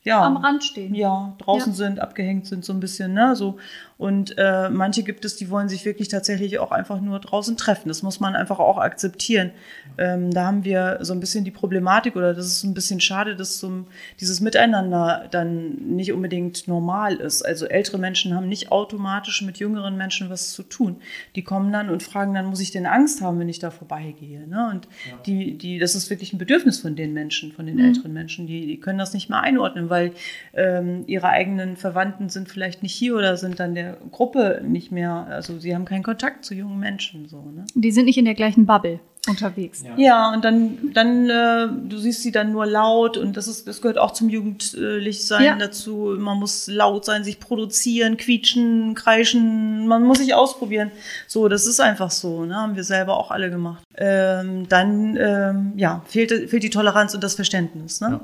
ja, 0.03 0.23
Am 0.23 0.39
Rand 0.39 0.65
stehen. 0.65 0.95
Ja, 0.95 1.35
draußen 1.39 1.73
Ja. 1.73 1.77
sind, 1.77 2.01
abgehängt 2.01 2.47
sind 2.47 2.65
so 2.65 2.73
ein 2.73 2.81
bisschen, 2.81 3.13
ne? 3.13 3.37
So. 3.37 3.59
Und 3.99 4.35
äh, 4.39 4.71
manche 4.71 5.03
gibt 5.03 5.27
es, 5.27 5.37
die 5.37 5.51
wollen 5.51 5.69
sich 5.69 5.85
wirklich 5.85 6.09
tatsächlich 6.09 6.59
auch 6.59 6.73
einfach 6.73 7.03
nur 7.03 7.19
draußen 7.19 7.59
treffen. 7.59 7.89
Das 7.89 8.03
muss 8.03 8.19
man 8.19 8.35
einfach 8.35 8.59
auch 8.59 8.79
akzeptieren. 8.79 9.51
Ähm, 9.99 10.31
da 10.31 10.47
haben 10.47 10.65
wir 10.65 11.01
so 11.03 11.13
ein 11.13 11.21
bisschen 11.21 11.45
die 11.45 11.51
Problematik, 11.51 12.17
oder 12.17 12.33
das 12.33 12.47
ist 12.47 12.65
ein 12.65 12.73
bisschen 12.73 13.01
schade, 13.01 13.37
dass 13.37 13.59
so 13.59 13.85
dieses 14.19 14.41
Miteinander 14.41 15.27
dann 15.31 15.75
nicht 15.75 16.15
unbedingt 16.15 16.67
normal 16.67 17.17
ist. 17.17 17.43
Also 17.43 17.67
ältere 17.67 17.99
Menschen 17.99 18.35
haben 18.35 18.49
nicht 18.49 18.73
automatisch 18.73 19.43
mit 19.43 19.59
jüngeren 19.59 19.99
Menschen 19.99 20.31
was 20.31 20.53
zu 20.53 20.63
tun. 20.63 20.97
Die 21.37 21.45
kommen 21.45 21.71
dann 21.71 21.91
und 21.91 22.03
fragen 22.03 22.33
dann, 22.33 22.47
muss 22.47 22.61
ich 22.61 22.71
denn 22.71 22.87
Angst 22.87 23.21
haben, 23.21 23.39
wenn 23.39 23.51
ich 23.51 23.59
da 23.59 23.71
vorbeigehe? 23.71 24.47
Ne? 24.49 24.71
Und 24.71 24.89
die, 25.27 25.59
die, 25.59 25.79
das 25.79 25.95
ist 25.95 26.09
wirklich 26.09 26.33
ein 26.33 26.39
Bedürfnis 26.39 26.79
von 26.81 26.97
den 26.97 27.13
Menschen, 27.13 27.53
von 27.53 27.67
den 27.67 27.79
älteren 27.79 28.15
Menschen. 28.15 28.47
Die, 28.47 28.67
die 28.67 28.81
können 28.81 28.99
das 28.99 29.13
nicht 29.13 29.29
mehr 29.29 29.41
einordnen, 29.41 29.90
weil 29.91 30.13
ähm, 30.55 31.05
ihre 31.07 31.29
eigenen 31.29 31.77
Verwandten 31.77 32.29
sind 32.29 32.49
vielleicht 32.49 32.83
nicht 32.83 32.95
hier 32.95 33.17
oder 33.17 33.37
sind 33.37 33.61
dann 33.61 33.75
der 33.75 33.97
Gruppe 34.11 34.63
nicht 34.65 34.91
mehr, 34.93 35.27
also 35.29 35.59
sie 35.59 35.75
haben 35.75 35.85
keinen 35.85 36.03
Kontakt 36.03 36.45
zu 36.45 36.55
jungen 36.55 36.79
Menschen. 36.79 37.29
So, 37.29 37.43
ne? 37.43 37.65
Die 37.75 37.91
sind 37.91 38.07
nicht 38.07 38.19
in 38.19 38.25
der 38.25 38.35
gleichen 38.35 38.67
Bubble 38.67 39.01
unterwegs. 39.29 39.85
Ja, 39.97 40.33
und 40.33 40.45
dann, 40.45 40.79
dann 40.95 41.29
äh, 41.29 41.69
du 41.89 41.99
siehst 41.99 42.23
sie 42.23 42.33
dann 42.33 42.53
nur 42.53 42.65
laut 42.65 43.19
und 43.19 43.37
das 43.37 43.49
ist, 43.49 43.69
das 43.69 43.83
gehört 43.83 43.99
auch 43.99 44.13
zum 44.13 44.31
Jugendlichsein 44.31 45.45
Ja. 45.45 45.57
dazu. 45.57 46.17
Man 46.19 46.39
muss 46.39 46.69
laut 46.69 47.05
sein, 47.05 47.23
sich 47.23 47.39
produzieren, 47.39 48.17
quietschen, 48.17 48.95
kreischen, 48.95 49.87
man 49.87 50.05
muss 50.05 50.19
sich 50.19 50.35
ausprobieren. 50.35 50.91
So, 51.27 51.49
das 51.49 51.67
ist 51.67 51.81
einfach 51.81 52.11
so, 52.11 52.45
ne? 52.47 52.57
Haben 52.57 52.77
wir 52.77 52.85
selber 52.85 53.19
auch 53.19 53.31
alle 53.31 53.51
gemacht. 53.51 53.83
Ähm, 53.97 54.67
dann 54.69 55.17
ähm, 55.17 55.73
ja, 55.77 56.03
fehlt, 56.07 56.49
fehlt 56.49 56.63
die 56.63 56.71
Toleranz 56.71 57.15
und 57.15 57.23
das 57.23 57.35
Verständnis. 57.35 58.01
Ne? 58.01 58.09
Ja. 58.13 58.21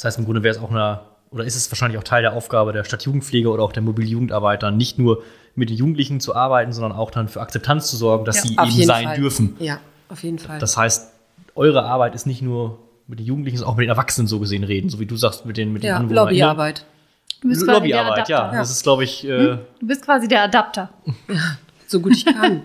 Das 0.00 0.06
heißt, 0.06 0.18
im 0.18 0.24
Grunde 0.24 0.42
wäre 0.42 0.56
es 0.56 0.62
auch 0.62 0.70
eine, 0.70 1.00
oder 1.30 1.44
ist 1.44 1.56
es 1.56 1.70
wahrscheinlich 1.70 1.98
auch 1.98 2.04
Teil 2.04 2.22
der 2.22 2.32
Aufgabe 2.32 2.72
der 2.72 2.84
Stadtjugendpflege 2.84 3.50
oder 3.50 3.62
auch 3.62 3.72
der 3.72 3.82
Mobiljugendarbeit, 3.82 4.62
dann 4.62 4.78
nicht 4.78 4.98
nur 4.98 5.22
mit 5.54 5.68
den 5.68 5.76
Jugendlichen 5.76 6.20
zu 6.20 6.34
arbeiten, 6.34 6.72
sondern 6.72 6.92
auch 6.92 7.10
dann 7.10 7.28
für 7.28 7.42
Akzeptanz 7.42 7.90
zu 7.90 7.98
sorgen, 7.98 8.24
dass 8.24 8.36
Ja, 8.36 8.64
sie 8.64 8.78
eben 8.78 8.86
sein 8.86 9.04
Fall. 9.08 9.16
dürfen. 9.18 9.56
Ja, 9.58 9.78
auf 10.08 10.22
jeden 10.22 10.38
Fall. 10.38 10.58
Das 10.58 10.78
heißt, 10.78 11.12
eure 11.54 11.82
Arbeit 11.84 12.14
ist 12.14 12.26
nicht 12.26 12.40
nur 12.40 12.78
mit 13.08 13.18
den 13.18 13.26
Jugendlichen, 13.26 13.58
sondern 13.58 13.74
auch 13.74 13.76
mit 13.76 13.84
den 13.84 13.90
Erwachsenen 13.90 14.26
so 14.26 14.40
gesehen 14.40 14.64
reden, 14.64 14.88
so 14.88 15.00
wie 15.00 15.06
du 15.06 15.16
sagst, 15.16 15.44
mit 15.44 15.58
den, 15.58 15.70
mit 15.70 15.82
den 15.82 15.88
ja, 15.88 15.96
Anwohnern. 15.96 16.28
Lobbyarbeit. 16.28 16.86
Du 17.42 17.48
bist 17.48 17.62
quasi 17.66 17.66
der 17.66 17.74
Lobbyarbeit, 17.74 18.28
ja. 18.30 18.38
Adapter. 18.38 18.58
Das 18.58 18.70
ist, 18.70 18.82
glaube 18.82 19.04
ich, 19.04 19.24
äh, 19.28 19.58
Du 19.80 19.86
bist 19.86 20.02
quasi 20.02 20.28
der 20.28 20.44
Adapter. 20.44 20.88
So 21.86 21.98
gut 21.98 22.12
ich 22.12 22.24
kann. 22.24 22.64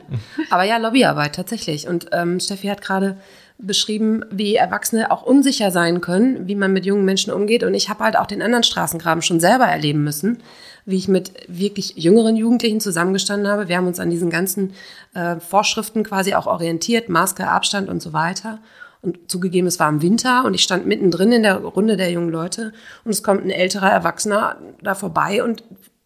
Aber 0.51 0.65
ja, 0.65 0.77
Lobbyarbeit 0.77 1.33
tatsächlich. 1.33 1.87
Und 1.87 2.09
ähm, 2.11 2.39
Steffi 2.39 2.67
hat 2.67 2.83
gerade 2.83 3.17
beschrieben, 3.57 4.23
wie 4.31 4.55
Erwachsene 4.55 5.11
auch 5.11 5.23
unsicher 5.23 5.71
sein 5.71 6.01
können, 6.01 6.47
wie 6.47 6.55
man 6.55 6.73
mit 6.73 6.85
jungen 6.85 7.05
Menschen 7.05 7.31
umgeht. 7.31 7.63
Und 7.63 7.73
ich 7.73 7.89
habe 7.89 8.03
halt 8.03 8.17
auch 8.17 8.27
den 8.27 8.41
anderen 8.41 8.63
Straßengraben 8.63 9.21
schon 9.21 9.39
selber 9.39 9.65
erleben 9.65 10.03
müssen, 10.03 10.39
wie 10.85 10.97
ich 10.97 11.07
mit 11.07 11.31
wirklich 11.47 11.93
jüngeren 11.95 12.35
Jugendlichen 12.35 12.81
zusammengestanden 12.81 13.47
habe. 13.47 13.69
Wir 13.69 13.77
haben 13.77 13.87
uns 13.87 13.99
an 13.99 14.09
diesen 14.09 14.29
ganzen 14.29 14.73
äh, 15.13 15.37
Vorschriften 15.39 16.03
quasi 16.03 16.33
auch 16.33 16.47
orientiert, 16.47 17.09
Maske, 17.09 17.47
Abstand 17.47 17.89
und 17.89 18.01
so 18.01 18.13
weiter. 18.13 18.59
Und 19.01 19.31
zugegeben, 19.31 19.67
es 19.67 19.79
war 19.79 19.89
im 19.89 20.01
Winter 20.01 20.45
und 20.45 20.53
ich 20.53 20.63
stand 20.63 20.85
mittendrin 20.85 21.31
in 21.31 21.43
der 21.43 21.57
Runde 21.57 21.95
der 21.95 22.11
jungen 22.11 22.29
Leute 22.29 22.73
und 23.03 23.11
es 23.11 23.23
kommt 23.23 23.45
ein 23.45 23.51
älterer 23.51 23.91
Erwachsener 23.91 24.57
da 24.81 24.95
vorbei 24.95 25.43
und 25.43 25.63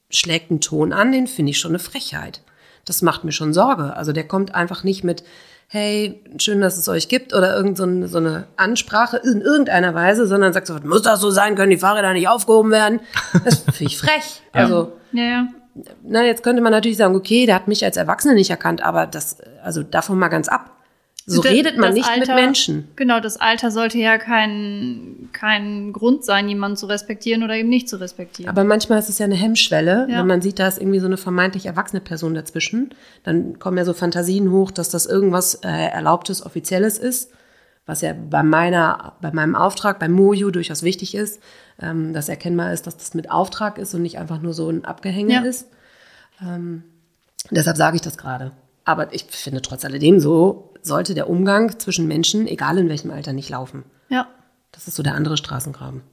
schlägt 0.10 0.52
einen 0.52 0.60
Ton 0.60 0.92
an, 0.92 1.12
den 1.12 1.28
finde 1.28 1.52
ich 1.52 1.60
schon 1.60 1.72
eine 1.72 1.80
Frechheit. 1.80 2.42
Das 2.86 3.02
macht 3.02 3.24
mir 3.24 3.32
schon 3.32 3.54
Sorge. 3.54 3.96
Also 3.96 4.12
der 4.12 4.28
kommt 4.28 4.54
einfach 4.54 4.84
nicht 4.84 5.04
mit, 5.04 5.24
hey, 5.72 6.24
schön, 6.40 6.62
dass 6.62 6.78
es 6.78 6.90
euch 6.90 7.08
gibt 7.08 7.34
oder 7.34 7.56
irgend 7.56 7.78
so 7.78 7.84
eine, 7.84 8.08
so 8.08 8.18
eine 8.18 8.48
Ansprache 8.58 9.18
in 9.18 9.42
irgendeiner 9.42 9.94
Weise, 9.94 10.26
sondern 10.26 10.52
sagt 10.52 10.66
sofort, 10.66 10.84
muss 10.84 11.04
das 11.04 11.22
so 11.22 11.30
sein, 11.30 11.56
können 11.56 11.70
die 11.70 11.78
Fahrräder 11.78 12.12
nicht 12.14 12.28
aufgehoben 12.28 12.72
werden? 12.72 13.00
Das 13.46 13.60
finde 13.60 13.92
ich 13.92 13.98
frech. 14.00 14.42
Also, 14.52 14.94
Ja, 15.12 15.24
ja. 15.24 15.48
na, 16.04 16.24
jetzt 16.24 16.42
könnte 16.42 16.64
man 16.64 16.72
natürlich 16.72 16.98
sagen, 16.98 17.16
okay, 17.16 17.46
der 17.46 17.54
hat 17.54 17.68
mich 17.68 17.86
als 17.86 17.98
Erwachsene 17.98 18.34
nicht 18.34 18.50
erkannt, 18.50 18.82
aber 18.82 19.06
das, 19.06 19.38
also 19.64 19.84
davon 19.84 20.18
mal 20.18 20.30
ganz 20.30 20.48
ab. 20.48 20.72
So 21.32 21.42
Das- 21.42 21.52
redet 21.52 21.78
man 21.78 21.94
nicht 21.94 22.10
mit 22.10 22.22
Alter- 22.30 22.36
Menschen. 22.36 22.88
Genau, 22.96 23.20
das 23.20 23.38
Alter 23.38 23.70
sollte 23.72 23.98
ja 24.00 24.18
kein, 24.18 25.30
kein 25.32 25.94
Grund 25.94 26.24
sein, 26.26 26.50
jemanden 26.50 26.76
zu 26.78 26.86
respektieren 26.88 27.44
oder 27.44 27.56
eben 27.56 27.70
nicht 27.70 27.88
zu 27.88 27.98
respektieren. 28.00 28.50
Aber 28.50 28.64
manchmal 28.64 29.00
ist 29.00 29.10
es 29.10 29.20
ja 29.20 29.26
eine 29.26 29.36
Hemmschwelle, 29.36 30.08
Ja. 30.10 30.20
wenn 30.20 30.28
man 30.28 30.42
sieht, 30.42 30.60
da 30.60 30.68
ist 30.68 30.80
irgendwie 30.80 31.00
so 31.00 31.06
eine 31.06 31.18
vermeintlich 31.18 31.66
erwachsene 31.66 32.02
Person 32.02 32.34
dazwischen. 32.34 32.94
Dann 33.24 33.60
kommen 33.60 33.78
ja 33.78 33.86
so 33.86 33.94
Fantasien 33.94 34.52
hoch, 34.52 34.72
dass 34.72 34.90
das 34.90 35.06
irgendwas 35.06 35.56
äh, 35.56 35.68
Erlaubtes, 35.68 36.46
Offizielles 36.46 36.98
ist, 36.98 37.32
was 37.86 38.02
ja 38.02 38.14
bei 38.14 38.44
meiner, 38.44 39.14
bei 39.22 39.32
meinem 39.32 39.56
Auftrag, 39.56 40.00
beim 40.00 40.12
Moju 40.14 40.52
durchaus 40.52 40.84
wichtig 40.84 41.16
ist, 41.16 41.42
ähm, 41.82 42.14
dass 42.14 42.30
erkennbar 42.30 42.74
ist, 42.74 42.88
dass 42.88 42.98
das 42.98 43.14
mit 43.14 43.32
Auftrag 43.32 43.78
ist 43.78 43.94
und 43.94 44.02
nicht 44.02 44.18
einfach 44.20 44.42
nur 44.42 44.54
so 44.54 44.70
ein 44.70 44.86
Abgehänge 44.86 45.34
Ja. 45.34 45.42
ist. 45.42 45.68
Ähm, 46.42 46.84
deshalb 47.52 47.78
sage 47.78 47.96
ich 47.96 48.02
das 48.02 48.18
gerade. 48.18 48.52
Aber 48.86 49.14
ich 49.14 49.26
finde 49.26 49.62
trotz 49.62 49.86
alledem 49.86 50.20
so, 50.20 50.69
sollte 50.82 51.14
der 51.14 51.30
Umgang 51.30 51.80
zwischen 51.80 52.08
Menschen, 52.08 52.48
egal 52.48 52.78
in 52.78 52.90
welchem 52.90 53.12
Alter, 53.12 53.34
nicht 53.34 53.50
laufen. 53.50 53.84
ja. 54.10 54.28
Das 54.72 54.88
ist 54.88 54.96
so 54.96 55.04
der 55.04 55.16
andere 55.16 55.36
Straßengraben. 55.36 56.04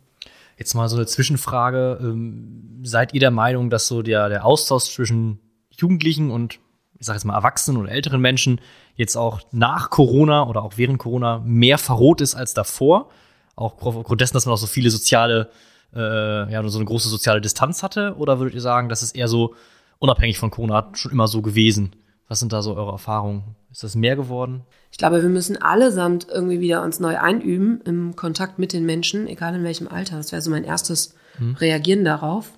Jetzt 0.58 0.74
mal 0.74 0.88
so 0.88 0.96
eine 0.96 1.06
Zwischenfrage. 1.06 1.98
Ähm, 2.00 2.80
seid 2.82 3.12
ihr 3.12 3.20
der 3.20 3.30
Meinung, 3.30 3.68
dass 3.68 3.86
so 3.86 4.02
der, 4.02 4.28
der 4.28 4.44
Austausch 4.46 4.94
zwischen 4.94 5.40
Jugendlichen 5.70 6.30
und, 6.30 6.58
ich 6.98 7.06
sage 7.06 7.18
jetzt 7.18 7.24
mal, 7.24 7.34
Erwachsenen 7.34 7.76
oder 7.76 7.92
älteren 7.92 8.20
Menschen 8.20 8.60
jetzt 8.94 9.16
auch 9.16 9.40
nach 9.52 9.90
Corona 9.90 10.46
oder 10.48 10.62
auch 10.62 10.74
während 10.76 10.98
Corona 10.98 11.42
mehr 11.44 11.76
verroht 11.76 12.22
ist 12.22 12.34
als 12.34 12.54
davor? 12.54 13.10
Auch 13.56 13.74
aufgrund 13.82 14.20
dessen, 14.20 14.34
dass 14.34 14.46
man 14.46 14.54
auch 14.54 14.58
so 14.58 14.66
viele 14.66 14.90
soziale, 14.90 15.50
äh, 15.94 16.50
ja, 16.50 16.66
so 16.66 16.78
eine 16.78 16.86
große 16.86 17.08
soziale 17.08 17.42
Distanz 17.42 17.82
hatte? 17.82 18.14
Oder 18.16 18.38
würdet 18.38 18.54
ihr 18.54 18.62
sagen, 18.62 18.88
das 18.88 19.02
ist 19.02 19.14
eher 19.14 19.28
so 19.28 19.54
unabhängig 19.98 20.38
von 20.38 20.50
Corona 20.50 20.90
schon 20.94 21.12
immer 21.12 21.28
so 21.28 21.42
gewesen? 21.42 21.94
Was 22.28 22.40
sind 22.40 22.52
da 22.52 22.62
so 22.62 22.74
eure 22.74 22.92
Erfahrungen? 22.92 23.54
Ist 23.76 23.82
das 23.82 23.94
mehr 23.94 24.16
geworden? 24.16 24.62
Ich 24.90 24.96
glaube, 24.96 25.20
wir 25.20 25.28
müssen 25.28 25.60
allesamt 25.60 26.26
irgendwie 26.32 26.60
wieder 26.60 26.82
uns 26.82 26.98
neu 26.98 27.18
einüben 27.18 27.82
im 27.84 28.16
Kontakt 28.16 28.58
mit 28.58 28.72
den 28.72 28.86
Menschen, 28.86 29.26
egal 29.28 29.54
in 29.54 29.64
welchem 29.64 29.86
Alter. 29.86 30.16
Das 30.16 30.32
wäre 30.32 30.40
so 30.40 30.50
mein 30.50 30.64
erstes 30.64 31.14
Reagieren 31.58 32.02
darauf. 32.02 32.52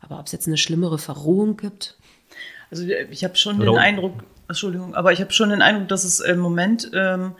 Aber 0.00 0.20
ob 0.20 0.26
es 0.26 0.32
jetzt 0.32 0.46
eine 0.46 0.56
schlimmere 0.56 0.98
Verrohung 0.98 1.56
gibt, 1.56 1.98
Also 2.70 2.84
ich 2.84 3.24
habe 3.24 3.34
schon 3.34 3.56
Oder- 3.60 3.72
den 3.72 3.78
Eindruck, 3.78 4.22
Entschuldigung, 4.46 4.94
aber 4.94 5.10
ich 5.10 5.20
habe 5.20 5.32
schon 5.32 5.50
den 5.50 5.60
Eindruck, 5.60 5.88
dass 5.88 6.04
es 6.04 6.20
im 6.20 6.38
Moment, 6.38 6.88
ähm, 6.94 7.32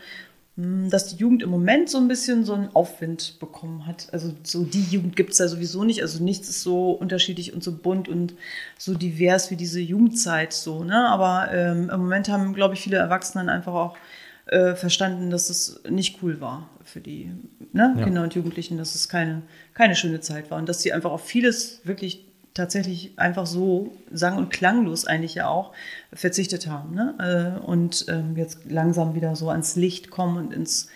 dass 0.88 1.06
die 1.06 1.16
Jugend 1.16 1.42
im 1.42 1.50
Moment 1.50 1.88
so 1.88 1.98
ein 1.98 2.08
bisschen 2.08 2.44
so 2.44 2.54
einen 2.54 2.68
Aufwind 2.74 3.38
bekommen 3.38 3.86
hat. 3.86 4.08
Also 4.12 4.32
so 4.42 4.64
die 4.64 4.82
Jugend 4.82 5.16
gibt 5.16 5.32
es 5.32 5.38
ja 5.38 5.48
sowieso 5.48 5.84
nicht. 5.84 6.02
Also 6.02 6.22
nichts 6.22 6.48
ist 6.48 6.62
so 6.62 6.90
unterschiedlich 6.90 7.52
und 7.52 7.62
so 7.62 7.76
bunt 7.76 8.08
und 8.08 8.34
so 8.78 8.94
divers 8.94 9.50
wie 9.50 9.56
diese 9.56 9.80
Jugendzeit 9.80 10.52
so. 10.52 10.84
Ne? 10.84 11.08
Aber 11.08 11.52
ähm, 11.52 11.90
im 11.90 12.00
Moment 12.00 12.28
haben, 12.28 12.52
glaube 12.54 12.74
ich, 12.74 12.80
viele 12.80 12.96
Erwachsene 12.96 13.50
einfach 13.50 13.74
auch 13.74 13.96
äh, 14.46 14.74
verstanden, 14.74 15.30
dass 15.30 15.50
es 15.50 15.80
nicht 15.88 16.22
cool 16.22 16.40
war 16.40 16.68
für 16.84 17.00
die 17.00 17.30
ne? 17.72 17.94
Ja. 17.96 18.04
Kinder 18.04 18.22
und 18.22 18.34
Jugendlichen, 18.34 18.78
dass 18.78 18.94
es 18.94 19.08
keine, 19.08 19.42
keine 19.74 19.94
schöne 19.94 20.20
Zeit 20.20 20.50
war 20.50 20.58
und 20.58 20.68
dass 20.68 20.82
sie 20.82 20.92
einfach 20.92 21.12
auf 21.12 21.24
vieles 21.24 21.80
wirklich 21.84 22.26
tatsächlich 22.60 23.12
einfach 23.16 23.46
so 23.46 23.92
sang- 24.12 24.36
und 24.36 24.50
klanglos 24.50 25.06
eigentlich 25.06 25.34
ja 25.34 25.48
auch 25.48 25.72
verzichtet 26.12 26.66
haben. 26.66 26.94
Ne? 26.94 27.58
Äh, 27.58 27.66
und 27.66 28.06
ähm, 28.08 28.36
jetzt 28.36 28.70
langsam 28.70 29.14
wieder 29.14 29.34
so 29.34 29.50
ans 29.50 29.76
Licht 29.76 30.10
kommen 30.10 30.36
und 30.36 30.52
ins 30.52 30.88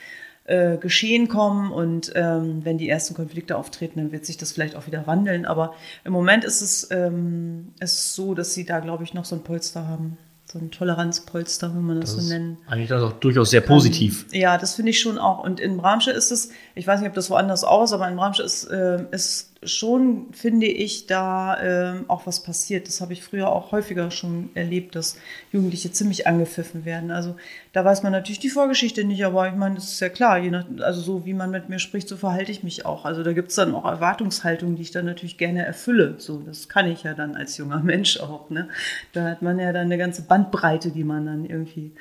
äh, 0.44 0.76
Geschehen 0.76 1.28
kommen. 1.28 1.72
Und 1.72 2.12
ähm, 2.14 2.64
wenn 2.64 2.78
die 2.78 2.88
ersten 2.88 3.14
Konflikte 3.14 3.56
auftreten, 3.56 3.98
dann 3.98 4.12
wird 4.12 4.26
sich 4.26 4.36
das 4.36 4.52
vielleicht 4.52 4.76
auch 4.76 4.86
wieder 4.86 5.06
wandeln. 5.06 5.46
Aber 5.46 5.74
im 6.04 6.12
Moment 6.12 6.44
ist 6.44 6.60
es, 6.60 6.88
ähm, 6.90 7.72
ist 7.80 7.94
es 7.94 8.14
so, 8.14 8.34
dass 8.34 8.52
sie 8.54 8.66
da, 8.66 8.80
glaube 8.80 9.04
ich, 9.04 9.14
noch 9.14 9.24
so 9.24 9.34
ein 9.34 9.42
Polster 9.42 9.88
haben 9.88 10.18
so 10.54 10.60
ein 10.60 10.70
Toleranzpolster, 10.70 11.74
wenn 11.74 11.82
man 11.82 12.00
das, 12.00 12.14
das 12.14 12.26
so 12.26 12.32
nennen. 12.32 12.58
Eigentlich 12.68 12.88
das 12.88 13.02
auch 13.02 13.12
durchaus 13.14 13.50
sehr 13.50 13.60
positiv. 13.60 14.26
Ja, 14.32 14.56
das 14.56 14.74
finde 14.74 14.90
ich 14.90 15.00
schon 15.00 15.18
auch. 15.18 15.42
Und 15.42 15.58
in 15.58 15.76
Bramsche 15.78 16.12
ist 16.12 16.30
es, 16.30 16.50
ich 16.76 16.86
weiß 16.86 17.00
nicht, 17.00 17.08
ob 17.08 17.14
das 17.14 17.28
woanders 17.28 17.64
auch 17.64 17.82
ist, 17.82 17.92
aber 17.92 18.08
in 18.08 18.14
Bramsche 18.14 18.44
ist, 18.44 18.64
äh, 18.64 19.04
ist 19.10 19.53
schon, 19.66 20.26
finde 20.32 20.66
ich, 20.66 21.06
da 21.06 21.60
äh, 21.60 22.04
auch 22.08 22.26
was 22.26 22.42
passiert. 22.42 22.88
Das 22.88 23.00
habe 23.00 23.12
ich 23.12 23.22
früher 23.22 23.50
auch 23.50 23.72
häufiger 23.72 24.10
schon 24.10 24.50
erlebt, 24.54 24.94
dass 24.94 25.18
Jugendliche 25.52 25.92
ziemlich 25.92 26.26
angepfiffen 26.26 26.84
werden. 26.84 27.10
Also 27.10 27.36
da 27.72 27.84
weiß 27.84 28.02
man 28.02 28.12
natürlich 28.12 28.38
die 28.38 28.50
Vorgeschichte 28.50 29.04
nicht, 29.04 29.24
aber 29.24 29.48
ich 29.48 29.54
meine, 29.54 29.76
das 29.76 29.92
ist 29.92 30.00
ja 30.00 30.08
klar, 30.08 30.38
je 30.38 30.50
nach, 30.50 30.64
also 30.80 31.00
so 31.00 31.26
wie 31.26 31.34
man 31.34 31.50
mit 31.50 31.68
mir 31.68 31.78
spricht, 31.78 32.08
so 32.08 32.16
verhalte 32.16 32.52
ich 32.52 32.62
mich 32.62 32.86
auch. 32.86 33.04
Also 33.04 33.22
da 33.22 33.32
gibt 33.32 33.50
es 33.50 33.56
dann 33.56 33.74
auch 33.74 33.84
Erwartungshaltungen, 33.84 34.76
die 34.76 34.82
ich 34.82 34.90
dann 34.90 35.06
natürlich 35.06 35.38
gerne 35.38 35.64
erfülle. 35.64 36.14
So, 36.18 36.38
das 36.38 36.68
kann 36.68 36.90
ich 36.90 37.02
ja 37.02 37.14
dann 37.14 37.34
als 37.34 37.56
junger 37.56 37.80
Mensch 37.82 38.20
auch. 38.20 38.50
Ne? 38.50 38.68
Da 39.12 39.24
hat 39.24 39.42
man 39.42 39.58
ja 39.58 39.72
dann 39.72 39.86
eine 39.86 39.98
ganze 39.98 40.22
Bandbreite, 40.22 40.90
die 40.90 41.04
man 41.04 41.26
dann 41.26 41.44
irgendwie 41.44 41.92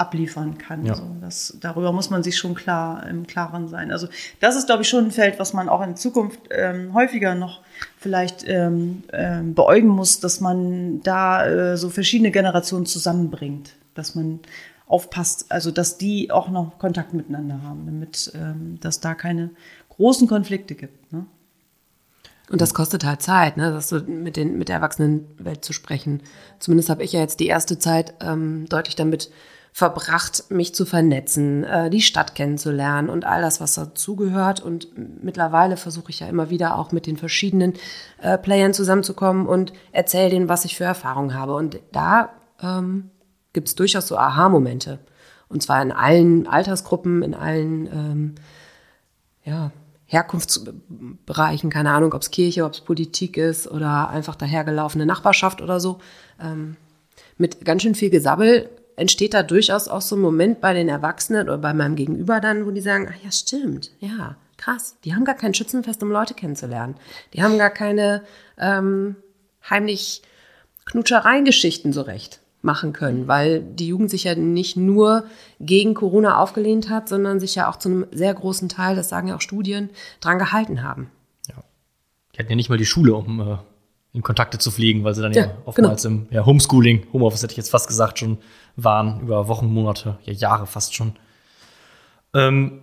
abliefern 0.00 0.58
kann. 0.58 0.86
Ja. 0.86 0.92
Also 0.92 1.04
das, 1.20 1.56
darüber 1.60 1.92
muss 1.92 2.10
man 2.10 2.22
sich 2.22 2.38
schon 2.38 2.54
klar 2.54 3.06
im 3.06 3.26
Klaren 3.26 3.68
sein. 3.68 3.92
Also 3.92 4.08
das 4.40 4.56
ist, 4.56 4.66
glaube 4.66 4.82
ich, 4.82 4.88
schon 4.88 5.06
ein 5.06 5.10
Feld, 5.10 5.38
was 5.38 5.52
man 5.52 5.68
auch 5.68 5.82
in 5.82 5.96
Zukunft 5.96 6.40
ähm, 6.50 6.94
häufiger 6.94 7.34
noch 7.34 7.60
vielleicht 7.98 8.48
ähm, 8.48 9.04
ähm, 9.12 9.54
beäugen 9.54 9.88
muss, 9.88 10.20
dass 10.20 10.40
man 10.40 11.02
da 11.02 11.46
äh, 11.46 11.76
so 11.76 11.90
verschiedene 11.90 12.30
Generationen 12.30 12.86
zusammenbringt, 12.86 13.74
dass 13.94 14.14
man 14.14 14.40
aufpasst, 14.86 15.46
also 15.52 15.70
dass 15.70 15.98
die 15.98 16.30
auch 16.30 16.48
noch 16.48 16.78
Kontakt 16.78 17.14
miteinander 17.14 17.62
haben, 17.62 17.86
damit 17.86 18.32
ähm, 18.34 18.78
dass 18.80 19.00
da 19.00 19.14
keine 19.14 19.50
großen 19.90 20.26
Konflikte 20.26 20.74
gibt. 20.74 21.12
Ne? 21.12 21.26
Und 22.50 22.60
das 22.60 22.74
kostet 22.74 23.04
halt 23.04 23.22
Zeit, 23.22 23.56
ne, 23.56 23.70
das 23.70 23.88
so 23.88 24.00
mit, 24.00 24.36
den, 24.36 24.58
mit 24.58 24.68
der 24.68 24.76
Erwachsenenwelt 24.76 25.64
zu 25.64 25.72
sprechen. 25.72 26.20
Zumindest 26.58 26.90
habe 26.90 27.04
ich 27.04 27.12
ja 27.12 27.20
jetzt 27.20 27.38
die 27.38 27.46
erste 27.46 27.78
Zeit 27.78 28.14
ähm, 28.20 28.66
deutlich 28.68 28.96
damit 28.96 29.30
verbracht, 29.72 30.44
mich 30.50 30.74
zu 30.74 30.84
vernetzen, 30.84 31.64
äh, 31.64 31.90
die 31.90 32.02
Stadt 32.02 32.34
kennenzulernen 32.34 33.08
und 33.08 33.24
all 33.24 33.40
das, 33.40 33.60
was 33.60 33.74
dazugehört. 33.74 34.60
Und 34.60 34.88
mittlerweile 35.22 35.76
versuche 35.76 36.10
ich 36.10 36.20
ja 36.20 36.28
immer 36.28 36.50
wieder 36.50 36.76
auch 36.76 36.92
mit 36.92 37.06
den 37.06 37.16
verschiedenen 37.16 37.74
äh, 38.20 38.36
Playern 38.36 38.74
zusammenzukommen 38.74 39.46
und 39.46 39.72
erzähle 39.92 40.30
denen, 40.30 40.48
was 40.48 40.64
ich 40.64 40.76
für 40.76 40.84
Erfahrungen 40.84 41.34
habe. 41.34 41.54
Und 41.54 41.80
da 41.92 42.30
ähm, 42.62 43.10
gibt 43.52 43.68
es 43.68 43.74
durchaus 43.74 44.08
so 44.08 44.16
Aha-Momente. 44.16 44.98
Und 45.48 45.62
zwar 45.62 45.82
in 45.82 45.92
allen 45.92 46.46
Altersgruppen, 46.46 47.22
in 47.22 47.34
allen 47.34 47.86
ähm, 47.86 48.34
ja, 49.44 49.72
Herkunftsbereichen, 50.06 51.70
keine 51.70 51.90
Ahnung, 51.90 52.12
ob 52.14 52.22
es 52.22 52.30
Kirche, 52.30 52.64
ob 52.64 52.72
es 52.72 52.80
Politik 52.80 53.36
ist 53.36 53.68
oder 53.68 54.08
einfach 54.10 54.34
dahergelaufene 54.34 55.06
Nachbarschaft 55.06 55.62
oder 55.62 55.80
so. 55.80 55.98
Ähm, 56.40 56.76
mit 57.38 57.64
ganz 57.64 57.82
schön 57.82 57.94
viel 57.94 58.10
Gesabbel 58.10 58.68
entsteht 59.00 59.34
da 59.34 59.42
durchaus 59.42 59.88
auch 59.88 60.02
so 60.02 60.16
ein 60.16 60.20
Moment 60.20 60.60
bei 60.60 60.74
den 60.74 60.88
Erwachsenen 60.88 61.48
oder 61.48 61.58
bei 61.58 61.74
meinem 61.74 61.96
Gegenüber 61.96 62.40
dann, 62.40 62.66
wo 62.66 62.70
die 62.70 62.80
sagen, 62.80 63.08
ach 63.10 63.24
ja, 63.24 63.32
stimmt, 63.32 63.90
ja, 63.98 64.36
krass, 64.56 64.96
die 65.04 65.14
haben 65.14 65.24
gar 65.24 65.34
kein 65.34 65.54
Schützenfest, 65.54 66.02
um 66.02 66.10
Leute 66.10 66.34
kennenzulernen. 66.34 66.96
Die 67.32 67.42
haben 67.42 67.58
gar 67.58 67.70
keine 67.70 68.22
ähm, 68.58 69.16
heimlich 69.68 70.22
Knutschereigeschichten 70.84 71.92
so 71.92 72.02
recht 72.02 72.40
machen 72.62 72.92
können, 72.92 73.26
weil 73.26 73.62
die 73.62 73.88
Jugend 73.88 74.10
sich 74.10 74.24
ja 74.24 74.34
nicht 74.34 74.76
nur 74.76 75.24
gegen 75.60 75.94
Corona 75.94 76.36
aufgelehnt 76.36 76.90
hat, 76.90 77.08
sondern 77.08 77.40
sich 77.40 77.54
ja 77.54 77.70
auch 77.70 77.76
zu 77.76 77.88
einem 77.88 78.06
sehr 78.12 78.34
großen 78.34 78.68
Teil, 78.68 78.96
das 78.96 79.08
sagen 79.08 79.28
ja 79.28 79.36
auch 79.36 79.40
Studien, 79.40 79.88
dran 80.20 80.38
gehalten 80.38 80.82
haben. 80.82 81.10
Ja. 81.48 81.62
Die 82.34 82.38
hatten 82.38 82.50
ja 82.50 82.56
nicht 82.56 82.68
mal 82.68 82.76
die 82.76 82.84
Schule, 82.84 83.14
um 83.14 83.40
äh, 83.40 83.56
in 84.12 84.22
Kontakte 84.22 84.58
zu 84.58 84.70
pflegen, 84.70 85.04
weil 85.04 85.14
sie 85.14 85.22
dann 85.22 85.32
ja, 85.32 85.46
ja 85.46 85.54
oftmals 85.64 86.02
genau. 86.02 86.22
im 86.22 86.26
ja, 86.30 86.44
Homeschooling, 86.44 87.06
Homeoffice 87.12 87.42
hätte 87.42 87.52
ich 87.52 87.58
jetzt 87.58 87.70
fast 87.70 87.88
gesagt, 87.88 88.18
schon 88.18 88.38
waren, 88.76 89.20
über 89.20 89.48
Wochen, 89.48 89.66
Monate, 89.66 90.18
ja 90.24 90.32
Jahre 90.32 90.66
fast 90.66 90.94
schon. 90.94 91.14
Ähm, 92.34 92.82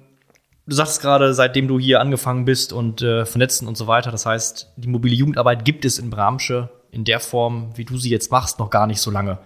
du 0.65 0.75
sagst 0.75 1.01
gerade, 1.01 1.33
seitdem 1.33 1.67
du 1.67 1.79
hier 1.79 2.01
angefangen 2.01 2.45
bist 2.45 2.73
und 2.73 3.01
äh, 3.01 3.25
vernetzen 3.25 3.67
und 3.67 3.77
so 3.77 3.87
weiter, 3.87 4.11
das 4.11 4.25
heißt, 4.25 4.73
die 4.75 4.87
mobile 4.87 5.15
Jugendarbeit 5.15 5.65
gibt 5.65 5.85
es 5.85 5.99
in 5.99 6.09
Bramsche 6.09 6.69
in 6.91 7.03
der 7.03 7.19
Form, 7.19 7.71
wie 7.75 7.85
du 7.85 7.97
sie 7.97 8.09
jetzt 8.09 8.31
machst, 8.31 8.59
noch 8.59 8.69
gar 8.69 8.87
nicht 8.87 9.01
so 9.01 9.11
lange. 9.11 9.39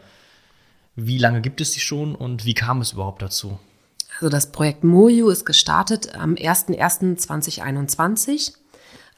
Wie 0.96 1.18
lange 1.18 1.42
gibt 1.42 1.62
es 1.62 1.74
sie 1.74 1.80
schon 1.80 2.16
und 2.16 2.46
wie 2.46 2.54
kam 2.54 2.82
es 2.82 2.94
überhaupt 2.94 3.22
dazu? 3.22 3.60
Also 4.20 4.30
das 4.30 4.52
Projekt 4.52 4.84
Moju 4.84 5.30
ist 5.30 5.46
gestartet 5.46 6.16
am 6.16 6.36
01.01.2021. 6.36 8.54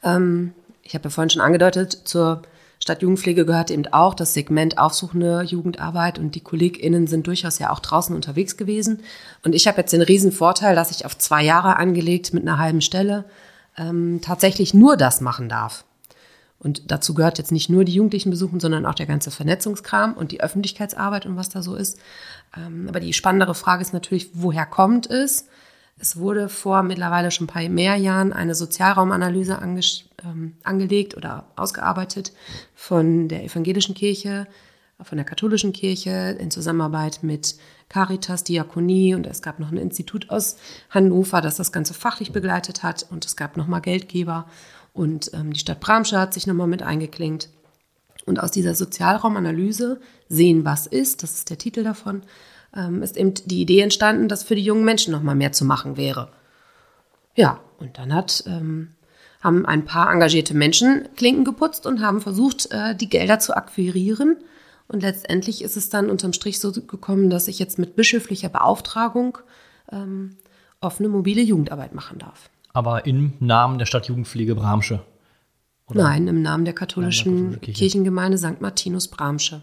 Ähm, 0.02 0.54
ich 0.82 0.94
habe 0.94 1.04
ja 1.04 1.10
vorhin 1.10 1.30
schon 1.30 1.42
angedeutet, 1.42 1.92
zur 2.04 2.42
Stadtjugendpflege 2.80 3.44
gehört 3.46 3.70
eben 3.70 3.86
auch 3.92 4.14
das 4.14 4.34
Segment 4.34 4.78
aufsuchende 4.78 5.42
Jugendarbeit 5.42 6.18
und 6.18 6.34
die 6.34 6.40
KollegInnen 6.40 7.06
sind 7.06 7.26
durchaus 7.26 7.58
ja 7.58 7.70
auch 7.70 7.80
draußen 7.80 8.14
unterwegs 8.14 8.56
gewesen. 8.56 9.00
Und 9.42 9.54
ich 9.54 9.66
habe 9.66 9.78
jetzt 9.78 9.92
den 9.92 10.02
riesen 10.02 10.32
Vorteil, 10.32 10.74
dass 10.74 10.90
ich 10.90 11.06
auf 11.06 11.16
zwei 11.16 11.42
Jahre 11.42 11.76
angelegt 11.76 12.34
mit 12.34 12.42
einer 12.42 12.58
halben 12.58 12.80
Stelle 12.80 13.24
ähm, 13.78 14.20
tatsächlich 14.22 14.74
nur 14.74 14.96
das 14.96 15.20
machen 15.20 15.48
darf. 15.48 15.84
Und 16.58 16.90
dazu 16.90 17.12
gehört 17.14 17.38
jetzt 17.38 17.52
nicht 17.52 17.68
nur 17.68 17.84
die 17.84 17.92
Jugendlichen 17.92 18.30
besuchen, 18.30 18.58
sondern 18.58 18.86
auch 18.86 18.94
der 18.94 19.06
ganze 19.06 19.30
Vernetzungskram 19.30 20.14
und 20.14 20.32
die 20.32 20.40
Öffentlichkeitsarbeit 20.40 21.26
und 21.26 21.36
was 21.36 21.50
da 21.50 21.62
so 21.62 21.74
ist. 21.74 21.98
Ähm, 22.56 22.86
aber 22.88 23.00
die 23.00 23.12
spannendere 23.12 23.54
Frage 23.54 23.82
ist 23.82 23.92
natürlich, 23.92 24.30
woher 24.32 24.64
kommt 24.64 25.10
es? 25.10 25.46
Es 25.98 26.16
wurde 26.16 26.48
vor 26.48 26.82
mittlerweile 26.82 27.30
schon 27.30 27.44
ein 27.44 27.52
paar 27.52 27.68
mehr 27.68 27.96
Jahren 27.96 28.32
eine 28.32 28.54
Sozialraumanalyse 28.54 29.58
ange 29.58 29.80
ähm, 30.24 30.54
angelegt 30.64 31.16
oder 31.16 31.46
ausgearbeitet 31.56 32.32
von 32.74 33.28
der 33.28 33.44
evangelischen 33.44 33.94
Kirche, 33.94 34.46
von 35.00 35.18
der 35.18 35.24
katholischen 35.24 35.72
Kirche 35.72 36.36
in 36.38 36.50
Zusammenarbeit 36.50 37.20
mit 37.22 37.56
Caritas, 37.88 38.44
Diakonie. 38.44 39.14
Und 39.14 39.26
es 39.26 39.42
gab 39.42 39.60
noch 39.60 39.70
ein 39.70 39.76
Institut 39.76 40.30
aus 40.30 40.56
Hannover, 40.90 41.40
das 41.40 41.56
das 41.56 41.72
Ganze 41.72 41.94
fachlich 41.94 42.32
begleitet 42.32 42.82
hat. 42.82 43.06
Und 43.10 43.24
es 43.24 43.36
gab 43.36 43.56
nochmal 43.56 43.80
Geldgeber. 43.80 44.46
Und 44.92 45.30
ähm, 45.34 45.52
die 45.52 45.60
Stadt 45.60 45.80
Bramsche 45.80 46.18
hat 46.18 46.34
sich 46.34 46.46
nochmal 46.46 46.66
mit 46.66 46.82
eingeklinkt. 46.82 47.50
Und 48.26 48.40
aus 48.40 48.50
dieser 48.50 48.74
Sozialraumanalyse 48.74 50.00
sehen, 50.28 50.64
was 50.64 50.86
ist, 50.86 51.22
das 51.22 51.34
ist 51.34 51.50
der 51.50 51.58
Titel 51.58 51.84
davon, 51.84 52.22
ähm, 52.76 53.02
ist 53.02 53.16
eben 53.16 53.34
die 53.34 53.62
Idee 53.62 53.80
entstanden, 53.80 54.28
dass 54.28 54.42
für 54.42 54.54
die 54.54 54.64
jungen 54.64 54.84
Menschen 54.84 55.12
noch 55.12 55.22
mal 55.22 55.34
mehr 55.34 55.52
zu 55.52 55.64
machen 55.64 55.96
wäre. 55.96 56.28
Ja, 57.34 57.60
und 57.78 57.98
dann 57.98 58.14
hat, 58.14 58.44
ähm, 58.46 58.94
haben 59.40 59.66
ein 59.66 59.84
paar 59.84 60.10
engagierte 60.12 60.54
Menschen 60.54 61.08
Klinken 61.16 61.44
geputzt 61.44 61.86
und 61.86 62.00
haben 62.00 62.20
versucht, 62.20 62.70
äh, 62.70 62.94
die 62.94 63.08
Gelder 63.08 63.38
zu 63.38 63.56
akquirieren. 63.56 64.36
Und 64.86 65.02
letztendlich 65.02 65.62
ist 65.62 65.76
es 65.76 65.88
dann 65.88 66.10
unterm 66.10 66.32
Strich 66.32 66.60
so 66.60 66.72
gekommen, 66.72 67.30
dass 67.30 67.48
ich 67.48 67.58
jetzt 67.58 67.78
mit 67.78 67.96
bischöflicher 67.96 68.48
Beauftragung 68.48 69.38
ähm, 69.90 70.36
offene 70.80 71.08
mobile 71.08 71.40
Jugendarbeit 71.40 71.94
machen 71.94 72.18
darf. 72.18 72.50
Aber 72.72 73.06
im 73.06 73.32
Namen 73.40 73.78
der 73.78 73.86
Stadtjugendpflege 73.86 74.54
Bramsche? 74.54 75.02
Oder? 75.86 76.02
Nein, 76.02 76.28
im 76.28 76.42
Namen 76.42 76.64
der 76.64 76.74
katholischen, 76.74 77.34
Namen 77.34 77.40
der 77.42 77.52
katholischen 77.52 77.60
Kirche. 77.60 77.78
Kirchengemeinde 77.78 78.38
St. 78.38 78.60
Martinus 78.60 79.08
Bramsche. 79.08 79.62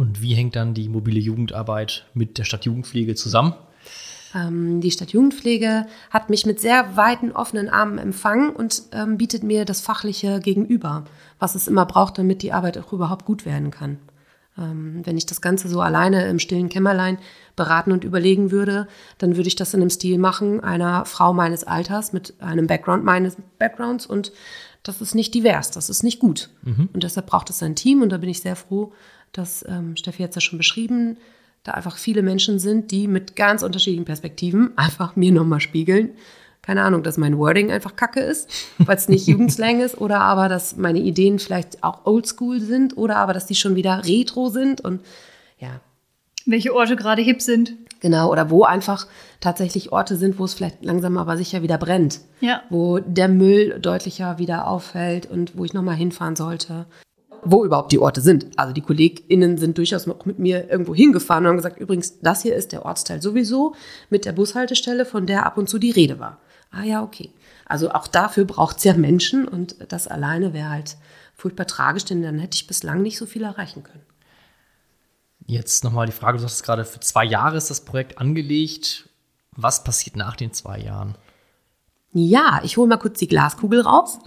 Und 0.00 0.22
wie 0.22 0.32
hängt 0.32 0.56
dann 0.56 0.72
die 0.72 0.88
mobile 0.88 1.20
Jugendarbeit 1.20 2.06
mit 2.14 2.38
der 2.38 2.44
Stadtjugendpflege 2.44 3.14
zusammen? 3.16 3.52
Ähm, 4.34 4.80
die 4.80 4.90
Stadtjugendpflege 4.90 5.86
hat 6.08 6.30
mich 6.30 6.46
mit 6.46 6.58
sehr 6.58 6.96
weiten, 6.96 7.32
offenen 7.32 7.68
Armen 7.68 7.98
empfangen 7.98 8.48
und 8.48 8.84
ähm, 8.92 9.18
bietet 9.18 9.42
mir 9.42 9.66
das 9.66 9.82
Fachliche 9.82 10.40
gegenüber, 10.40 11.04
was 11.38 11.54
es 11.54 11.68
immer 11.68 11.84
braucht, 11.84 12.16
damit 12.16 12.40
die 12.40 12.54
Arbeit 12.54 12.78
auch 12.78 12.94
überhaupt 12.94 13.26
gut 13.26 13.44
werden 13.44 13.70
kann. 13.70 13.98
Ähm, 14.56 15.02
wenn 15.04 15.18
ich 15.18 15.26
das 15.26 15.42
Ganze 15.42 15.68
so 15.68 15.82
alleine 15.82 16.26
im 16.28 16.38
stillen 16.38 16.70
Kämmerlein 16.70 17.18
beraten 17.54 17.92
und 17.92 18.02
überlegen 18.02 18.50
würde, 18.50 18.88
dann 19.18 19.36
würde 19.36 19.48
ich 19.48 19.56
das 19.56 19.74
in 19.74 19.82
einem 19.82 19.90
Stil 19.90 20.16
machen, 20.16 20.60
einer 20.60 21.04
Frau 21.04 21.34
meines 21.34 21.64
Alters 21.64 22.14
mit 22.14 22.40
einem 22.40 22.66
Background 22.66 23.04
meines 23.04 23.36
Backgrounds 23.58 24.06
und 24.06 24.32
das 24.82 25.02
ist 25.02 25.14
nicht 25.14 25.34
divers, 25.34 25.70
das 25.70 25.90
ist 25.90 26.02
nicht 26.02 26.20
gut. 26.20 26.48
Mhm. 26.62 26.88
Und 26.94 27.02
deshalb 27.02 27.26
braucht 27.26 27.50
es 27.50 27.62
ein 27.62 27.76
Team 27.76 28.00
und 28.00 28.08
da 28.08 28.16
bin 28.16 28.30
ich 28.30 28.40
sehr 28.40 28.56
froh, 28.56 28.94
das 29.32 29.64
ähm, 29.68 29.96
Steffi 29.96 30.22
hat 30.22 30.30
es 30.30 30.36
ja 30.36 30.40
schon 30.40 30.58
beschrieben, 30.58 31.16
da 31.62 31.72
einfach 31.72 31.98
viele 31.98 32.22
Menschen 32.22 32.58
sind, 32.58 32.90
die 32.90 33.06
mit 33.06 33.36
ganz 33.36 33.62
unterschiedlichen 33.62 34.04
Perspektiven 34.04 34.72
einfach 34.76 35.16
mir 35.16 35.32
nochmal 35.32 35.60
spiegeln. 35.60 36.10
Keine 36.62 36.82
Ahnung, 36.82 37.02
dass 37.02 37.16
mein 37.16 37.38
Wording 37.38 37.70
einfach 37.70 37.96
kacke 37.96 38.20
ist, 38.20 38.50
weil 38.78 38.96
es 38.96 39.08
nicht 39.08 39.26
Jugendslang 39.28 39.80
ist, 39.80 39.98
oder 39.98 40.20
aber, 40.20 40.48
dass 40.48 40.76
meine 40.76 40.98
Ideen 40.98 41.38
vielleicht 41.38 41.82
auch 41.82 42.04
oldschool 42.04 42.60
sind, 42.60 42.96
oder 42.98 43.16
aber, 43.16 43.32
dass 43.32 43.46
die 43.46 43.54
schon 43.54 43.76
wieder 43.76 44.04
retro 44.04 44.50
sind 44.50 44.80
und 44.80 45.00
ja. 45.58 45.80
Welche 46.46 46.74
Orte 46.74 46.96
gerade 46.96 47.22
hip 47.22 47.42
sind. 47.42 47.74
Genau, 48.00 48.32
oder 48.32 48.48
wo 48.48 48.64
einfach 48.64 49.06
tatsächlich 49.40 49.92
Orte 49.92 50.16
sind, 50.16 50.38
wo 50.38 50.44
es 50.44 50.54
vielleicht 50.54 50.82
langsam 50.82 51.18
aber 51.18 51.36
sicher 51.36 51.62
wieder 51.62 51.76
brennt. 51.76 52.20
Ja. 52.40 52.62
Wo 52.70 52.98
der 52.98 53.28
Müll 53.28 53.78
deutlicher 53.78 54.38
wieder 54.38 54.66
auffällt 54.66 55.26
und 55.26 55.56
wo 55.56 55.66
ich 55.66 55.74
nochmal 55.74 55.96
hinfahren 55.96 56.34
sollte 56.34 56.86
wo 57.44 57.64
überhaupt 57.64 57.92
die 57.92 57.98
Orte 57.98 58.20
sind. 58.20 58.46
Also 58.56 58.72
die 58.72 58.80
KollegInnen 58.80 59.58
sind 59.58 59.78
durchaus 59.78 60.06
mit 60.06 60.38
mir 60.38 60.70
irgendwo 60.70 60.94
hingefahren 60.94 61.44
und 61.44 61.50
haben 61.50 61.56
gesagt, 61.56 61.78
übrigens, 61.78 62.20
das 62.20 62.42
hier 62.42 62.54
ist 62.54 62.72
der 62.72 62.84
Ortsteil 62.84 63.22
sowieso 63.22 63.74
mit 64.08 64.24
der 64.24 64.32
Bushaltestelle, 64.32 65.04
von 65.04 65.26
der 65.26 65.46
ab 65.46 65.58
und 65.58 65.68
zu 65.68 65.78
die 65.78 65.90
Rede 65.90 66.18
war. 66.18 66.38
Ah 66.70 66.84
ja, 66.84 67.02
okay. 67.02 67.30
Also 67.66 67.90
auch 67.90 68.06
dafür 68.06 68.44
braucht 68.44 68.78
es 68.78 68.84
ja 68.84 68.94
Menschen 68.94 69.46
und 69.46 69.76
das 69.92 70.08
alleine 70.08 70.52
wäre 70.52 70.70
halt 70.70 70.96
furchtbar 71.34 71.66
tragisch, 71.66 72.04
denn 72.04 72.22
dann 72.22 72.38
hätte 72.38 72.56
ich 72.56 72.66
bislang 72.66 73.02
nicht 73.02 73.18
so 73.18 73.26
viel 73.26 73.42
erreichen 73.42 73.82
können. 73.82 74.04
Jetzt 75.46 75.82
nochmal 75.82 76.06
die 76.06 76.12
Frage, 76.12 76.38
du 76.38 76.44
hast 76.44 76.62
gerade 76.62 76.84
für 76.84 77.00
zwei 77.00 77.24
Jahre 77.24 77.56
ist 77.56 77.70
das 77.70 77.84
Projekt 77.84 78.18
angelegt. 78.18 79.08
Was 79.56 79.82
passiert 79.82 80.16
nach 80.16 80.36
den 80.36 80.52
zwei 80.52 80.78
Jahren? 80.78 81.16
Ja, 82.12 82.60
ich 82.64 82.76
hole 82.76 82.88
mal 82.88 82.96
kurz 82.96 83.20
die 83.20 83.28
Glaskugel 83.28 83.82
raus. 83.82 84.18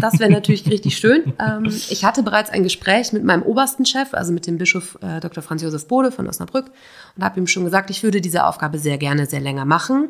Das 0.00 0.18
wäre 0.18 0.30
natürlich 0.30 0.68
richtig 0.68 0.96
schön. 0.96 1.34
Ähm, 1.38 1.66
ich 1.66 2.04
hatte 2.04 2.24
bereits 2.24 2.50
ein 2.50 2.64
Gespräch 2.64 3.12
mit 3.12 3.22
meinem 3.22 3.44
obersten 3.44 3.86
Chef, 3.86 4.12
also 4.12 4.32
mit 4.32 4.48
dem 4.48 4.58
Bischof 4.58 4.98
äh, 5.02 5.20
Dr. 5.20 5.40
Franz 5.42 5.62
Josef 5.62 5.86
Bode 5.86 6.10
von 6.10 6.26
Osnabrück 6.26 6.72
und 7.16 7.22
habe 7.22 7.38
ihm 7.38 7.46
schon 7.46 7.64
gesagt, 7.64 7.90
ich 7.90 8.02
würde 8.02 8.20
diese 8.20 8.44
Aufgabe 8.44 8.80
sehr 8.80 8.98
gerne 8.98 9.26
sehr 9.26 9.38
länger 9.38 9.64
machen. 9.64 10.08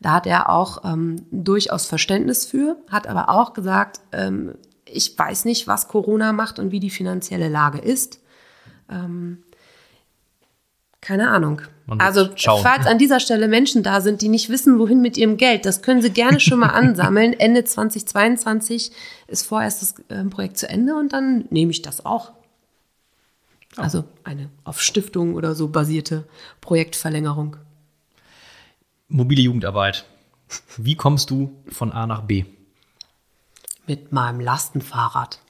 Da 0.00 0.12
hat 0.12 0.26
er 0.26 0.48
auch 0.48 0.82
ähm, 0.84 1.26
durchaus 1.30 1.84
Verständnis 1.84 2.46
für, 2.46 2.78
hat 2.88 3.06
aber 3.06 3.28
auch 3.28 3.52
gesagt, 3.52 4.00
ähm, 4.12 4.54
ich 4.86 5.18
weiß 5.18 5.44
nicht, 5.44 5.66
was 5.66 5.86
Corona 5.86 6.32
macht 6.32 6.58
und 6.58 6.72
wie 6.72 6.80
die 6.80 6.88
finanzielle 6.88 7.48
Lage 7.48 7.78
ist. 7.78 8.20
Ähm, 8.88 9.42
keine 11.00 11.30
Ahnung. 11.30 11.62
Also, 11.98 12.28
schauen. 12.36 12.62
falls 12.62 12.86
an 12.86 12.98
dieser 12.98 13.18
Stelle 13.18 13.48
Menschen 13.48 13.82
da 13.82 14.00
sind, 14.00 14.22
die 14.22 14.28
nicht 14.28 14.48
wissen, 14.48 14.78
wohin 14.78 15.00
mit 15.00 15.16
ihrem 15.16 15.36
Geld, 15.36 15.66
das 15.66 15.82
können 15.82 16.02
sie 16.02 16.10
gerne 16.10 16.38
schon 16.38 16.60
mal 16.60 16.68
ansammeln. 16.68 17.32
Ende 17.32 17.64
2022 17.64 18.92
ist 19.26 19.46
vorerst 19.46 19.82
das 19.82 19.94
äh, 20.08 20.24
Projekt 20.24 20.58
zu 20.58 20.68
Ende 20.68 20.94
und 20.94 21.12
dann 21.12 21.46
nehme 21.50 21.72
ich 21.72 21.82
das 21.82 22.04
auch. 22.04 22.32
Also 23.76 24.04
eine 24.24 24.50
auf 24.64 24.80
Stiftung 24.80 25.34
oder 25.34 25.54
so 25.54 25.68
basierte 25.68 26.28
Projektverlängerung. 26.60 27.56
Mobile 29.08 29.42
Jugendarbeit. 29.42 30.04
Wie 30.76 30.96
kommst 30.96 31.30
du 31.30 31.56
von 31.68 31.92
A 31.92 32.06
nach 32.06 32.22
B? 32.22 32.44
Mit 33.86 34.12
meinem 34.12 34.40
Lastenfahrrad. 34.40 35.40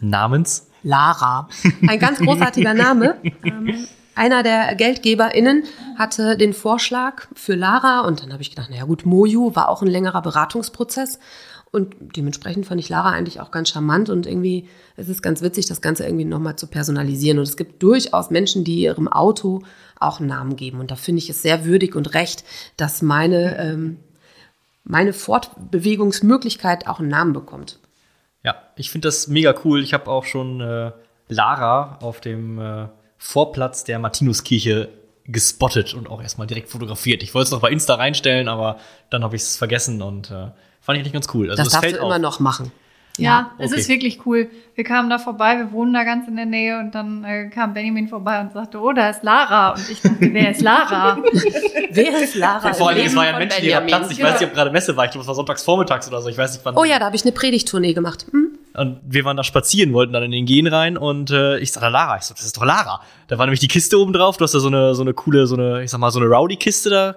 Namens? 0.00 0.68
Lara. 0.82 1.48
Ein 1.86 1.98
ganz 1.98 2.18
großartiger 2.18 2.74
Name. 2.74 3.16
Ähm, 3.44 3.86
einer 4.16 4.42
der 4.42 4.74
GeldgeberInnen 4.74 5.64
hatte 5.96 6.36
den 6.36 6.54
Vorschlag 6.54 7.28
für 7.34 7.54
Lara 7.54 8.00
und 8.00 8.22
dann 8.22 8.32
habe 8.32 8.42
ich 8.42 8.50
gedacht, 8.50 8.70
naja 8.70 8.84
gut, 8.84 9.06
Moju 9.06 9.54
war 9.54 9.68
auch 9.68 9.82
ein 9.82 9.88
längerer 9.88 10.22
Beratungsprozess 10.22 11.18
und 11.70 11.94
dementsprechend 12.16 12.64
fand 12.64 12.80
ich 12.80 12.88
Lara 12.88 13.10
eigentlich 13.10 13.40
auch 13.40 13.50
ganz 13.50 13.68
charmant 13.68 14.08
und 14.08 14.26
irgendwie 14.26 14.68
es 14.96 15.10
ist 15.10 15.22
ganz 15.22 15.42
witzig, 15.42 15.66
das 15.66 15.82
Ganze 15.82 16.04
irgendwie 16.04 16.24
nochmal 16.24 16.56
zu 16.56 16.66
personalisieren. 16.66 17.38
Und 17.38 17.44
es 17.44 17.58
gibt 17.58 17.82
durchaus 17.82 18.30
Menschen, 18.30 18.64
die 18.64 18.80
ihrem 18.80 19.08
Auto 19.08 19.62
auch 20.00 20.18
einen 20.18 20.28
Namen 20.30 20.56
geben. 20.56 20.80
Und 20.80 20.90
da 20.90 20.96
finde 20.96 21.18
ich 21.18 21.28
es 21.28 21.42
sehr 21.42 21.66
würdig 21.66 21.94
und 21.94 22.14
recht, 22.14 22.44
dass 22.78 23.02
meine, 23.02 23.58
ähm, 23.58 23.98
meine 24.84 25.12
Fortbewegungsmöglichkeit 25.12 26.86
auch 26.86 27.00
einen 27.00 27.08
Namen 27.08 27.34
bekommt. 27.34 27.78
Ja, 28.42 28.54
ich 28.76 28.90
finde 28.90 29.08
das 29.08 29.28
mega 29.28 29.54
cool. 29.64 29.82
Ich 29.82 29.92
habe 29.92 30.10
auch 30.10 30.24
schon 30.24 30.62
äh, 30.62 30.92
Lara 31.28 31.98
auf 32.00 32.22
dem 32.22 32.58
äh 32.58 32.86
Vorplatz 33.18 33.84
der 33.84 33.98
Martinuskirche 33.98 34.88
gespottet 35.26 35.94
und 35.94 36.08
auch 36.08 36.22
erstmal 36.22 36.46
direkt 36.46 36.68
fotografiert. 36.68 37.22
Ich 37.22 37.34
wollte 37.34 37.46
es 37.46 37.50
noch 37.52 37.60
bei 37.60 37.70
Insta 37.70 37.94
reinstellen, 37.94 38.48
aber 38.48 38.78
dann 39.10 39.24
habe 39.24 39.36
ich 39.36 39.42
es 39.42 39.56
vergessen 39.56 40.02
und 40.02 40.30
äh, 40.30 40.50
fand 40.80 40.98
ich 40.98 41.04
nicht 41.04 41.12
ganz 41.12 41.28
cool. 41.34 41.50
Also 41.50 41.62
das 41.62 41.72
darfst 41.72 41.96
du 41.96 41.98
immer 41.98 42.18
noch 42.18 42.38
machen. 42.38 42.70
Ja, 43.18 43.24
ja 43.24 43.50
es 43.58 43.72
okay. 43.72 43.80
ist 43.80 43.88
wirklich 43.88 44.26
cool. 44.26 44.48
Wir 44.74 44.84
kamen 44.84 45.08
da 45.08 45.18
vorbei, 45.18 45.56
wir 45.56 45.72
wohnen 45.72 45.92
da 45.94 46.04
ganz 46.04 46.28
in 46.28 46.36
der 46.36 46.46
Nähe 46.46 46.78
und 46.78 46.94
dann 46.94 47.24
äh, 47.24 47.48
kam 47.48 47.74
Benjamin 47.74 48.08
vorbei 48.08 48.40
und 48.40 48.52
sagte, 48.52 48.78
oh, 48.78 48.92
da 48.92 49.10
ist 49.10 49.22
Lara. 49.22 49.70
Und 49.70 49.90
ich 49.90 50.00
dachte, 50.00 50.16
wer 50.20 50.50
ist 50.50 50.60
Lara? 50.60 51.18
wer 51.90 52.22
ist 52.22 52.34
Lara? 52.34 52.74
Vor 52.74 52.90
allem, 52.90 53.06
es 53.06 53.16
war 53.16 53.24
ja 53.24 53.32
ein 53.32 53.38
menschenleerer 53.38 53.80
Platz. 53.82 54.10
Ich 54.10 54.18
ja. 54.18 54.26
weiß 54.26 54.40
nicht, 54.40 54.48
ob 54.48 54.54
gerade 54.54 54.70
Messe 54.70 54.96
war. 54.96 55.06
Ich 55.06 55.10
glaube, 55.10 55.22
es 55.22 55.28
war 55.28 55.34
sonntags 55.34 55.62
vormittags 55.62 56.08
oder 56.08 56.20
so. 56.20 56.28
Ich 56.28 56.38
weiß 56.38 56.52
nicht, 56.52 56.64
wann. 56.64 56.76
Oh 56.76 56.84
ja, 56.84 56.98
da 56.98 57.06
habe 57.06 57.16
ich 57.16 57.22
eine 57.22 57.32
Predigttournee 57.32 57.94
gemacht. 57.94 58.26
Hm? 58.30 58.45
Und 58.76 59.00
wir 59.06 59.24
waren 59.24 59.36
da 59.36 59.44
spazieren, 59.44 59.92
wollten 59.92 60.12
dann 60.12 60.22
in 60.22 60.30
den 60.30 60.46
Gen 60.46 60.66
rein 60.66 60.98
und 60.98 61.30
äh, 61.30 61.58
ich 61.58 61.72
sagte 61.72 61.88
Lara, 61.88 62.18
ich 62.18 62.24
so, 62.24 62.34
das 62.34 62.44
ist 62.44 62.56
doch 62.56 62.64
Lara. 62.64 63.00
Da 63.28 63.38
war 63.38 63.46
nämlich 63.46 63.60
die 63.60 63.68
Kiste 63.68 63.98
oben 63.98 64.12
drauf, 64.12 64.36
du 64.36 64.44
hast 64.44 64.54
da 64.54 64.60
so 64.60 64.68
eine, 64.68 64.94
so 64.94 65.02
eine 65.02 65.14
coole, 65.14 65.46
so 65.46 65.56
eine, 65.56 65.82
ich 65.82 65.90
sag 65.90 65.98
mal, 65.98 66.10
so 66.10 66.20
eine 66.20 66.28
Rowdy-Kiste 66.28 66.90
da. 66.90 67.16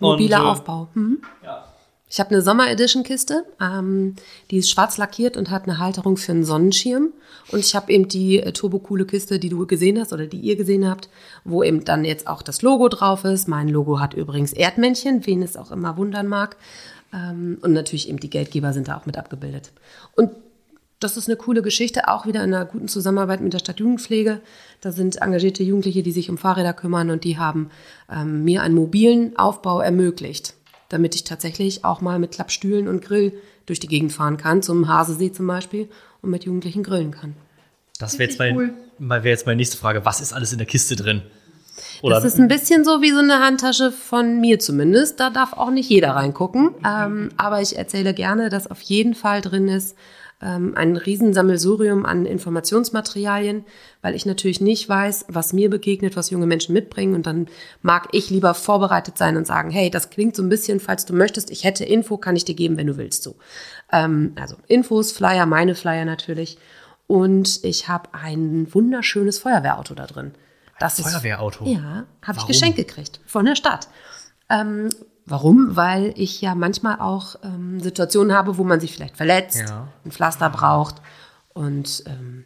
Mobiler 0.00 0.40
und, 0.40 0.46
äh, 0.46 0.48
Aufbau. 0.48 0.88
Mhm. 0.94 1.22
Ja. 1.44 1.64
Ich 2.12 2.20
habe 2.20 2.28
eine 2.30 2.42
Sommer 2.42 2.70
Edition 2.70 3.04
Kiste, 3.04 3.46
ähm, 3.58 4.16
die 4.50 4.58
ist 4.58 4.70
schwarz 4.70 4.98
lackiert 4.98 5.38
und 5.38 5.48
hat 5.48 5.62
eine 5.62 5.78
Halterung 5.78 6.18
für 6.18 6.32
einen 6.32 6.44
Sonnenschirm. 6.44 7.08
Und 7.50 7.60
ich 7.60 7.74
habe 7.74 7.90
eben 7.90 8.06
die 8.06 8.40
äh, 8.40 8.52
turbo 8.52 8.80
coole 8.80 9.06
Kiste, 9.06 9.38
die 9.38 9.48
du 9.48 9.66
gesehen 9.66 9.98
hast 9.98 10.12
oder 10.12 10.26
die 10.26 10.38
ihr 10.38 10.56
gesehen 10.56 10.86
habt, 10.86 11.08
wo 11.44 11.62
eben 11.62 11.84
dann 11.84 12.04
jetzt 12.04 12.26
auch 12.26 12.42
das 12.42 12.60
Logo 12.60 12.90
drauf 12.90 13.24
ist. 13.24 13.48
Mein 13.48 13.68
Logo 13.68 13.98
hat 13.98 14.12
übrigens 14.12 14.52
Erdmännchen, 14.52 15.26
wen 15.26 15.42
es 15.42 15.56
auch 15.56 15.70
immer 15.70 15.96
wundern 15.96 16.26
mag. 16.26 16.56
Ähm, 17.14 17.56
und 17.62 17.72
natürlich 17.72 18.10
eben 18.10 18.20
die 18.20 18.30
Geldgeber 18.30 18.74
sind 18.74 18.88
da 18.88 18.98
auch 18.98 19.06
mit 19.06 19.16
abgebildet. 19.16 19.72
Und 20.14 20.32
das 21.02 21.16
ist 21.16 21.28
eine 21.28 21.36
coole 21.36 21.62
Geschichte, 21.62 22.08
auch 22.08 22.26
wieder 22.26 22.42
in 22.42 22.54
einer 22.54 22.64
guten 22.64 22.88
Zusammenarbeit 22.88 23.40
mit 23.40 23.52
der 23.52 23.58
Stadtjugendpflege. 23.58 24.40
Da 24.80 24.92
sind 24.92 25.16
engagierte 25.16 25.62
Jugendliche, 25.62 26.02
die 26.02 26.12
sich 26.12 26.30
um 26.30 26.38
Fahrräder 26.38 26.72
kümmern 26.72 27.10
und 27.10 27.24
die 27.24 27.38
haben 27.38 27.70
ähm, 28.10 28.44
mir 28.44 28.62
einen 28.62 28.74
mobilen 28.74 29.36
Aufbau 29.36 29.80
ermöglicht, 29.80 30.54
damit 30.88 31.14
ich 31.14 31.24
tatsächlich 31.24 31.84
auch 31.84 32.00
mal 32.00 32.18
mit 32.18 32.32
Klappstühlen 32.32 32.88
und 32.88 33.02
Grill 33.02 33.32
durch 33.66 33.80
die 33.80 33.88
Gegend 33.88 34.12
fahren 34.12 34.36
kann, 34.36 34.62
zum 34.62 34.88
Hasesee 34.88 35.32
zum 35.32 35.46
Beispiel, 35.46 35.88
und 36.20 36.30
mit 36.30 36.44
Jugendlichen 36.44 36.82
grillen 36.82 37.10
kann. 37.10 37.34
Das 37.98 38.18
wäre 38.18 38.28
jetzt, 38.28 38.38
mein, 38.38 38.56
cool. 38.56 38.74
wär 38.98 39.24
jetzt 39.24 39.46
meine 39.46 39.56
nächste 39.56 39.76
Frage. 39.76 40.04
Was 40.04 40.20
ist 40.20 40.32
alles 40.32 40.52
in 40.52 40.58
der 40.58 40.66
Kiste 40.66 40.96
drin? 40.96 41.22
Oder 42.02 42.16
das 42.16 42.24
ist 42.24 42.38
ein 42.38 42.48
bisschen 42.48 42.84
so 42.84 43.00
wie 43.00 43.12
so 43.12 43.18
eine 43.18 43.38
Handtasche 43.40 43.92
von 43.92 44.40
mir 44.40 44.58
zumindest. 44.58 45.20
Da 45.20 45.30
darf 45.30 45.52
auch 45.52 45.70
nicht 45.70 45.88
jeder 45.88 46.10
reingucken. 46.10 46.74
Ähm, 46.84 47.30
aber 47.36 47.60
ich 47.62 47.76
erzähle 47.76 48.12
gerne, 48.14 48.50
dass 48.50 48.70
auf 48.70 48.80
jeden 48.82 49.14
Fall 49.14 49.40
drin 49.40 49.68
ist 49.68 49.96
ähm, 50.42 50.74
ein 50.76 50.96
Riesensammelsurium 50.96 52.04
an 52.04 52.26
Informationsmaterialien, 52.26 53.64
weil 54.02 54.14
ich 54.14 54.26
natürlich 54.26 54.60
nicht 54.60 54.88
weiß, 54.88 55.26
was 55.28 55.52
mir 55.52 55.70
begegnet, 55.70 56.16
was 56.16 56.30
junge 56.30 56.46
Menschen 56.46 56.72
mitbringen. 56.72 57.14
Und 57.14 57.26
dann 57.26 57.46
mag 57.80 58.08
ich 58.12 58.28
lieber 58.30 58.54
vorbereitet 58.54 59.16
sein 59.16 59.36
und 59.36 59.46
sagen, 59.46 59.70
hey, 59.70 59.90
das 59.90 60.10
klingt 60.10 60.34
so 60.34 60.42
ein 60.42 60.48
bisschen, 60.48 60.80
falls 60.80 61.06
du 61.06 61.14
möchtest, 61.14 61.50
ich 61.50 61.64
hätte 61.64 61.84
Info, 61.84 62.16
kann 62.16 62.36
ich 62.36 62.44
dir 62.44 62.54
geben, 62.54 62.76
wenn 62.76 62.88
du 62.88 62.96
willst. 62.96 63.22
So. 63.22 63.36
Ähm, 63.92 64.32
also 64.38 64.56
Infos, 64.66 65.12
Flyer, 65.12 65.46
meine 65.46 65.74
Flyer 65.74 66.04
natürlich. 66.04 66.58
Und 67.06 67.62
ich 67.62 67.88
habe 67.88 68.10
ein 68.12 68.66
wunderschönes 68.72 69.38
Feuerwehrauto 69.38 69.94
da 69.94 70.06
drin. 70.06 70.32
Das 70.78 70.98
ein 70.98 71.04
Feuerwehrauto? 71.04 71.64
Ist, 71.64 71.72
ja, 71.72 72.06
habe 72.22 72.38
ich 72.38 72.46
geschenkt 72.46 72.76
gekriegt 72.76 73.20
von 73.26 73.44
der 73.44 73.54
Stadt. 73.54 73.88
Ähm, 74.50 74.88
Warum? 75.24 75.76
Weil 75.76 76.12
ich 76.16 76.40
ja 76.40 76.54
manchmal 76.54 76.98
auch 76.98 77.36
ähm, 77.44 77.80
Situationen 77.80 78.36
habe, 78.36 78.58
wo 78.58 78.64
man 78.64 78.80
sich 78.80 78.92
vielleicht 78.92 79.16
verletzt, 79.16 79.60
ja. 79.68 79.88
ein 80.04 80.10
Pflaster 80.10 80.50
braucht. 80.50 80.96
Und 81.54 82.04
ähm, 82.06 82.44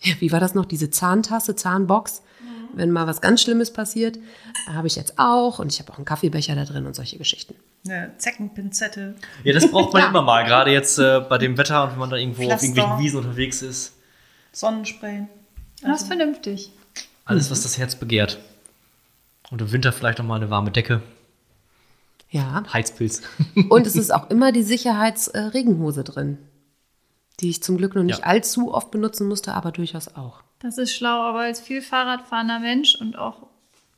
ja, 0.00 0.14
wie 0.18 0.32
war 0.32 0.40
das 0.40 0.54
noch? 0.54 0.64
Diese 0.64 0.90
Zahntasse, 0.90 1.54
Zahnbox. 1.54 2.22
Mhm. 2.40 2.46
Wenn 2.74 2.90
mal 2.90 3.06
was 3.06 3.20
ganz 3.20 3.42
Schlimmes 3.42 3.72
passiert, 3.72 4.18
habe 4.68 4.88
ich 4.88 4.96
jetzt 4.96 5.18
auch. 5.18 5.58
Und 5.60 5.72
ich 5.72 5.78
habe 5.78 5.92
auch 5.92 5.96
einen 5.96 6.04
Kaffeebecher 6.04 6.56
da 6.56 6.64
drin 6.64 6.86
und 6.86 6.96
solche 6.96 7.18
Geschichten. 7.18 7.54
Eine 7.86 8.12
Zeckenpinzette. 8.18 9.14
Ja, 9.44 9.52
das 9.52 9.70
braucht 9.70 9.92
man 9.92 10.02
ja. 10.02 10.08
immer 10.08 10.22
mal. 10.22 10.44
Gerade 10.44 10.72
jetzt 10.72 10.98
äh, 10.98 11.20
bei 11.20 11.38
dem 11.38 11.56
Wetter 11.56 11.84
und 11.84 11.92
wenn 11.92 11.98
man 11.98 12.10
da 12.10 12.16
irgendwo 12.16 12.42
Pflaster. 12.42 12.56
auf 12.56 12.62
irgendwelchen 12.62 12.98
Wiesen 12.98 13.18
unterwegs 13.18 13.62
ist. 13.62 13.94
Sonnenspray. 14.52 15.26
Also. 15.82 15.92
Das 15.92 16.02
ist 16.02 16.08
vernünftig. 16.08 16.72
Alles, 17.24 17.50
was 17.50 17.62
das 17.62 17.78
Herz 17.78 17.94
begehrt. 17.94 18.38
Und 19.50 19.60
im 19.60 19.70
Winter 19.70 19.92
vielleicht 19.92 20.18
noch 20.18 20.26
mal 20.26 20.36
eine 20.36 20.50
warme 20.50 20.70
Decke. 20.70 21.02
Ja. 22.30 22.62
Heizpilz. 22.72 23.22
Und 23.68 23.86
es 23.86 23.96
ist 23.96 24.12
auch 24.12 24.30
immer 24.30 24.52
die 24.52 24.62
Sicherheitsregenhose 24.62 26.04
drin, 26.04 26.38
die 27.40 27.50
ich 27.50 27.62
zum 27.62 27.78
Glück 27.78 27.94
noch 27.94 28.02
nicht 28.02 28.20
ja. 28.20 28.26
allzu 28.26 28.72
oft 28.74 28.90
benutzen 28.90 29.28
musste, 29.28 29.54
aber 29.54 29.72
durchaus 29.72 30.14
auch. 30.14 30.42
Das 30.60 30.76
ist 30.76 30.92
schlau, 30.92 31.22
aber 31.22 31.40
als 31.40 31.60
viel 31.60 31.82
Fahrradfahrender 31.82 32.58
Mensch 32.58 32.96
und 33.00 33.16
auch 33.16 33.46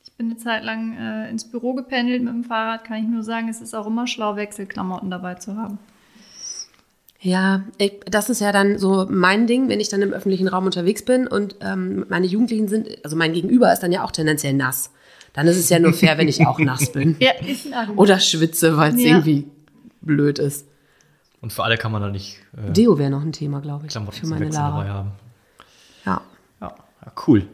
ich 0.03 0.13
bin 0.13 0.27
eine 0.27 0.37
Zeit 0.37 0.63
lang 0.63 0.97
äh, 0.97 1.29
ins 1.29 1.45
Büro 1.45 1.73
gependelt 1.73 2.21
mit 2.21 2.33
dem 2.33 2.43
Fahrrad, 2.43 2.83
kann 2.83 2.97
ich 3.03 3.09
nur 3.09 3.23
sagen, 3.23 3.49
es 3.49 3.61
ist 3.61 3.73
auch 3.73 3.87
immer 3.87 4.07
schlau, 4.07 4.35
Wechselklamotten 4.35 5.09
dabei 5.09 5.35
zu 5.35 5.57
haben. 5.57 5.79
Ja, 7.19 7.63
ich, 7.77 7.99
das 8.05 8.29
ist 8.29 8.41
ja 8.41 8.51
dann 8.51 8.79
so 8.79 9.05
mein 9.09 9.45
Ding, 9.45 9.69
wenn 9.69 9.79
ich 9.79 9.89
dann 9.89 10.01
im 10.01 10.11
öffentlichen 10.11 10.47
Raum 10.47 10.65
unterwegs 10.65 11.05
bin 11.05 11.27
und 11.27 11.55
ähm, 11.61 12.05
meine 12.09 12.25
Jugendlichen 12.25 12.67
sind, 12.67 13.03
also 13.03 13.15
mein 13.15 13.33
Gegenüber 13.33 13.71
ist 13.71 13.81
dann 13.81 13.91
ja 13.91 14.03
auch 14.03 14.11
tendenziell 14.11 14.53
nass 14.53 14.91
dann 15.33 15.47
ist 15.47 15.57
es 15.57 15.69
ja 15.69 15.79
nur 15.79 15.93
fair, 15.93 16.17
wenn 16.17 16.27
ich 16.27 16.45
auch 16.45 16.59
nass 16.59 16.91
bin. 16.91 17.15
Ja, 17.19 17.31
ist 17.31 17.67
ein 17.67 17.73
Argument. 17.73 17.99
Oder 17.99 18.19
schwitze, 18.19 18.77
weil 18.77 18.93
es 18.95 19.01
ja. 19.01 19.09
irgendwie 19.09 19.47
blöd 20.01 20.39
ist. 20.39 20.67
Und 21.41 21.53
für 21.53 21.63
alle 21.63 21.77
kann 21.77 21.91
man 21.91 22.01
da 22.01 22.09
nicht. 22.09 22.37
Äh, 22.55 22.71
Deo 22.71 22.97
wäre 22.97 23.09
noch 23.09 23.21
ein 23.21 23.31
Thema, 23.31 23.61
glaube 23.61 23.85
ich. 23.85 23.91
Klamotten 23.91 24.17
für 24.17 24.27
meine 24.27 24.49
Lara. 24.49 24.77
dabei 24.77 24.89
haben. 24.89 25.11
Ja. 26.05 26.21
Ja, 26.59 26.75
ja 27.05 27.11
cool. 27.27 27.47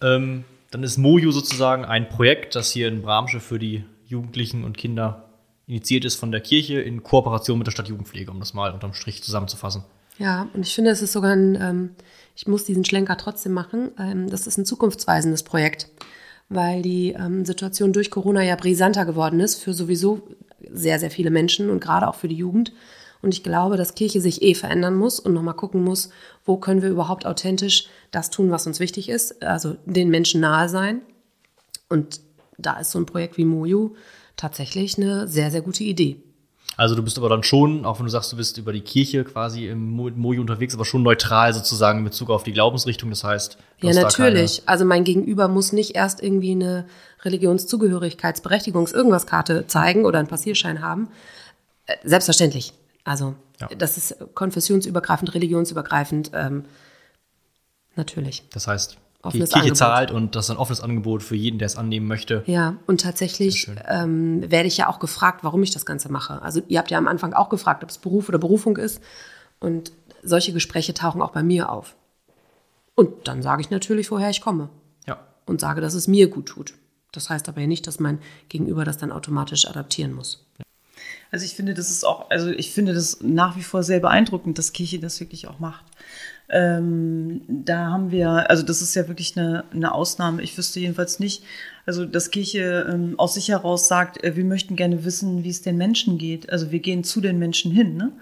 Ähm, 0.00 0.44
dann 0.70 0.82
ist 0.82 0.96
Moju 0.96 1.30
sozusagen 1.30 1.84
ein 1.84 2.08
Projekt, 2.08 2.54
das 2.54 2.70
hier 2.70 2.88
in 2.88 3.02
Bramsche 3.02 3.40
für 3.40 3.58
die 3.58 3.84
Jugendlichen 4.06 4.64
und 4.64 4.76
Kinder 4.76 5.24
initiiert 5.66 6.04
ist 6.04 6.16
von 6.16 6.30
der 6.30 6.40
Kirche 6.40 6.80
in 6.80 7.02
Kooperation 7.02 7.58
mit 7.58 7.66
der 7.66 7.72
Stadtjugendpflege, 7.72 8.30
um 8.30 8.38
das 8.38 8.54
mal 8.54 8.72
unterm 8.72 8.92
Strich 8.92 9.22
zusammenzufassen. 9.22 9.84
Ja, 10.18 10.48
und 10.52 10.66
ich 10.66 10.74
finde, 10.74 10.90
es 10.90 11.02
ist 11.02 11.12
sogar 11.12 11.32
ein, 11.32 11.56
ähm, 11.60 11.90
ich 12.36 12.46
muss 12.46 12.64
diesen 12.64 12.84
Schlenker 12.84 13.16
trotzdem 13.16 13.52
machen, 13.52 13.90
ähm, 13.98 14.28
das 14.28 14.46
ist 14.46 14.58
ein 14.58 14.64
zukunftsweisendes 14.64 15.42
Projekt, 15.42 15.88
weil 16.54 16.82
die 16.82 17.12
ähm, 17.12 17.44
Situation 17.44 17.92
durch 17.92 18.10
Corona 18.10 18.42
ja 18.42 18.56
brisanter 18.56 19.04
geworden 19.04 19.40
ist 19.40 19.56
für 19.56 19.74
sowieso 19.74 20.22
sehr, 20.72 20.98
sehr 20.98 21.10
viele 21.10 21.30
Menschen 21.30 21.70
und 21.70 21.80
gerade 21.80 22.08
auch 22.08 22.14
für 22.14 22.28
die 22.28 22.36
Jugend. 22.36 22.72
Und 23.22 23.32
ich 23.32 23.42
glaube, 23.42 23.76
dass 23.76 23.94
Kirche 23.94 24.20
sich 24.20 24.42
eh 24.42 24.54
verändern 24.54 24.96
muss 24.96 25.18
und 25.18 25.32
nochmal 25.32 25.54
gucken 25.54 25.82
muss, 25.82 26.10
wo 26.44 26.58
können 26.58 26.82
wir 26.82 26.90
überhaupt 26.90 27.24
authentisch 27.24 27.86
das 28.10 28.30
tun, 28.30 28.50
was 28.50 28.66
uns 28.66 28.80
wichtig 28.80 29.08
ist, 29.08 29.42
also 29.42 29.76
den 29.86 30.10
Menschen 30.10 30.40
nahe 30.40 30.68
sein. 30.68 31.00
Und 31.88 32.20
da 32.58 32.78
ist 32.78 32.90
so 32.90 32.98
ein 32.98 33.06
Projekt 33.06 33.38
wie 33.38 33.44
Moju 33.44 33.94
tatsächlich 34.36 34.98
eine 34.98 35.26
sehr, 35.26 35.50
sehr 35.50 35.62
gute 35.62 35.84
Idee. 35.84 36.22
Also 36.76 36.94
du 36.94 37.02
bist 37.02 37.18
aber 37.18 37.28
dann 37.28 37.42
schon, 37.42 37.84
auch 37.84 37.98
wenn 37.98 38.06
du 38.06 38.10
sagst, 38.10 38.32
du 38.32 38.36
bist 38.36 38.58
über 38.58 38.72
die 38.72 38.80
Kirche 38.80 39.24
quasi 39.24 39.68
im 39.68 39.90
Mojo 39.90 40.40
unterwegs, 40.40 40.74
aber 40.74 40.84
schon 40.84 41.02
neutral 41.02 41.54
sozusagen 41.54 42.00
in 42.00 42.04
Bezug 42.04 42.30
auf 42.30 42.42
die 42.42 42.52
Glaubensrichtung. 42.52 43.10
Das 43.10 43.22
heißt, 43.22 43.58
ja 43.80 43.92
natürlich. 43.92 44.62
Also 44.66 44.84
mein 44.84 45.04
Gegenüber 45.04 45.48
muss 45.48 45.72
nicht 45.72 45.94
erst 45.94 46.22
irgendwie 46.22 46.52
eine 46.52 46.86
Religionszugehörigkeitsberechtigungs 47.22 48.92
irgendwas 48.92 49.26
Karte 49.26 49.66
zeigen 49.66 50.04
oder 50.04 50.18
einen 50.18 50.28
Passierschein 50.28 50.82
haben. 50.82 51.08
Äh, 51.86 51.96
selbstverständlich. 52.02 52.72
Also 53.04 53.34
ja. 53.60 53.68
das 53.78 53.96
ist 53.96 54.16
konfessionsübergreifend, 54.34 55.34
religionsübergreifend. 55.34 56.32
Ähm, 56.34 56.64
natürlich. 57.94 58.42
Das 58.52 58.66
heißt, 58.66 58.98
die 59.32 59.38
Kirche 59.38 59.54
Angebot. 59.56 59.76
zahlt 59.76 60.10
und 60.10 60.36
das 60.36 60.46
ist 60.46 60.50
ein 60.50 60.56
offenes 60.56 60.80
Angebot 60.80 61.22
für 61.22 61.36
jeden, 61.36 61.58
der 61.58 61.66
es 61.66 61.76
annehmen 61.76 62.06
möchte. 62.06 62.42
Ja, 62.46 62.76
und 62.86 63.00
tatsächlich 63.00 63.70
ähm, 63.88 64.50
werde 64.50 64.68
ich 64.68 64.76
ja 64.76 64.88
auch 64.88 64.98
gefragt, 64.98 65.44
warum 65.44 65.62
ich 65.62 65.70
das 65.70 65.86
Ganze 65.86 66.10
mache. 66.10 66.42
Also 66.42 66.62
ihr 66.68 66.78
habt 66.78 66.90
ja 66.90 66.98
am 66.98 67.08
Anfang 67.08 67.32
auch 67.32 67.48
gefragt, 67.48 67.82
ob 67.82 67.90
es 67.90 67.98
Beruf 67.98 68.28
oder 68.28 68.38
Berufung 68.38 68.76
ist. 68.76 69.00
Und 69.60 69.92
solche 70.22 70.52
Gespräche 70.52 70.94
tauchen 70.94 71.22
auch 71.22 71.30
bei 71.30 71.42
mir 71.42 71.70
auf. 71.70 71.96
Und 72.94 73.28
dann 73.28 73.42
sage 73.42 73.62
ich 73.62 73.70
natürlich, 73.70 74.10
woher 74.10 74.30
ich 74.30 74.40
komme. 74.40 74.68
Ja. 75.06 75.18
Und 75.46 75.60
sage, 75.60 75.80
dass 75.80 75.94
es 75.94 76.08
mir 76.08 76.28
gut 76.28 76.46
tut. 76.46 76.74
Das 77.12 77.30
heißt 77.30 77.48
aber 77.48 77.60
ja 77.60 77.66
nicht, 77.66 77.86
dass 77.86 78.00
mein 78.00 78.18
Gegenüber 78.48 78.84
das 78.84 78.98
dann 78.98 79.12
automatisch 79.12 79.66
adaptieren 79.66 80.12
muss. 80.12 80.44
Also 81.30 81.44
ich 81.44 81.54
finde, 81.54 81.74
das 81.74 81.90
ist 81.90 82.04
auch, 82.04 82.30
also 82.30 82.50
ich 82.50 82.72
finde 82.72 82.94
das 82.94 83.20
nach 83.20 83.56
wie 83.56 83.62
vor 83.62 83.82
sehr 83.82 84.00
beeindruckend, 84.00 84.58
dass 84.58 84.72
Kirche 84.72 85.00
das 85.00 85.18
wirklich 85.20 85.48
auch 85.48 85.58
macht. 85.58 85.84
Ähm, 86.50 87.40
da 87.48 87.86
haben 87.90 88.10
wir, 88.10 88.50
also 88.50 88.62
das 88.62 88.82
ist 88.82 88.94
ja 88.94 89.08
wirklich 89.08 89.36
eine, 89.36 89.64
eine 89.72 89.94
Ausnahme. 89.94 90.42
Ich 90.42 90.56
wüsste 90.58 90.78
jedenfalls 90.78 91.18
nicht, 91.18 91.42
also 91.86 92.04
dass 92.04 92.30
Kirche 92.30 92.86
ähm, 92.92 93.14
aus 93.16 93.34
sich 93.34 93.48
heraus 93.48 93.88
sagt, 93.88 94.22
äh, 94.22 94.36
wir 94.36 94.44
möchten 94.44 94.76
gerne 94.76 95.04
wissen, 95.04 95.42
wie 95.42 95.48
es 95.48 95.62
den 95.62 95.78
Menschen 95.78 96.18
geht. 96.18 96.50
Also 96.50 96.70
wir 96.70 96.80
gehen 96.80 97.02
zu 97.02 97.22
den 97.22 97.38
Menschen 97.38 97.72
hin. 97.72 97.96
Ne? 97.96 98.12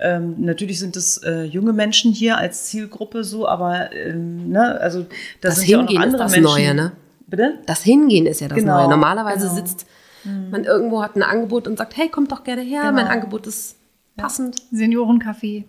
Ähm, 0.00 0.34
natürlich 0.38 0.80
sind 0.80 0.96
es 0.96 1.18
äh, 1.18 1.42
junge 1.42 1.72
Menschen 1.72 2.12
hier 2.12 2.36
als 2.36 2.64
Zielgruppe 2.66 3.22
so, 3.22 3.46
aber 3.46 3.92
ähm, 3.92 4.48
ne, 4.48 4.80
also 4.80 5.02
da 5.40 5.48
das 5.48 5.56
sind 5.56 5.66
Hingehen 5.66 5.88
ja 5.88 6.00
auch 6.00 6.04
andere 6.04 6.24
ist 6.24 6.34
das 6.34 6.40
Menschen. 6.40 6.64
Neue, 6.64 6.74
ne? 6.74 6.92
Bitte? 7.28 7.58
Das 7.66 7.82
Hingehen 7.82 8.26
ist 8.26 8.40
ja 8.40 8.48
das 8.48 8.58
genau, 8.58 8.80
Neue. 8.80 8.88
Normalerweise 8.88 9.48
genau. 9.48 9.54
sitzt 9.54 9.86
mhm. 10.24 10.50
man 10.50 10.64
irgendwo, 10.64 11.02
hat 11.02 11.14
ein 11.14 11.22
Angebot 11.22 11.68
und 11.68 11.78
sagt, 11.78 11.96
hey, 11.96 12.08
kommt 12.08 12.32
doch 12.32 12.42
gerne 12.42 12.62
her, 12.62 12.82
genau. 12.82 12.94
mein 12.94 13.06
Angebot 13.06 13.46
ist 13.46 13.76
passend. 14.16 14.56
Ja. 14.72 14.78
Seniorencafé 14.78 15.64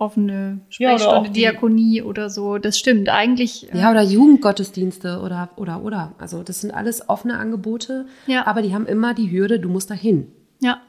offene 0.00 0.60
Sprechstunde, 0.68 1.28
ja, 1.28 1.32
Diakonie 1.32 2.02
oder 2.02 2.30
so. 2.30 2.58
Das 2.58 2.78
stimmt. 2.78 3.08
Eigentlich. 3.08 3.72
Äh, 3.72 3.78
ja, 3.78 3.90
oder 3.90 4.02
Jugendgottesdienste 4.02 5.20
oder, 5.20 5.50
oder, 5.56 5.82
oder. 5.82 6.14
Also, 6.18 6.42
das 6.42 6.60
sind 6.60 6.72
alles 6.72 7.08
offene 7.08 7.38
Angebote. 7.38 8.06
Ja. 8.26 8.46
Aber 8.46 8.62
die 8.62 8.74
haben 8.74 8.86
immer 8.86 9.14
die 9.14 9.30
Hürde, 9.30 9.60
du 9.60 9.68
musst 9.68 9.90
dahin. 9.90 10.28
Ja. 10.60 10.80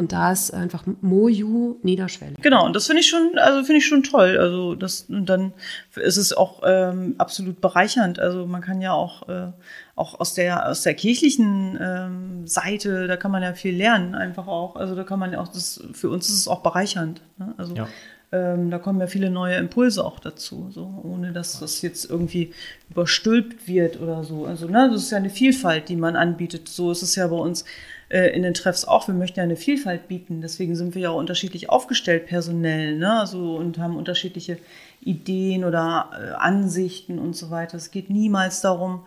Und 0.00 0.12
da 0.12 0.32
ist 0.32 0.54
einfach 0.54 0.84
Moju 1.02 1.76
niederschwellig. 1.82 2.38
Genau, 2.40 2.64
und 2.64 2.74
das 2.74 2.86
finde 2.86 3.00
ich 3.00 3.08
schon, 3.10 3.32
also 3.36 3.64
finde 3.64 3.78
ich 3.80 3.86
schon 3.86 4.02
toll. 4.02 4.38
Also 4.38 4.74
das 4.74 5.02
und 5.02 5.26
dann 5.26 5.52
ist 5.94 6.16
es 6.16 6.32
auch 6.32 6.62
ähm, 6.64 7.16
absolut 7.18 7.60
bereichernd. 7.60 8.18
Also 8.18 8.46
man 8.46 8.62
kann 8.62 8.80
ja 8.80 8.92
auch 8.92 9.28
äh, 9.28 9.48
auch 9.96 10.18
aus 10.18 10.32
der 10.32 10.70
aus 10.70 10.84
der 10.84 10.94
kirchlichen 10.94 11.78
ähm, 11.78 12.46
Seite, 12.46 13.08
da 13.08 13.18
kann 13.18 13.30
man 13.30 13.42
ja 13.42 13.52
viel 13.52 13.76
lernen, 13.76 14.14
einfach 14.14 14.46
auch. 14.46 14.76
Also 14.76 14.94
da 14.94 15.04
kann 15.04 15.18
man 15.18 15.32
ja 15.32 15.40
auch 15.40 15.48
das 15.48 15.82
für 15.92 16.08
uns 16.08 16.30
ist 16.30 16.36
es 16.36 16.48
auch 16.48 16.62
bereichernd. 16.62 17.20
Ne? 17.36 17.52
Also 17.58 17.74
ja. 17.74 17.86
Ähm, 18.32 18.70
da 18.70 18.78
kommen 18.78 19.00
ja 19.00 19.08
viele 19.08 19.28
neue 19.28 19.56
Impulse 19.56 20.04
auch 20.04 20.20
dazu, 20.20 20.68
so 20.70 21.02
ohne 21.02 21.32
dass 21.32 21.58
das 21.58 21.82
jetzt 21.82 22.08
irgendwie 22.08 22.52
überstülpt 22.88 23.66
wird 23.66 24.00
oder 24.00 24.22
so. 24.22 24.44
Also 24.46 24.68
ne, 24.68 24.88
das 24.92 25.02
ist 25.02 25.10
ja 25.10 25.18
eine 25.18 25.30
Vielfalt, 25.30 25.88
die 25.88 25.96
man 25.96 26.14
anbietet. 26.14 26.68
So 26.68 26.92
ist 26.92 27.02
es 27.02 27.16
ja 27.16 27.26
bei 27.26 27.36
uns 27.36 27.64
äh, 28.08 28.28
in 28.28 28.44
den 28.44 28.54
Treffs 28.54 28.84
auch. 28.84 29.08
Wir 29.08 29.16
möchten 29.16 29.40
ja 29.40 29.44
eine 29.44 29.56
Vielfalt 29.56 30.06
bieten. 30.06 30.42
Deswegen 30.42 30.76
sind 30.76 30.94
wir 30.94 31.02
ja 31.02 31.10
auch 31.10 31.18
unterschiedlich 31.18 31.70
aufgestellt 31.70 32.26
personell, 32.26 32.96
ne? 32.96 33.18
Also 33.18 33.56
und 33.56 33.78
haben 33.78 33.96
unterschiedliche 33.96 34.58
Ideen 35.00 35.64
oder 35.64 36.10
äh, 36.12 36.30
Ansichten 36.34 37.18
und 37.18 37.34
so 37.34 37.50
weiter. 37.50 37.76
Es 37.78 37.90
geht 37.90 38.10
niemals 38.10 38.60
darum, 38.60 39.00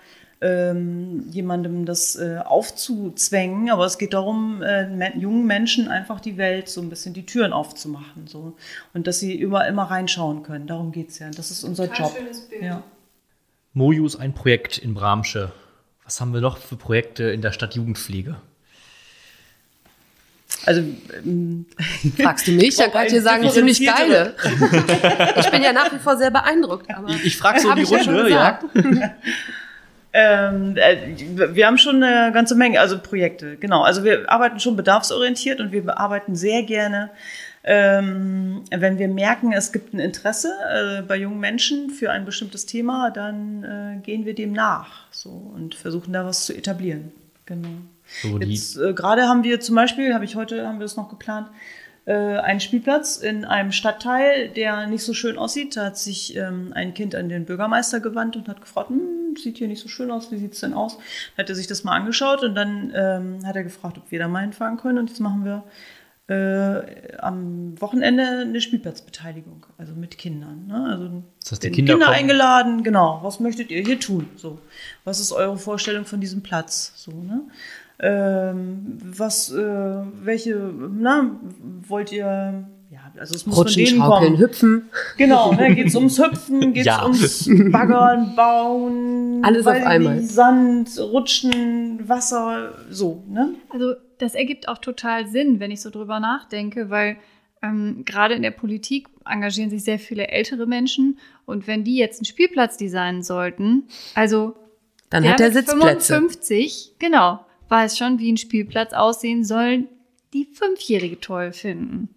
ähm, 0.44 1.26
jemandem 1.32 1.86
das 1.86 2.16
äh, 2.18 2.40
aufzuzwängen, 2.44 3.70
aber 3.70 3.86
es 3.86 3.98
geht 3.98 4.14
darum, 4.14 4.62
äh, 4.62 4.88
me 4.88 5.14
jungen 5.16 5.48
Menschen 5.48 5.88
einfach 5.88 6.20
die 6.20 6.38
Welt 6.38 6.68
so 6.68 6.82
ein 6.82 6.90
bisschen 6.90 7.14
die 7.14 7.26
Türen 7.26 7.54
aufzumachen 7.54 8.28
so 8.28 8.58
und 8.94 9.08
dass 9.08 9.20
sie 9.20 9.40
immer 9.40 9.68
immer 9.68 9.84
reinschauen 9.84 10.44
können. 10.44 10.68
Darum 10.68 10.92
geht 10.92 11.10
es 11.10 11.20
ja. 11.20 11.30
Das 11.30 11.50
ist 11.50 11.64
unser 11.64 11.88
Total 11.88 12.08
Job. 12.08 12.18
Schönes 12.18 12.42
Bild. 12.42 12.62
Ja. 12.62 12.84
Moju 13.74 14.06
ist 14.06 14.18
ein 14.18 14.34
Projekt 14.34 14.78
in 14.78 14.94
Bramsche. 14.94 15.52
Was 16.04 16.20
haben 16.20 16.34
wir 16.34 16.42
noch 16.42 16.58
für 16.58 16.76
Projekte 16.76 17.24
in 17.24 17.42
der 17.42 17.54
Stadt 17.54 17.76
Jugendpflege? 17.76 18.36
Also 20.66 20.82
ähm, 21.26 21.66
fragst 22.22 22.48
du 22.48 22.52
mich, 22.52 22.76
dann 22.76 22.92
kann 22.94 23.06
ich 23.06 23.14
dir 23.14 23.22
sagen, 23.22 23.50
ziemlich 23.50 23.86
geile. 23.86 24.36
ich 25.38 25.52
bin 25.52 25.64
ja 25.64 25.74
nach 25.74 25.92
wie 25.92 26.00
vor 26.00 26.18
sehr 26.18 26.32
beeindruckt. 26.32 26.88
ich 27.08 27.26
ich 27.26 27.38
frage 27.38 27.60
so 27.60 27.74
die 27.74 27.84
Runde, 27.84 28.30
ja. 28.30 28.60
Ähm, 30.14 30.78
äh, 30.78 31.56
wir 31.56 31.66
haben 31.66 31.80
schon 31.80 32.04
eine 32.04 32.32
ganze 32.32 32.56
Menge, 32.56 32.80
also 32.80 33.00
Projekte, 33.00 33.58
genau. 33.58 33.82
Also 33.82 34.04
wir 34.04 34.30
arbeiten 34.30 34.60
schon 34.60 34.76
bedarfsorientiert 34.76 35.60
und 35.60 35.72
wir 35.72 35.98
arbeiten 35.98 36.36
sehr 36.36 36.62
gerne, 36.64 37.10
ähm, 37.64 38.64
wenn 38.70 39.00
wir 39.00 39.08
merken, 39.08 39.54
es 39.54 39.72
gibt 39.72 39.94
ein 39.94 40.00
Interesse 40.00 40.54
äh, 40.70 41.02
bei 41.02 41.16
jungen 41.16 41.40
Menschen 41.40 41.90
für 41.90 42.12
ein 42.12 42.26
bestimmtes 42.26 42.66
Thema, 42.66 43.10
dann 43.10 43.64
äh, 43.64 44.02
gehen 44.04 44.26
wir 44.26 44.36
dem 44.36 44.52
nach 44.52 45.06
so, 45.12 45.30
und 45.30 45.74
versuchen 45.74 46.14
da 46.14 46.26
was 46.26 46.46
zu 46.46 46.54
etablieren. 46.54 47.12
Genau. 47.46 47.70
So 48.22 48.38
Jetzt 48.40 48.78
äh, 48.78 48.94
gerade 48.94 49.24
haben 49.24 49.44
wir 49.44 49.62
zum 49.62 49.76
Beispiel, 49.76 50.14
habe 50.14 50.26
ich 50.26 50.36
heute, 50.36 50.68
haben 50.68 50.80
wir 50.80 50.86
es 50.86 50.98
noch 50.98 51.10
geplant, 51.10 51.48
äh, 52.06 52.14
einen 52.14 52.60
Spielplatz 52.60 53.18
in 53.18 53.46
einem 53.46 53.72
Stadtteil, 53.72 54.50
der 54.50 54.88
nicht 54.88 55.04
so 55.04 55.14
schön 55.14 55.38
aussieht. 55.38 55.78
Da 55.78 55.86
hat 55.86 55.98
sich 55.98 56.36
ähm, 56.36 56.72
ein 56.76 56.94
Kind 56.94 57.16
an 57.16 57.30
den 57.30 57.46
Bürgermeister 57.46 58.00
gewandt 58.00 58.36
und 58.36 58.48
hat 58.48 58.62
gefragt, 58.62 58.90
hm, 58.90 59.36
sieht 59.38 59.58
hier 59.58 59.68
nicht 59.68 59.82
so 59.82 59.88
schön 59.88 60.12
aus, 60.12 60.32
wie 60.32 60.38
sieht's 60.38 60.60
denn 60.60 60.74
aus? 60.74 60.98
Hat 61.38 61.50
er 61.50 61.56
sich 61.56 61.68
das 61.68 61.84
mal 61.84 61.96
angeschaut 61.96 62.44
und 62.44 62.56
dann 62.56 62.92
ähm, 62.96 63.46
hat 63.46 63.56
er 63.56 63.64
gefragt, 63.64 63.98
ob 63.98 64.12
wir 64.12 64.20
da 64.20 64.28
mal 64.28 64.42
hinfahren 64.42 64.78
können. 64.78 64.98
Und 64.98 65.10
jetzt 65.10 65.20
machen 65.20 65.46
wir 65.46 65.64
äh, 66.28 67.18
am 67.18 67.80
Wochenende 67.82 68.24
eine 68.24 68.62
Spielplatzbeteiligung, 68.62 69.66
also 69.78 69.94
mit 69.94 70.18
Kindern. 70.18 70.68
Ne? 70.68 70.88
Also 70.90 71.24
das 71.42 71.52
heißt, 71.52 71.64
die 71.64 71.72
Kinder, 71.72 71.94
Kinder 71.94 72.10
eingeladen, 72.10 72.84
genau. 72.84 73.20
Was 73.24 73.40
möchtet 73.40 73.72
ihr 73.72 73.82
hier 73.82 74.00
tun? 74.00 74.30
So, 74.36 74.60
was 75.04 75.20
ist 75.20 75.32
eure 75.32 75.58
Vorstellung 75.58 76.06
von 76.06 76.22
diesem 76.22 76.42
Platz? 76.42 76.94
So, 76.96 77.12
ne? 77.12 77.42
Ähm, 78.00 78.98
was, 79.04 79.52
äh, 79.52 79.56
welche, 80.24 80.56
na, 80.56 81.40
wollt 81.88 82.12
ihr, 82.12 82.68
ja, 82.90 83.00
also 83.18 83.36
es 83.36 83.46
muss 83.46 83.58
Rutschen, 83.58 83.86
von 83.86 83.86
denen 83.86 84.02
schaukeln, 84.02 84.32
kommen. 84.34 84.40
hüpfen. 84.40 84.90
Genau, 85.18 85.54
ne, 85.56 85.76
geht 85.76 85.88
es 85.88 85.96
ums 85.96 86.20
Hüpfen, 86.20 86.74
geht 86.74 86.82
es 86.82 86.86
ja. 86.88 87.04
ums 87.04 87.50
Baggern, 87.72 88.36
Bauen, 88.36 89.42
alles 89.44 89.68
auf 89.68 89.74
einmal. 89.74 90.22
Sand, 90.22 90.90
Rutschen, 91.00 92.08
Wasser, 92.10 92.74
so, 92.90 93.24
ne? 93.30 93.54
Also 93.70 93.94
das 94.18 94.34
ergibt 94.34 94.68
auch 94.68 94.80
total 94.80 95.28
Sinn, 95.28 95.60
wenn 95.60 95.72
ich 95.72 95.82
so 95.82 95.90
drüber 95.90 96.20
nachdenke, 96.20 96.90
weil 96.90 97.18
ähm, 97.62 98.04
gerade 98.06 98.34
in 98.34 98.42
der 98.42 98.52
Politik 98.52 99.08
engagieren 99.26 99.70
sich 99.70 99.84
sehr 99.84 100.00
viele 100.00 100.30
ältere 100.30 100.66
Menschen 100.66 101.20
und 101.46 101.68
wenn 101.68 101.84
die 101.84 101.96
jetzt 101.96 102.20
einen 102.20 102.26
Spielplatz 102.26 102.76
designen 102.78 103.22
sollten, 103.22 103.84
also 104.16 104.56
dann 105.10 105.30
hat 105.30 105.40
er 105.40 105.52
Sitzplätze. 105.52 106.16
55, 106.16 106.96
genau 106.98 107.40
weiß 107.74 107.98
schon, 107.98 108.20
wie 108.20 108.32
ein 108.32 108.38
Spielplatz 108.38 108.94
aussehen 108.94 109.44
soll, 109.44 109.88
die 110.34 110.46
Fünfjährige 110.46 111.20
toll 111.20 111.52
finden. 111.54 112.10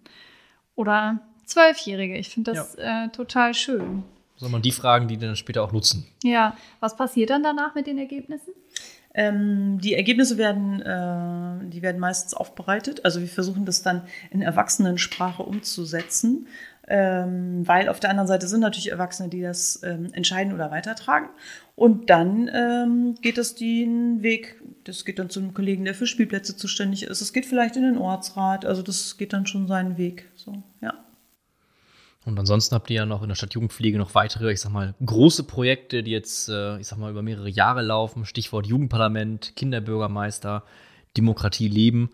Oder 0.75 1.19
Zwölfjährige. 1.45 2.15
Ich 2.15 2.29
finde 2.29 2.51
das 2.51 2.75
ja. 2.77 3.05
äh, 3.05 3.09
total 3.09 3.55
schön. 3.55 4.03
Soll 4.35 4.49
man 4.49 4.61
die 4.61 4.71
Fragen, 4.71 5.07
die 5.07 5.17
dann 5.17 5.35
später 5.35 5.63
auch 5.63 5.71
nutzen? 5.71 6.05
Ja. 6.23 6.55
Was 6.79 6.95
passiert 6.95 7.31
dann 7.31 7.41
danach 7.41 7.73
mit 7.73 7.87
den 7.87 7.97
Ergebnissen? 7.97 8.53
Ähm, 9.15 9.79
die 9.81 9.95
Ergebnisse 9.95 10.37
werden, 10.37 10.79
äh, 10.79 11.69
die 11.69 11.81
werden 11.81 11.99
meistens 11.99 12.35
aufbereitet. 12.35 13.03
Also 13.03 13.19
wir 13.19 13.27
versuchen 13.27 13.65
das 13.65 13.81
dann 13.81 14.03
in 14.29 14.43
Erwachsenensprache 14.43 15.41
umzusetzen 15.41 16.47
ähm, 16.87 17.67
weil 17.67 17.89
auf 17.89 17.99
der 17.99 18.09
anderen 18.09 18.27
Seite 18.27 18.47
sind 18.47 18.61
natürlich 18.61 18.91
Erwachsene, 18.91 19.29
die 19.29 19.41
das 19.41 19.81
ähm, 19.83 20.07
entscheiden 20.13 20.53
oder 20.53 20.71
weitertragen. 20.71 21.29
Und 21.75 22.09
dann 22.09 22.49
ähm, 22.53 23.15
geht 23.21 23.37
es 23.37 23.55
den 23.55 24.23
Weg, 24.23 24.61
das 24.85 25.03
geht 25.03 25.19
dann 25.19 25.29
zu 25.29 25.39
einem 25.39 25.53
Kollegen, 25.53 25.85
der 25.85 25.93
für 25.93 26.07
Spielplätze 26.07 26.55
zuständig 26.55 27.03
ist. 27.03 27.21
Es 27.21 27.33
geht 27.33 27.45
vielleicht 27.45 27.75
in 27.75 27.83
den 27.83 27.97
Ortsrat, 27.97 28.65
also 28.65 28.81
das 28.81 29.17
geht 29.17 29.33
dann 29.33 29.45
schon 29.45 29.67
seinen 29.67 29.97
Weg. 29.97 30.29
So, 30.35 30.63
ja. 30.81 30.93
Und 32.25 32.37
ansonsten 32.39 32.75
habt 32.75 32.89
ihr 32.89 32.97
ja 32.97 33.05
noch 33.05 33.21
in 33.21 33.29
der 33.29 33.35
Stadt 33.35 33.53
Jugendpflege 33.53 33.97
noch 33.97 34.15
weitere, 34.15 34.51
ich 34.51 34.59
sag 34.59 34.71
mal, 34.71 34.95
große 35.05 35.43
Projekte, 35.43 36.03
die 36.03 36.11
jetzt, 36.11 36.49
äh, 36.49 36.77
ich 36.77 36.87
sag 36.87 36.97
mal, 36.97 37.11
über 37.11 37.21
mehrere 37.21 37.49
Jahre 37.49 37.81
laufen. 37.81 38.25
Stichwort 38.25 38.65
Jugendparlament, 38.65 39.55
Kinderbürgermeister, 39.55 40.63
Demokratie 41.15 41.69
leben. 41.69 42.11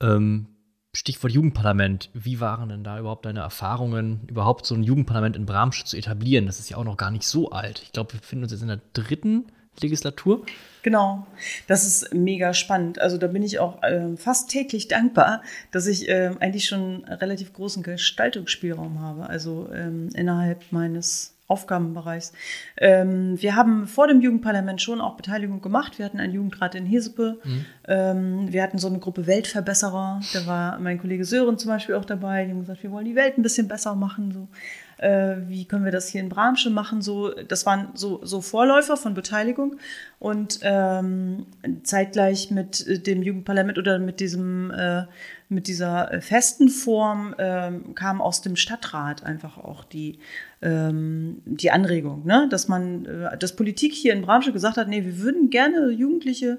Ähm, 0.00 0.46
Stichwort 0.94 1.32
Jugendparlament. 1.32 2.10
Wie 2.12 2.40
waren 2.40 2.68
denn 2.68 2.84
da 2.84 2.98
überhaupt 2.98 3.24
deine 3.24 3.40
Erfahrungen, 3.40 4.20
überhaupt 4.28 4.66
so 4.66 4.74
ein 4.74 4.82
Jugendparlament 4.82 5.36
in 5.36 5.46
Bramsch 5.46 5.84
zu 5.84 5.96
etablieren? 5.96 6.44
Das 6.44 6.58
ist 6.58 6.68
ja 6.68 6.76
auch 6.76 6.84
noch 6.84 6.98
gar 6.98 7.10
nicht 7.10 7.26
so 7.26 7.50
alt. 7.50 7.80
Ich 7.82 7.92
glaube, 7.92 8.12
wir 8.12 8.20
befinden 8.20 8.44
uns 8.44 8.52
jetzt 8.52 8.60
in 8.60 8.68
der 8.68 8.80
dritten 8.92 9.46
Legislatur. 9.80 10.44
Genau, 10.82 11.26
das 11.66 11.86
ist 11.86 12.12
mega 12.12 12.52
spannend. 12.52 12.98
Also 12.98 13.16
da 13.16 13.26
bin 13.28 13.42
ich 13.42 13.58
auch 13.58 13.82
äh, 13.82 14.16
fast 14.16 14.50
täglich 14.50 14.88
dankbar, 14.88 15.42
dass 15.70 15.86
ich 15.86 16.08
äh, 16.08 16.32
eigentlich 16.40 16.66
schon 16.66 17.04
relativ 17.04 17.54
großen 17.54 17.82
Gestaltungsspielraum 17.82 19.00
habe. 19.00 19.28
Also 19.28 19.70
ähm, 19.72 20.10
innerhalb 20.14 20.60
meines 20.72 21.31
Aufgabenbereichs. 21.48 22.32
Ähm, 22.78 23.40
wir 23.40 23.56
haben 23.56 23.86
vor 23.86 24.06
dem 24.06 24.20
Jugendparlament 24.20 24.80
schon 24.80 25.00
auch 25.00 25.16
Beteiligung 25.16 25.60
gemacht. 25.60 25.98
Wir 25.98 26.06
hatten 26.06 26.20
einen 26.20 26.32
Jugendrat 26.32 26.74
in 26.74 26.86
Hesepe. 26.86 27.40
Mhm. 27.44 27.64
Ähm, 27.86 28.52
wir 28.52 28.62
hatten 28.62 28.78
so 28.78 28.88
eine 28.88 29.00
Gruppe 29.00 29.26
Weltverbesserer. 29.26 30.20
Da 30.32 30.46
war 30.46 30.78
mein 30.78 30.98
Kollege 30.98 31.24
Sören 31.24 31.58
zum 31.58 31.70
Beispiel 31.70 31.96
auch 31.96 32.04
dabei. 32.04 32.44
Die 32.44 32.52
haben 32.52 32.60
gesagt, 32.60 32.82
wir 32.82 32.90
wollen 32.90 33.04
die 33.04 33.16
Welt 33.16 33.36
ein 33.36 33.42
bisschen 33.42 33.68
besser 33.68 33.94
machen. 33.94 34.32
So. 34.32 34.48
Äh, 34.96 35.48
wie 35.48 35.64
können 35.66 35.84
wir 35.84 35.92
das 35.92 36.08
hier 36.08 36.20
in 36.20 36.28
Bramsche 36.28 36.70
machen? 36.70 37.02
So, 37.02 37.30
das 37.30 37.66
waren 37.66 37.88
so, 37.94 38.24
so 38.24 38.40
Vorläufer 38.40 38.96
von 38.96 39.12
Beteiligung. 39.12 39.76
Und 40.18 40.60
ähm, 40.62 41.46
zeitgleich 41.82 42.50
mit 42.50 43.06
dem 43.06 43.22
Jugendparlament 43.22 43.78
oder 43.78 43.98
mit 43.98 44.20
diesem 44.20 44.70
äh, 44.70 45.04
mit 45.52 45.68
dieser 45.68 46.20
festen 46.20 46.68
Form 46.68 47.34
ähm, 47.38 47.94
kam 47.94 48.20
aus 48.20 48.40
dem 48.40 48.56
Stadtrat 48.56 49.22
einfach 49.24 49.58
auch 49.58 49.84
die 49.84 50.18
ähm, 50.62 51.42
die 51.44 51.70
Anregung, 51.70 52.24
ne? 52.24 52.46
dass 52.50 52.68
man, 52.68 53.04
äh, 53.04 53.36
dass 53.36 53.56
Politik 53.56 53.92
hier 53.92 54.12
in 54.12 54.22
Bramsche 54.22 54.52
gesagt 54.52 54.76
hat, 54.76 54.88
nee, 54.88 55.04
wir 55.04 55.18
würden 55.18 55.50
gerne 55.50 55.90
Jugendliche 55.90 56.58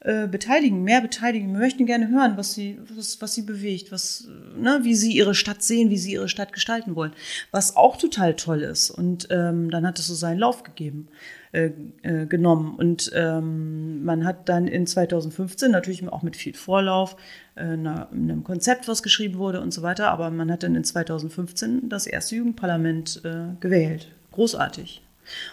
äh, 0.00 0.26
beteiligen, 0.26 0.82
mehr 0.82 1.00
beteiligen. 1.00 1.52
Wir 1.52 1.60
möchten 1.60 1.86
gerne 1.86 2.10
hören, 2.10 2.36
was 2.36 2.52
sie, 2.52 2.78
was, 2.94 3.22
was 3.22 3.32
sie 3.32 3.40
bewegt, 3.40 3.90
was, 3.90 4.28
ne, 4.54 4.80
wie 4.82 4.94
sie 4.94 5.12
ihre 5.12 5.34
Stadt 5.34 5.62
sehen, 5.62 5.88
wie 5.88 5.96
sie 5.96 6.12
ihre 6.12 6.28
Stadt 6.28 6.52
gestalten 6.52 6.94
wollen. 6.94 7.12
Was 7.52 7.76
auch 7.76 7.96
total 7.96 8.36
toll 8.36 8.60
ist. 8.60 8.90
Und 8.90 9.28
ähm, 9.30 9.70
dann 9.70 9.86
hat 9.86 9.98
es 9.98 10.06
so 10.06 10.14
seinen 10.14 10.40
Lauf 10.40 10.62
gegeben. 10.62 11.08
Äh, 11.54 11.70
äh, 12.02 12.26
genommen. 12.26 12.74
Und 12.74 13.12
ähm, 13.14 14.04
man 14.04 14.24
hat 14.24 14.48
dann 14.48 14.66
in 14.66 14.88
2015 14.88 15.70
natürlich 15.70 16.04
auch 16.08 16.24
mit 16.24 16.34
viel 16.34 16.52
Vorlauf 16.52 17.14
äh, 17.54 17.62
einem 17.62 18.42
Konzept, 18.42 18.88
was 18.88 19.04
geschrieben 19.04 19.38
wurde 19.38 19.60
und 19.60 19.72
so 19.72 19.82
weiter, 19.82 20.10
aber 20.10 20.30
man 20.30 20.50
hat 20.50 20.64
dann 20.64 20.74
in 20.74 20.82
2015 20.82 21.88
das 21.88 22.08
erste 22.08 22.34
Jugendparlament 22.34 23.20
äh, 23.24 23.54
gewählt. 23.60 24.10
Großartig. 24.32 25.03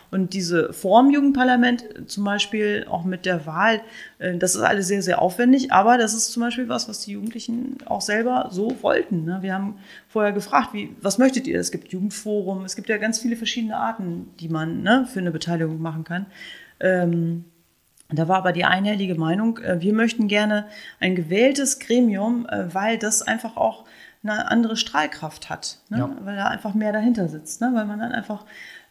Und 0.09 0.33
diese 0.33 0.73
Form 0.73 1.09
Jugendparlament 1.11 1.85
zum 2.07 2.23
Beispiel 2.23 2.85
auch 2.89 3.03
mit 3.03 3.25
der 3.25 3.45
Wahl, 3.45 3.81
äh, 4.19 4.37
das 4.37 4.55
ist 4.55 4.61
alles 4.61 4.87
sehr, 4.87 5.01
sehr 5.01 5.21
aufwendig, 5.21 5.71
aber 5.71 5.97
das 5.97 6.13
ist 6.13 6.31
zum 6.31 6.41
Beispiel 6.41 6.69
was, 6.69 6.89
was 6.89 7.01
die 7.01 7.13
Jugendlichen 7.13 7.77
auch 7.85 8.01
selber 8.01 8.49
so 8.51 8.75
wollten. 8.81 9.25
Ne? 9.25 9.39
Wir 9.41 9.53
haben 9.53 9.77
vorher 10.07 10.31
gefragt, 10.31 10.73
wie, 10.73 10.95
was 11.01 11.17
möchtet 11.17 11.47
ihr? 11.47 11.59
Es 11.59 11.71
gibt 11.71 11.91
Jugendforum, 11.91 12.65
es 12.65 12.75
gibt 12.75 12.89
ja 12.89 12.97
ganz 12.97 13.19
viele 13.19 13.35
verschiedene 13.35 13.77
Arten, 13.77 14.29
die 14.39 14.49
man 14.49 14.81
ne, 14.81 15.07
für 15.11 15.19
eine 15.19 15.31
Beteiligung 15.31 15.81
machen 15.81 16.03
kann. 16.03 16.25
Ähm, 16.79 17.45
da 18.13 18.27
war 18.27 18.37
aber 18.37 18.51
die 18.51 18.65
einhellige 18.65 19.15
Meinung, 19.15 19.59
äh, 19.59 19.81
wir 19.81 19.93
möchten 19.93 20.27
gerne 20.27 20.65
ein 20.99 21.15
gewähltes 21.15 21.79
Gremium, 21.79 22.45
äh, 22.47 22.73
weil 22.73 22.97
das 22.97 23.21
einfach 23.21 23.57
auch 23.57 23.85
eine 24.23 24.51
andere 24.51 24.77
Strahlkraft 24.77 25.49
hat, 25.49 25.79
ne? 25.89 25.99
ja. 25.99 26.15
weil 26.21 26.35
da 26.35 26.47
einfach 26.47 26.73
mehr 26.73 26.93
dahinter 26.93 27.27
sitzt, 27.27 27.61
ne? 27.61 27.71
weil 27.73 27.85
man 27.85 27.99
dann 27.99 28.11
einfach 28.11 28.45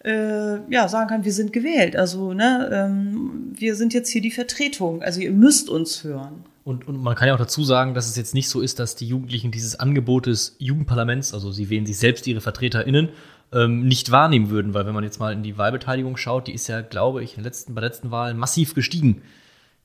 äh, 0.04 0.72
ja, 0.72 0.88
sagen 0.88 1.08
kann, 1.08 1.24
wir 1.24 1.32
sind 1.32 1.52
gewählt. 1.52 1.96
Also, 1.96 2.32
ne, 2.32 2.70
ähm, 2.72 3.52
wir 3.54 3.74
sind 3.76 3.92
jetzt 3.92 4.10
hier 4.10 4.22
die 4.22 4.30
Vertretung. 4.30 5.02
Also 5.02 5.20
ihr 5.20 5.32
müsst 5.32 5.68
uns 5.68 6.04
hören. 6.04 6.44
Und, 6.64 6.86
und 6.86 7.02
man 7.02 7.14
kann 7.14 7.28
ja 7.28 7.34
auch 7.34 7.38
dazu 7.38 7.64
sagen, 7.64 7.94
dass 7.94 8.08
es 8.08 8.16
jetzt 8.16 8.34
nicht 8.34 8.48
so 8.48 8.60
ist, 8.60 8.78
dass 8.78 8.94
die 8.94 9.06
Jugendlichen 9.06 9.50
dieses 9.50 9.80
Angebot 9.80 10.26
des 10.26 10.56
Jugendparlaments, 10.58 11.34
also 11.34 11.50
sie 11.50 11.70
wählen 11.70 11.86
sich 11.86 11.98
selbst 11.98 12.26
ihre 12.26 12.40
VertreterInnen, 12.40 13.08
ähm, 13.52 13.86
nicht 13.86 14.10
wahrnehmen 14.10 14.50
würden, 14.50 14.74
weil 14.74 14.86
wenn 14.86 14.94
man 14.94 15.04
jetzt 15.04 15.18
mal 15.18 15.32
in 15.32 15.42
die 15.42 15.58
Wahlbeteiligung 15.58 16.16
schaut, 16.16 16.46
die 16.46 16.54
ist 16.54 16.68
ja, 16.68 16.82
glaube 16.82 17.22
ich, 17.24 17.36
in 17.36 17.42
letzten, 17.42 17.74
bei 17.74 17.80
der 17.80 17.90
letzten 17.90 18.10
Wahl 18.10 18.34
massiv 18.34 18.74
gestiegen. 18.74 19.22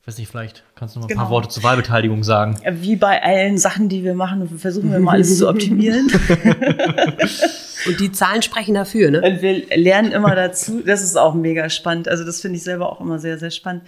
Ich 0.06 0.12
weiß 0.12 0.18
nicht, 0.18 0.30
vielleicht 0.30 0.62
kannst 0.76 0.94
du 0.94 1.00
noch 1.00 1.06
mal 1.06 1.08
genau. 1.08 1.22
ein 1.22 1.24
paar 1.24 1.30
genau. 1.30 1.42
Worte 1.42 1.48
zur 1.48 1.64
Wahlbeteiligung 1.64 2.22
sagen. 2.22 2.60
Wie 2.64 2.94
bei 2.94 3.20
allen 3.24 3.58
Sachen, 3.58 3.88
die 3.88 4.04
wir 4.04 4.14
machen, 4.14 4.56
versuchen 4.56 4.92
wir 4.92 5.00
mal 5.00 5.14
alles 5.14 5.36
zu 5.36 5.48
optimieren. 5.48 6.06
Und 7.88 7.98
die 7.98 8.12
Zahlen 8.12 8.40
sprechen 8.40 8.74
dafür, 8.74 9.10
ne? 9.10 9.20
Und 9.20 9.42
wir 9.42 9.66
lernen 9.76 10.12
immer 10.12 10.36
dazu. 10.36 10.80
Das 10.86 11.02
ist 11.02 11.16
auch 11.16 11.34
mega 11.34 11.68
spannend. 11.70 12.06
Also 12.06 12.22
das 12.22 12.40
finde 12.40 12.56
ich 12.56 12.62
selber 12.62 12.92
auch 12.92 13.00
immer 13.00 13.18
sehr, 13.18 13.36
sehr 13.38 13.50
spannend. 13.50 13.82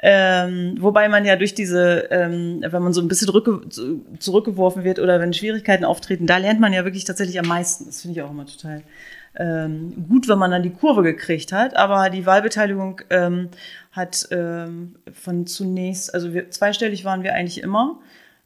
Ähm, 0.00 0.76
wobei 0.78 1.08
man 1.08 1.24
ja 1.24 1.34
durch 1.34 1.56
diese, 1.56 2.06
ähm, 2.12 2.64
wenn 2.64 2.82
man 2.82 2.92
so 2.92 3.00
ein 3.00 3.08
bisschen 3.08 3.26
zurückgeworfen 4.20 4.84
wird 4.84 5.00
oder 5.00 5.18
wenn 5.18 5.32
Schwierigkeiten 5.32 5.84
auftreten, 5.84 6.28
da 6.28 6.36
lernt 6.36 6.60
man 6.60 6.72
ja 6.72 6.84
wirklich 6.84 7.02
tatsächlich 7.02 7.40
am 7.40 7.48
meisten. 7.48 7.86
Das 7.86 8.02
finde 8.02 8.20
ich 8.20 8.24
auch 8.24 8.30
immer 8.30 8.46
total 8.46 8.84
ähm, 9.36 10.06
gut, 10.08 10.28
wenn 10.28 10.38
man 10.38 10.50
dann 10.50 10.62
die 10.62 10.70
Kurve 10.70 11.02
gekriegt 11.02 11.52
hat. 11.52 11.76
Aber 11.76 12.10
die 12.10 12.26
Wahlbeteiligung 12.26 13.00
ähm, 13.10 13.48
hat 13.92 14.28
ähm, 14.30 14.96
von 15.12 15.46
zunächst, 15.46 16.14
also 16.14 16.32
wir, 16.34 16.50
zweistellig 16.50 17.04
waren 17.04 17.22
wir 17.22 17.34
eigentlich 17.34 17.62
immer. 17.62 17.98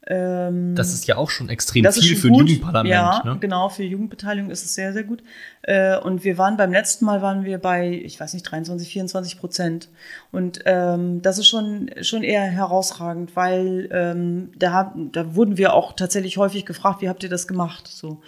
Ähm, 0.07 0.75
das 0.75 0.93
ist 0.93 1.05
ja 1.07 1.17
auch 1.17 1.29
schon 1.29 1.49
extrem 1.49 1.85
viel 1.91 2.15
für 2.15 2.29
ein 2.29 2.33
Jugendparlament. 2.33 2.91
Ja, 2.91 3.21
ne? 3.23 3.37
genau, 3.39 3.69
für 3.69 3.83
Jugendbeteiligung 3.83 4.49
ist 4.49 4.65
es 4.65 4.73
sehr, 4.73 4.91
sehr 4.93 5.03
gut. 5.03 5.21
Äh, 5.61 5.97
und 5.99 6.23
wir 6.23 6.37
waren 6.37 6.57
beim 6.57 6.71
letzten 6.71 7.05
Mal 7.05 7.21
waren 7.21 7.43
wir 7.43 7.59
bei, 7.59 7.89
ich 7.89 8.19
weiß 8.19 8.33
nicht, 8.33 8.43
23, 8.43 8.89
24 8.91 9.39
Prozent. 9.39 9.89
Und 10.31 10.61
ähm, 10.65 11.21
das 11.21 11.37
ist 11.37 11.47
schon, 11.47 11.91
schon 12.01 12.23
eher 12.23 12.41
herausragend, 12.41 13.35
weil 13.35 13.89
ähm, 13.91 14.51
da, 14.57 14.95
da 15.11 15.35
wurden 15.35 15.57
wir 15.57 15.73
auch 15.73 15.93
tatsächlich 15.93 16.37
häufig 16.37 16.65
gefragt, 16.65 17.01
wie 17.01 17.09
habt 17.09 17.23
ihr 17.23 17.29
das 17.29 17.47
gemacht? 17.47 17.87
So 17.87 18.21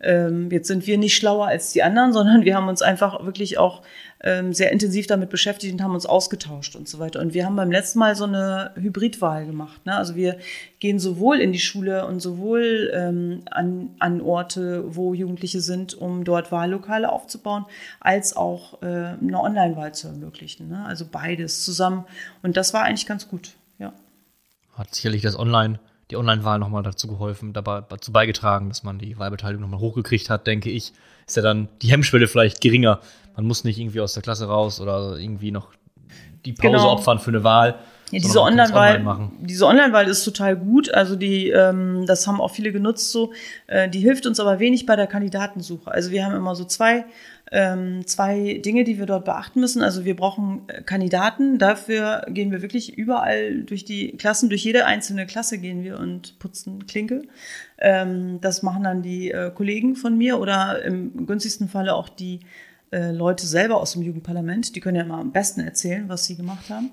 ähm, 0.00 0.50
jetzt 0.50 0.68
sind 0.68 0.86
wir 0.86 0.98
nicht 0.98 1.16
schlauer 1.16 1.46
als 1.46 1.72
die 1.72 1.82
anderen, 1.82 2.12
sondern 2.14 2.44
wir 2.44 2.54
haben 2.54 2.68
uns 2.68 2.82
einfach 2.82 3.24
wirklich 3.24 3.58
auch 3.58 3.82
ähm, 4.20 4.52
sehr 4.52 4.72
intensiv 4.72 5.06
damit 5.06 5.30
beschäftigt 5.30 5.72
und 5.72 5.82
haben 5.82 5.94
uns 5.94 6.06
ausgetauscht 6.06 6.74
und 6.74 6.88
so 6.88 6.98
weiter. 6.98 7.20
Und 7.20 7.34
wir 7.34 7.44
haben 7.44 7.56
beim 7.56 7.70
letzten 7.70 8.00
Mal 8.00 8.16
so 8.16 8.24
eine 8.24 8.72
Hybridwahl 8.74 9.46
gemacht. 9.46 9.86
Ne? 9.86 9.94
Also 9.94 10.16
wir 10.16 10.38
gehen 10.80 10.98
sowohl 10.98 11.40
in 11.40 11.52
die 11.52 11.60
Schule 11.60 12.06
und 12.06 12.20
sowohl 12.20 12.90
ähm, 12.94 13.42
an, 13.50 13.90
an 13.98 14.20
Orte, 14.20 14.84
wo 14.86 15.14
Jugendliche 15.14 15.60
sind, 15.60 15.94
um 15.94 16.24
dort 16.24 16.50
Wahllokale 16.50 17.10
aufzubauen, 17.10 17.64
als 18.00 18.36
auch 18.36 18.82
äh, 18.82 18.86
eine 18.86 19.40
Online-Wahl 19.40 19.94
zu 19.94 20.08
ermöglichen. 20.08 20.68
Ne? 20.68 20.84
Also 20.84 21.04
beides 21.10 21.64
zusammen. 21.64 22.04
Und 22.42 22.56
das 22.56 22.74
war 22.74 22.82
eigentlich 22.84 23.06
ganz 23.06 23.28
gut, 23.28 23.52
ja. 23.78 23.92
Hat 24.74 24.94
sicherlich 24.94 25.22
das 25.22 25.38
Online- 25.38 25.78
die 26.10 26.16
Online-Wahl 26.16 26.58
nochmal 26.58 26.82
dazu 26.82 27.06
geholfen, 27.06 27.52
dabei 27.52 27.82
dazu 27.82 28.12
beigetragen, 28.12 28.68
dass 28.68 28.82
man 28.82 28.98
die 28.98 29.18
Wahlbeteiligung 29.18 29.62
nochmal 29.62 29.80
hochgekriegt 29.80 30.30
hat, 30.30 30.46
denke 30.46 30.70
ich. 30.70 30.92
Ist 31.26 31.36
ja 31.36 31.42
dann 31.42 31.68
die 31.82 31.90
Hemmschwelle 31.90 32.26
vielleicht 32.26 32.60
geringer. 32.60 33.00
Man 33.36 33.46
muss 33.46 33.64
nicht 33.64 33.78
irgendwie 33.78 34.00
aus 34.00 34.14
der 34.14 34.22
Klasse 34.22 34.46
raus 34.46 34.80
oder 34.80 35.18
irgendwie 35.18 35.50
noch 35.50 35.68
die 36.44 36.52
Pause 36.52 36.68
genau. 36.68 36.92
opfern 36.92 37.18
für 37.18 37.30
eine 37.30 37.44
Wahl. 37.44 37.78
Ja, 38.10 38.20
diese 38.20 38.40
Online-Wahl, 38.40 39.06
online 39.06 39.30
diese 39.40 39.66
Online-Wahl 39.66 40.08
ist 40.08 40.24
total 40.24 40.56
gut. 40.56 40.92
Also 40.92 41.16
die, 41.16 41.50
ähm, 41.50 42.06
das 42.06 42.26
haben 42.26 42.40
auch 42.40 42.50
viele 42.50 42.72
genutzt 42.72 43.10
so. 43.10 43.32
Äh, 43.66 43.88
die 43.88 44.00
hilft 44.00 44.26
uns 44.26 44.40
aber 44.40 44.58
wenig 44.58 44.86
bei 44.86 44.96
der 44.96 45.06
Kandidatensuche. 45.06 45.90
Also 45.90 46.10
wir 46.10 46.24
haben 46.24 46.34
immer 46.34 46.54
so 46.54 46.64
zwei 46.64 47.04
ähm, 47.50 48.06
zwei 48.06 48.60
Dinge, 48.64 48.84
die 48.84 48.98
wir 48.98 49.06
dort 49.06 49.24
beachten 49.24 49.60
müssen. 49.60 49.82
Also 49.82 50.04
wir 50.04 50.16
brauchen 50.16 50.62
äh, 50.68 50.82
Kandidaten. 50.82 51.58
Dafür 51.58 52.26
gehen 52.28 52.50
wir 52.50 52.62
wirklich 52.62 52.96
überall 52.98 53.62
durch 53.62 53.84
die 53.84 54.16
Klassen, 54.16 54.48
durch 54.48 54.64
jede 54.64 54.86
einzelne 54.86 55.26
Klasse 55.26 55.58
gehen 55.58 55.82
wir 55.82 55.98
und 55.98 56.38
putzen 56.38 56.86
Klinke. 56.86 57.22
Ähm, 57.78 58.40
das 58.40 58.62
machen 58.62 58.84
dann 58.84 59.02
die 59.02 59.30
äh, 59.30 59.50
Kollegen 59.50 59.96
von 59.96 60.16
mir 60.18 60.38
oder 60.38 60.82
im 60.84 61.26
günstigsten 61.26 61.68
Falle 61.68 61.94
auch 61.94 62.08
die 62.08 62.40
äh, 62.90 63.12
Leute 63.12 63.46
selber 63.46 63.80
aus 63.80 63.92
dem 63.92 64.02
Jugendparlament. 64.02 64.76
Die 64.76 64.80
können 64.80 64.96
ja 64.96 65.04
immer 65.04 65.18
am 65.18 65.32
besten 65.32 65.60
erzählen, 65.60 66.08
was 66.08 66.24
sie 66.24 66.36
gemacht 66.36 66.68
haben. 66.68 66.90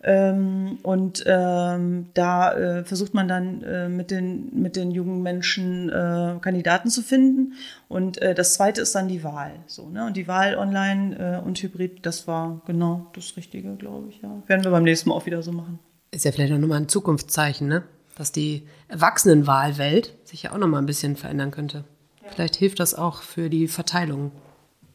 Ähm, 0.00 0.78
und 0.82 1.24
ähm, 1.26 2.06
da 2.14 2.52
äh, 2.52 2.84
versucht 2.84 3.14
man 3.14 3.26
dann 3.26 3.62
äh, 3.62 3.88
mit, 3.88 4.12
den, 4.12 4.48
mit 4.54 4.76
den 4.76 4.92
jungen 4.92 5.22
Menschen 5.22 5.88
äh, 5.88 6.36
Kandidaten 6.40 6.88
zu 6.88 7.02
finden. 7.02 7.54
Und 7.88 8.22
äh, 8.22 8.34
das 8.34 8.54
zweite 8.54 8.80
ist 8.80 8.94
dann 8.94 9.08
die 9.08 9.24
Wahl. 9.24 9.56
So, 9.66 9.88
ne? 9.88 10.06
Und 10.06 10.16
die 10.16 10.28
Wahl 10.28 10.56
online 10.56 11.40
äh, 11.40 11.44
und 11.44 11.60
hybrid, 11.60 12.06
das 12.06 12.28
war 12.28 12.62
genau 12.66 13.10
das 13.14 13.36
Richtige, 13.36 13.74
glaube 13.74 14.08
ich. 14.10 14.22
Ja. 14.22 14.40
Werden 14.46 14.62
wir 14.62 14.70
beim 14.70 14.84
nächsten 14.84 15.08
Mal 15.08 15.16
auch 15.16 15.26
wieder 15.26 15.42
so 15.42 15.50
machen. 15.50 15.80
Ist 16.12 16.24
ja 16.24 16.30
vielleicht 16.32 16.52
auch 16.52 16.58
nochmal 16.58 16.78
ein 16.80 16.88
Zukunftszeichen, 16.88 17.66
ne? 17.66 17.82
dass 18.18 18.32
die 18.32 18.66
Erwachsenenwahlwelt 18.88 20.12
sich 20.24 20.44
ja 20.44 20.52
auch 20.52 20.58
nochmal 20.58 20.82
ein 20.82 20.86
bisschen 20.86 21.16
verändern 21.16 21.50
könnte. 21.50 21.84
Ja. 22.22 22.30
Vielleicht 22.30 22.56
hilft 22.56 22.80
das 22.80 22.94
auch 22.94 23.22
für 23.22 23.48
die 23.48 23.68
Verteilung. 23.68 24.32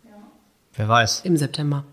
Ja. 0.06 0.12
Wer 0.76 0.88
weiß. 0.88 1.22
Im 1.24 1.38
September. 1.38 1.86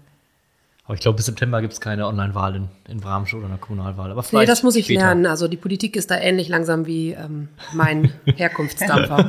Aber 0.90 0.96
ich 0.96 1.02
glaube, 1.02 1.14
bis 1.14 1.26
September 1.26 1.60
gibt 1.60 1.72
es 1.72 1.80
keine 1.80 2.04
Online-Wahl 2.08 2.56
in, 2.56 2.68
in 2.88 2.98
Bramsch 2.98 3.32
oder 3.32 3.46
eine 3.46 3.58
Kommunalwahl. 3.58 4.10
Aber 4.10 4.24
vielleicht 4.24 4.48
nee, 4.48 4.50
das 4.50 4.64
muss 4.64 4.74
ich 4.74 4.86
später. 4.86 5.02
lernen. 5.02 5.24
Also 5.24 5.46
die 5.46 5.56
Politik 5.56 5.94
ist 5.94 6.10
da 6.10 6.16
ähnlich 6.16 6.48
langsam 6.48 6.84
wie 6.84 7.12
ähm, 7.12 7.46
mein 7.72 8.12
Herkunftsdampfer. 8.24 9.22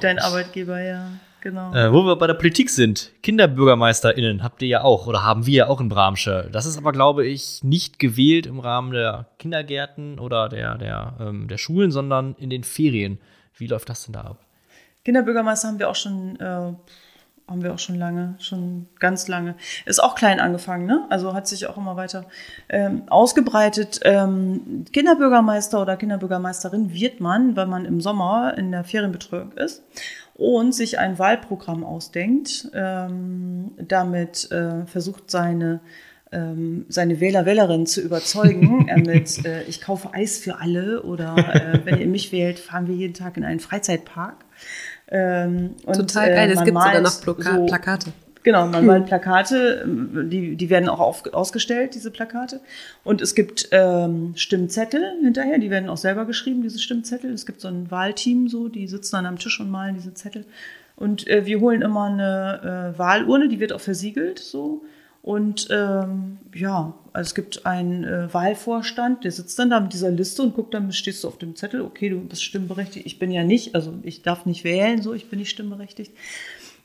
Dein 0.00 0.18
Arbeitgeber, 0.18 0.80
ja. 0.80 1.10
Genau. 1.42 1.74
Äh, 1.74 1.92
wo 1.92 2.06
wir 2.06 2.16
bei 2.16 2.26
der 2.26 2.32
Politik 2.32 2.70
sind, 2.70 3.12
KinderbürgermeisterInnen 3.22 4.42
habt 4.42 4.62
ihr 4.62 4.68
ja 4.68 4.84
auch 4.84 5.06
oder 5.06 5.22
haben 5.22 5.44
wir 5.44 5.52
ja 5.52 5.66
auch 5.66 5.82
in 5.82 5.90
Bramsche. 5.90 6.48
Das 6.50 6.64
ist 6.64 6.78
aber, 6.78 6.92
glaube 6.92 7.26
ich, 7.26 7.62
nicht 7.62 7.98
gewählt 7.98 8.46
im 8.46 8.58
Rahmen 8.58 8.92
der 8.92 9.26
Kindergärten 9.38 10.18
oder 10.18 10.48
der, 10.48 10.78
der, 10.78 11.12
ähm, 11.20 11.46
der 11.46 11.58
Schulen, 11.58 11.90
sondern 11.90 12.36
in 12.38 12.48
den 12.48 12.64
Ferien. 12.64 13.18
Wie 13.54 13.66
läuft 13.66 13.90
das 13.90 14.06
denn 14.06 14.14
da 14.14 14.22
ab? 14.22 14.38
Kinderbürgermeister 15.04 15.68
haben 15.68 15.78
wir 15.78 15.90
auch 15.90 15.94
schon, 15.94 16.40
äh, 16.40 16.72
haben 17.46 17.62
wir 17.62 17.74
auch 17.74 17.78
schon 17.78 17.96
lange, 17.96 18.36
schon 18.38 18.86
ganz 18.98 19.28
lange. 19.28 19.54
Ist 19.84 20.02
auch 20.02 20.14
klein 20.14 20.40
angefangen, 20.40 20.86
ne? 20.86 21.06
Also 21.10 21.34
hat 21.34 21.46
sich 21.46 21.66
auch 21.66 21.76
immer 21.76 21.96
weiter 21.96 22.24
ähm, 22.68 23.02
ausgebreitet. 23.08 24.00
Ähm, 24.04 24.84
Kinderbürgermeister 24.92 25.80
oder 25.80 25.96
Kinderbürgermeisterin 25.96 26.92
wird 26.92 27.20
man, 27.20 27.54
wenn 27.54 27.68
man 27.68 27.84
im 27.84 28.00
Sommer 28.00 28.56
in 28.56 28.70
der 28.70 28.84
Ferienbetreuung 28.84 29.52
ist 29.52 29.82
und 30.34 30.74
sich 30.74 30.98
ein 30.98 31.18
Wahlprogramm 31.18 31.84
ausdenkt, 31.84 32.70
ähm, 32.72 33.72
damit 33.76 34.50
äh, 34.50 34.86
versucht 34.86 35.30
seine 35.30 35.80
ähm, 36.32 36.86
seine 36.88 37.20
Wähler, 37.20 37.46
Wählerinnen 37.46 37.86
zu 37.86 38.00
überzeugen 38.00 38.88
äh, 38.88 38.96
mit 38.96 39.44
äh, 39.44 39.62
ich 39.64 39.80
kaufe 39.80 40.12
Eis 40.12 40.38
für 40.38 40.58
alle 40.58 41.02
oder 41.02 41.36
äh, 41.36 41.80
wenn 41.84 42.00
ihr 42.00 42.08
mich 42.08 42.32
wählt, 42.32 42.58
fahren 42.58 42.88
wir 42.88 42.94
jeden 42.94 43.14
Tag 43.14 43.36
in 43.36 43.44
einen 43.44 43.60
Freizeitpark. 43.60 44.44
Ähm, 45.16 45.76
und, 45.86 45.94
Total 45.94 46.28
geil, 46.28 46.50
es 46.50 46.64
gibt 46.64 46.76
sogar 46.76 47.00
noch 47.00 47.20
Ploka 47.20 47.54
so- 47.54 47.66
Plakate. 47.66 48.12
Genau, 48.42 48.66
man 48.66 48.84
malt 48.86 49.06
Plakate, 49.06 49.82
ähm, 49.84 50.28
die, 50.28 50.56
die 50.56 50.70
werden 50.70 50.88
auch 50.88 50.98
auf, 50.98 51.32
ausgestellt, 51.32 51.94
diese 51.94 52.10
Plakate. 52.10 52.60
Und 53.04 53.22
es 53.22 53.36
gibt 53.36 53.68
ähm, 53.70 54.32
Stimmzettel 54.34 55.02
hinterher, 55.22 55.58
die 55.58 55.70
werden 55.70 55.88
auch 55.88 55.96
selber 55.96 56.24
geschrieben, 56.24 56.62
diese 56.62 56.80
Stimmzettel. 56.80 57.32
Es 57.32 57.46
gibt 57.46 57.60
so 57.60 57.68
ein 57.68 57.92
Wahlteam, 57.92 58.48
so, 58.48 58.68
die 58.68 58.88
sitzen 58.88 59.12
dann 59.16 59.26
am 59.26 59.38
Tisch 59.38 59.60
und 59.60 59.70
malen 59.70 59.94
diese 59.94 60.14
Zettel. 60.14 60.44
Und 60.96 61.28
äh, 61.28 61.46
wir 61.46 61.60
holen 61.60 61.80
immer 61.82 62.06
eine 62.06 62.92
äh, 62.94 62.98
Wahlurne, 62.98 63.48
die 63.48 63.60
wird 63.60 63.72
auch 63.72 63.80
versiegelt, 63.80 64.40
so. 64.40 64.82
Und 65.24 65.68
ähm, 65.70 66.36
ja, 66.54 66.92
also 67.14 67.28
es 67.28 67.34
gibt 67.34 67.64
einen 67.64 68.04
äh, 68.04 68.34
Wahlvorstand, 68.34 69.24
der 69.24 69.32
sitzt 69.32 69.58
dann 69.58 69.70
da 69.70 69.80
mit 69.80 69.94
dieser 69.94 70.10
Liste 70.10 70.42
und 70.42 70.54
guckt, 70.54 70.74
dann 70.74 70.92
stehst 70.92 71.24
du 71.24 71.28
auf 71.28 71.38
dem 71.38 71.56
Zettel, 71.56 71.80
okay, 71.80 72.10
du 72.10 72.20
bist 72.20 72.44
stimmberechtigt. 72.44 73.06
Ich 73.06 73.18
bin 73.18 73.30
ja 73.30 73.42
nicht, 73.42 73.74
also 73.74 73.94
ich 74.02 74.20
darf 74.20 74.44
nicht 74.44 74.64
wählen, 74.64 75.00
so, 75.00 75.14
ich 75.14 75.30
bin 75.30 75.38
nicht 75.38 75.48
stimmberechtigt. 75.48 76.12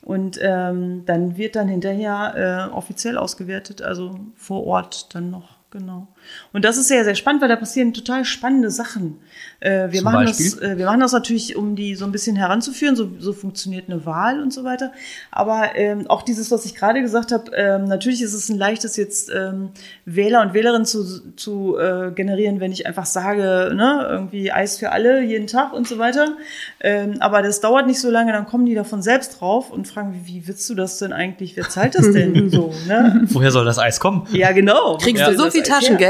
Und 0.00 0.38
ähm, 0.40 1.02
dann 1.04 1.36
wird 1.36 1.54
dann 1.54 1.68
hinterher 1.68 2.70
äh, 2.70 2.74
offiziell 2.74 3.18
ausgewertet, 3.18 3.82
also 3.82 4.18
vor 4.36 4.66
Ort 4.66 5.14
dann 5.14 5.30
noch, 5.30 5.58
genau. 5.70 6.08
Und 6.52 6.64
das 6.64 6.76
ist 6.76 6.88
sehr, 6.88 7.04
sehr 7.04 7.14
spannend, 7.14 7.42
weil 7.42 7.48
da 7.48 7.56
passieren 7.56 7.92
total 7.92 8.24
spannende 8.24 8.70
Sachen. 8.70 9.18
Äh, 9.60 9.90
wir, 9.90 10.00
Zum 10.00 10.04
machen 10.04 10.26
das, 10.26 10.58
äh, 10.58 10.78
wir 10.78 10.86
machen 10.86 11.00
das 11.00 11.12
natürlich, 11.12 11.56
um 11.56 11.76
die 11.76 11.94
so 11.94 12.04
ein 12.04 12.12
bisschen 12.12 12.36
heranzuführen, 12.36 12.96
so, 12.96 13.10
so 13.18 13.32
funktioniert 13.32 13.88
eine 13.88 14.04
Wahl 14.06 14.40
und 14.40 14.52
so 14.52 14.64
weiter. 14.64 14.92
Aber 15.30 15.76
ähm, 15.76 16.06
auch 16.08 16.22
dieses, 16.22 16.50
was 16.50 16.64
ich 16.64 16.74
gerade 16.74 17.02
gesagt 17.02 17.30
habe, 17.30 17.50
ähm, 17.54 17.84
natürlich 17.84 18.22
ist 18.22 18.34
es 18.34 18.48
ein 18.48 18.58
leichtes, 18.58 18.96
jetzt 18.96 19.30
ähm, 19.30 19.70
Wähler 20.04 20.42
und 20.42 20.54
Wählerinnen 20.54 20.86
zu, 20.86 21.32
zu 21.36 21.76
äh, 21.78 22.10
generieren, 22.12 22.60
wenn 22.60 22.72
ich 22.72 22.86
einfach 22.86 23.06
sage, 23.06 23.72
ne, 23.74 24.06
irgendwie 24.08 24.50
Eis 24.50 24.78
für 24.78 24.92
alle 24.92 25.22
jeden 25.22 25.46
Tag 25.46 25.72
und 25.72 25.86
so 25.86 25.98
weiter. 25.98 26.36
Ähm, 26.80 27.16
aber 27.20 27.42
das 27.42 27.60
dauert 27.60 27.86
nicht 27.86 28.00
so 28.00 28.10
lange, 28.10 28.32
dann 28.32 28.46
kommen 28.46 28.66
die 28.66 28.74
davon 28.74 29.02
selbst 29.02 29.40
drauf 29.40 29.70
und 29.70 29.86
fragen, 29.86 30.14
wie, 30.14 30.34
wie 30.34 30.48
willst 30.48 30.68
du 30.70 30.74
das 30.74 30.98
denn 30.98 31.12
eigentlich? 31.12 31.56
Wer 31.56 31.68
zahlt 31.68 31.94
das 31.94 32.10
denn 32.12 32.50
so? 32.50 32.72
Ne? 32.88 33.26
Woher 33.26 33.50
soll 33.50 33.64
das 33.64 33.78
Eis 33.78 34.00
kommen? 34.00 34.26
Ja, 34.32 34.52
genau. 34.52 34.96
Kriegst 34.98 35.20
Ja, 35.20 35.30
du 35.30 35.36
so 35.36 35.50
viel 35.50 35.60
Eis 35.60 35.68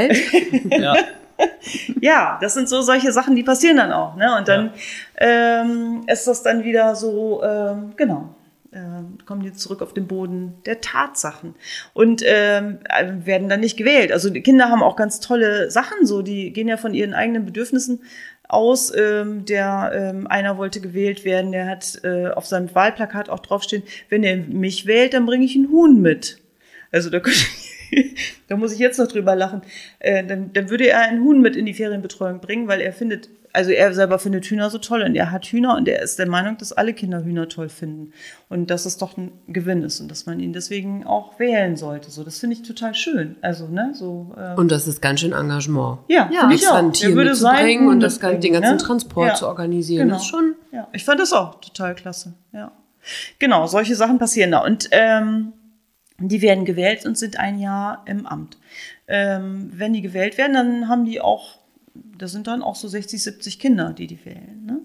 Taschengeld? 0.09 0.71
Ja. 0.81 0.97
Ja, 2.03 2.39
das 2.43 2.53
sind 2.53 2.69
so 2.69 2.83
solche 2.83 3.13
Sachen, 3.13 3.35
die 3.35 3.43
passieren 3.43 3.79
dann 3.79 3.93
auch. 3.93 4.15
Ne? 4.17 4.37
Und 4.37 4.47
dann 4.49 4.73
ähm, 5.17 6.03
ist 6.07 6.27
das 6.27 6.43
dann 6.43 6.65
wieder 6.65 6.95
so, 6.95 7.43
ähm, 7.43 7.93
genau, 7.97 8.35
ähm, 8.75 9.17
kommen 9.25 9.43
die 9.43 9.53
zurück 9.55 9.81
auf 9.81 9.95
den 9.95 10.07
Boden 10.07 10.55
der 10.67 10.83
Tatsachen 10.83 11.55
und 11.95 12.23
ähm, 12.27 12.79
äh, 12.91 13.27
werden 13.27 13.49
dann 13.49 13.61
nicht 13.61 13.79
gewählt. 13.79 14.13
Also 14.13 14.29
die 14.29 14.43
Kinder 14.43 14.69
haben 14.69 14.83
auch 14.83 14.97
ganz 14.97 15.21
tolle 15.21 15.71
Sachen, 15.71 16.05
so 16.05 16.21
die 16.21 16.53
gehen 16.53 16.69
ja 16.69 16.77
von 16.77 16.93
ihren 16.93 17.15
eigenen 17.15 17.47
Bedürfnissen 17.47 18.01
aus. 18.47 18.93
Ähm, 18.95 19.47
der 19.47 19.93
ähm, 19.95 20.27
einer 20.27 20.59
wollte 20.59 20.83
gewählt 20.83 21.25
werden, 21.25 21.53
der 21.53 21.67
hat 21.69 22.01
äh, 22.05 22.29
auf 22.29 22.45
seinem 22.47 22.75
Wahlplakat 22.75 23.31
auch 23.31 23.41
draufstehen, 23.41 23.83
wenn 24.11 24.25
er 24.25 24.37
mich 24.37 24.85
wählt, 24.87 25.15
dann 25.15 25.25
bringe 25.25 25.47
ich 25.47 25.57
einen 25.57 25.71
Huhn 25.71 26.03
mit. 26.03 26.39
Also 26.93 27.09
da, 27.09 27.21
könnte- 27.21 27.41
da 28.49 28.57
muss 28.57 28.73
ich 28.73 28.79
jetzt 28.79 28.99
noch 28.99 29.09
drüber 29.09 29.35
lachen. 29.37 29.63
Äh, 29.99 30.25
dann, 30.25 30.53
dann 30.53 30.71
würde 30.71 30.89
er 30.89 31.01
einen 31.01 31.23
Huhn 31.25 31.41
mit 31.41 31.57
in 31.57 31.67
die 31.67 31.75
Ferienbetreuung 31.75 32.41
bringen, 32.41 32.69
weil 32.69 32.81
er 32.81 32.93
findet, 32.93 33.29
also 33.53 33.71
er 33.73 33.93
selber 33.95 34.19
findet 34.19 34.45
Hühner 34.47 34.71
so 34.71 34.79
toll 34.79 35.03
und 35.03 35.17
er 35.17 35.31
hat 35.33 35.47
Hühner 35.47 35.77
und 35.77 35.89
er 35.89 36.01
ist 36.03 36.19
der 36.19 36.29
Meinung, 36.29 36.57
dass 36.59 36.73
alle 36.73 36.93
Kinder 36.95 37.25
Hühner 37.25 37.49
toll 37.49 37.69
finden 37.69 38.13
und 38.49 38.71
dass 38.71 38.87
es 38.87 38.97
doch 38.97 39.17
ein 39.17 39.33
Gewinn 39.49 39.83
ist 39.83 39.99
und 40.01 40.09
dass 40.11 40.27
man 40.27 40.39
ihn 40.41 40.53
deswegen 40.53 41.05
auch 41.05 41.39
wählen 41.41 41.77
sollte. 41.77 42.11
So, 42.11 42.23
das 42.23 42.39
finde 42.39 42.55
ich 42.57 42.63
total 42.63 42.95
schön. 42.95 43.37
Also 43.43 43.67
ne, 43.67 43.91
so. 43.95 44.35
Äh, 44.37 44.55
Und 44.59 44.71
das 44.71 44.87
ist 44.87 45.03
ganz 45.03 45.21
schön 45.21 45.33
Engagement. 45.33 45.99
ja, 46.09 46.31
Ja. 46.33 46.49
ich 46.53 46.67
auch. 46.69 46.75
ein 46.75 46.93
Tier 46.93 47.09
Er 47.11 47.15
mitzubringen 47.17 47.89
und 47.89 48.01
das, 48.01 48.21
gan- 48.21 48.31
den 48.33 48.35
mitbringen, 48.41 48.63
ganzen 48.63 48.77
ne? 48.77 48.83
Transport 48.83 49.29
Ja. 49.29 49.35
zu 49.35 49.47
organisieren. 49.49 50.05
Genau. 50.09 50.15
Das 50.15 50.23
ist 50.25 50.29
schon 50.31 50.55
Ja, 50.73 50.87
ich 50.93 51.05
fand 51.05 51.19
das 51.19 51.33
auch 51.33 51.61
total 51.61 51.95
klasse. 51.97 52.35
Ja. 52.53 52.71
Genau, 53.39 53.67
solche 53.67 53.95
Sachen 53.97 54.19
passieren 54.19 54.51
da. 54.53 54.59
Und 54.63 54.89
ähm, 54.93 55.55
die 56.29 56.43
werden 56.43 56.65
gewählt 56.65 57.07
und 57.07 57.17
sind 57.17 57.39
ein 57.39 57.59
Jahr 57.59 58.05
im 58.07 58.27
Amt. 58.27 58.59
Ähm, 59.09 59.71
wenn 59.75 59.93
die 59.93 60.03
gewählt 60.03 60.39
werden, 60.39 60.55
dann 60.55 60.89
haben 60.89 61.05
die 61.05 61.21
auch, 61.21 61.59
das 62.19 62.33
sind 62.33 62.47
dann 62.47 62.63
auch 62.63 62.77
so 62.77 62.89
60, 62.89 63.23
70 63.23 63.59
Kinder, 63.59 63.93
die 63.93 64.07
die 64.07 64.25
wählen. 64.25 64.65
Ne? 64.67 64.81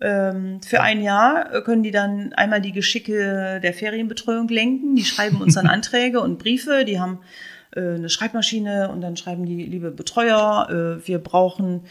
Ähm, 0.00 0.62
für 0.62 0.80
ein 0.80 1.02
Jahr 1.02 1.54
äh, 1.54 1.60
können 1.62 1.82
die 1.82 1.90
dann 1.90 2.32
einmal 2.32 2.60
die 2.60 2.72
Geschicke 2.72 3.60
der 3.62 3.74
Ferienbetreuung 3.74 4.48
lenken. 4.48 4.96
Die 4.96 5.04
schreiben 5.04 5.42
uns 5.42 5.54
dann 5.54 5.66
Anträge 5.68 6.20
und 6.20 6.38
Briefe. 6.38 6.84
Die 6.86 6.98
haben 6.98 7.20
äh, 7.76 7.80
eine 7.80 8.08
Schreibmaschine 8.08 8.90
und 8.90 9.02
dann 9.02 9.16
schreiben 9.16 9.44
die, 9.44 9.64
liebe 9.64 9.90
Betreuer, 9.90 10.68
äh, 10.70 11.06
wir 11.06 11.18
brauchen 11.18 11.82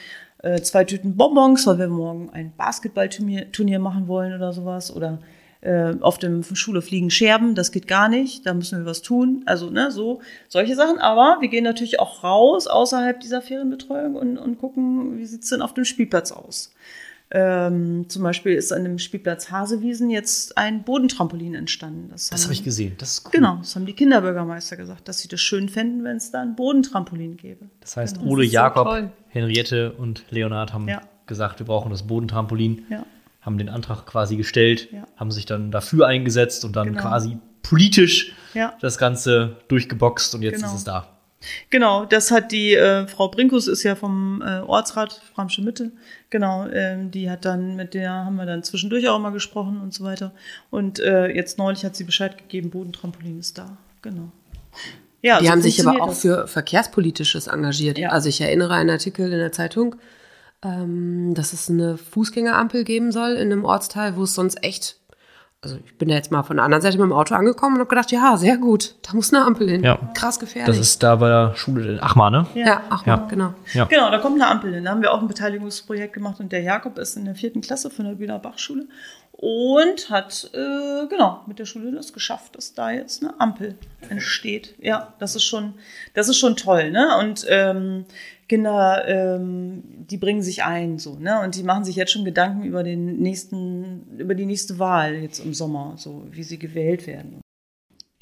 äh, 0.42 0.62
zwei 0.62 0.86
Tüten 0.86 1.18
Bonbons, 1.18 1.68
weil 1.68 1.78
wir 1.78 1.88
morgen 1.88 2.30
ein 2.32 2.52
Basketballturnier 2.58 3.52
Turnier 3.52 3.80
machen 3.80 4.08
wollen 4.08 4.34
oder 4.34 4.54
sowas. 4.54 4.96
Oder 4.96 5.20
äh, 5.62 5.94
auf 6.00 6.18
dem 6.18 6.44
Schule 6.56 6.82
fliegen 6.82 7.10
Scherben, 7.10 7.54
das 7.56 7.72
geht 7.72 7.88
gar 7.88 8.08
nicht, 8.10 8.46
da 8.46 8.54
müssen 8.54 8.80
wir 8.80 8.86
was 8.86 9.02
tun. 9.02 9.44
Also, 9.46 9.70
ne, 9.70 9.92
so, 9.92 10.22
solche 10.48 10.76
Sachen. 10.76 11.00
Aber 11.00 11.38
wir 11.42 11.50
gehen 11.50 11.64
natürlich 11.66 12.00
auch 12.00 12.24
raus 12.24 12.68
außerhalb 12.68 13.20
dieser 13.20 13.42
Ferienbetreuung 13.42 14.16
und, 14.16 14.38
und 14.38 14.58
gucken, 14.58 15.18
wie 15.18 15.26
sieht's 15.26 15.50
denn 15.50 15.62
auf 15.62 15.74
dem 15.74 15.84
Spielplatz 15.86 16.32
aus. 16.32 16.72
Ähm, 17.32 18.06
zum 18.10 18.24
Beispiel 18.24 18.54
ist 18.56 18.72
an 18.74 18.84
dem 18.84 18.98
Spielplatz 18.98 19.52
Hasewiesen 19.52 20.10
jetzt 20.10 20.58
ein 20.58 20.82
Bodentrampolin 20.82 21.54
entstanden. 21.54 22.10
Das 22.10 22.32
haben- 22.32 22.42
habe 22.42 22.54
ich 22.54 22.64
gesehen. 22.64 22.96
Das 22.98 23.12
ist 23.14 23.26
cool. 23.26 23.32
Genau, 23.34 23.58
das 23.58 23.76
haben 23.76 23.86
die 23.86 23.94
Kinderbürgermeister 23.94 24.78
gesagt, 24.78 25.08
dass 25.08 25.20
sie 25.20 25.28
das 25.28 25.40
schön 25.40 25.70
fänden, 25.70 26.04
wenn 26.04 26.18
es 26.18 26.32
da 26.32 26.42
ein 26.42 26.56
Bodentrampolin 26.56 27.38
gäbe. 27.38 27.66
Das 27.82 27.98
heißt, 27.98 28.18
Genau. 28.20 28.32
Ole, 28.32 28.46
so 28.48 28.52
Jakob, 28.54 28.88
toll. 28.88 29.12
Henriette 29.28 29.92
und 29.92 30.24
Leonard 30.32 30.74
haben 30.74 30.88
Ja. 30.88 31.02
gesagt, 31.28 31.60
wir 31.60 31.68
brauchen 31.68 31.92
das 31.92 32.02
Bodentrampolin, 32.02 32.86
Ja. 32.90 33.06
Haben 33.42 33.58
den 33.58 33.70
Antrag 33.70 34.06
quasi 34.06 34.36
gestellt, 34.36 34.90
Ja. 34.92 35.06
haben 35.18 35.32
sich 35.32 35.46
dann 35.46 35.72
dafür 35.72 36.08
eingesetzt 36.08 36.66
und 36.66 36.76
dann 36.76 36.90
Genau. 36.90 37.02
quasi 37.02 37.38
politisch 37.64 38.34
Ja. 38.54 38.74
das 38.82 38.98
Ganze 38.98 39.58
durchgeboxt 39.68 40.36
und 40.36 40.42
jetzt 40.42 40.56
Genau. 40.58 40.68
ist 40.68 40.74
es 40.80 40.84
da. 40.84 41.08
Genau, 41.70 42.04
das 42.04 42.32
hat 42.32 42.52
die 42.52 42.74
äh, 42.74 43.08
Frau 43.08 43.30
Brinkus, 43.30 43.68
ist 43.70 43.84
ja 43.84 43.96
vom 43.96 44.42
äh, 44.46 44.60
Ortsrat 44.60 45.22
Bramsche 45.36 45.62
Mitte. 45.62 45.92
Genau, 46.30 46.68
ähm, 46.68 47.12
die 47.12 47.30
hat 47.30 47.46
dann, 47.46 47.78
mit 47.78 47.94
der 47.94 48.12
haben 48.12 48.36
wir 48.36 48.46
dann 48.46 48.62
zwischendurch 48.62 49.08
auch 49.08 49.20
mal 49.20 49.30
gesprochen 49.30 49.80
und 49.80 49.94
so 49.94 50.04
weiter. 50.04 50.34
Und 50.70 51.00
äh, 51.00 51.28
jetzt 51.34 51.58
neulich 51.58 51.86
hat 51.86 51.96
sie 51.96 52.04
Bescheid 52.04 52.38
gegeben, 52.38 52.72
Bodentrampolin 52.72 53.40
ist 53.40 53.58
da. 53.58 53.78
Genau. 54.02 54.32
Ja, 55.22 55.40
Die 55.40 55.46
so 55.46 55.52
haben 55.52 55.62
sich 55.62 55.86
aber 55.88 56.02
auch 56.02 56.10
das. 56.10 56.22
für 56.22 56.46
Verkehrspolitisches 56.48 57.48
engagiert. 57.48 57.98
Ja. 57.98 58.10
Also 58.10 58.28
ich 58.28 58.42
erinnere 58.42 58.74
einen 58.74 58.90
Artikel 58.90 59.32
in 59.32 59.40
der 59.40 59.52
Zeitung, 59.54 59.96
ähm, 60.64 61.34
dass 61.36 61.54
es 61.54 61.70
eine 61.70 61.98
Fußgängerampel 61.98 62.84
geben 62.84 63.12
soll 63.12 63.32
in 63.32 63.52
einem 63.52 63.66
Ortsteil, 63.66 64.16
wo 64.18 64.24
es 64.24 64.36
sonst 64.36 64.64
echt, 64.64 64.98
also 65.62 65.78
ich 65.86 65.98
bin 65.98 66.10
da 66.10 66.16
jetzt 66.16 66.32
mal 66.32 66.44
von 66.44 66.58
der 66.58 66.66
anderen 66.66 66.82
Seite 66.82 66.98
mit 66.98 67.06
dem 67.06 67.14
Auto 67.14 67.36
angekommen 67.36 67.76
und 67.76 67.80
habe 67.82 67.90
gedacht, 67.90 68.12
ja, 68.12 68.36
sehr 68.38 68.58
gut, 68.58 68.96
da 69.04 69.14
muss 69.14 69.34
eine 69.34 69.46
Ampel 69.46 69.70
hin. 69.70 69.84
Ja. 69.84 69.98
Krass 70.14 70.40
gefährlich. 70.40 70.78
Das 70.78 70.86
ist 70.86 71.02
da 71.04 71.16
bei 71.18 71.30
der 71.30 71.56
Schule 71.56 71.94
in 71.94 72.00
Achmar, 72.02 72.30
ne? 72.32 72.46
ja, 72.56 72.82
ach 72.90 73.06
Ja. 73.06 73.18
mal, 73.18 73.28
genau. 73.28 73.54
Ja. 73.74 73.86
Genau, 73.86 74.10
da 74.12 74.20
kommt 74.20 74.36
eine 74.42 74.50
Ampel 74.50 74.74
hin. 74.74 74.86
Da 74.86 74.92
haben 74.92 75.02
wir 75.02 75.12
auch 75.14 75.22
ein 75.22 75.28
Beteiligungsprojekt 75.28 76.14
gemacht 76.14 76.40
und 76.40 76.52
der 76.52 76.62
Jakob 76.62 76.98
ist 76.98 77.16
in 77.18 77.26
der 77.26 77.36
vierten 77.36 77.62
Klasse 77.62 77.90
von 77.90 78.06
der 78.06 78.14
Bühner 78.16 78.40
Bachschule 78.40 78.88
und 79.32 80.10
hat 80.10 80.50
äh, 80.54 81.08
genau 81.08 81.44
mit 81.48 81.60
der 81.60 81.66
Schule 81.66 81.94
das 81.94 82.12
geschafft, 82.12 82.58
dass 82.58 82.74
da 82.74 82.92
jetzt 82.92 83.24
eine 83.24 83.40
Ampel 83.40 83.76
entsteht. 84.10 84.76
Ja, 84.80 85.14
das 85.20 85.36
ist 85.36 85.46
schon, 85.46 85.76
das 86.14 86.28
ist 86.28 86.38
schon 86.38 86.58
toll, 86.58 86.92
ne? 86.92 87.18
Und 87.20 87.46
ähm, 87.48 88.04
Kinder, 88.50 89.08
ähm, 89.08 89.84
die 90.10 90.18
bringen 90.18 90.42
sich 90.42 90.64
ein, 90.64 90.98
so, 90.98 91.18
ne? 91.18 91.40
Und 91.42 91.56
die 91.56 91.64
machen 91.64 91.86
sich 91.86 91.96
jetzt 91.96 92.12
schon 92.12 92.26
Gedanken 92.26 92.64
über 92.64 92.84
den 92.84 93.20
nächsten, 93.20 94.18
über 94.18 94.34
die 94.34 94.48
nächste 94.48 94.80
Wahl 94.80 95.16
jetzt 95.16 95.40
im 95.40 95.54
Sommer, 95.54 95.94
so 95.98 96.26
wie 96.32 96.44
sie 96.44 96.58
gewählt 96.58 97.06
werden. 97.06 97.42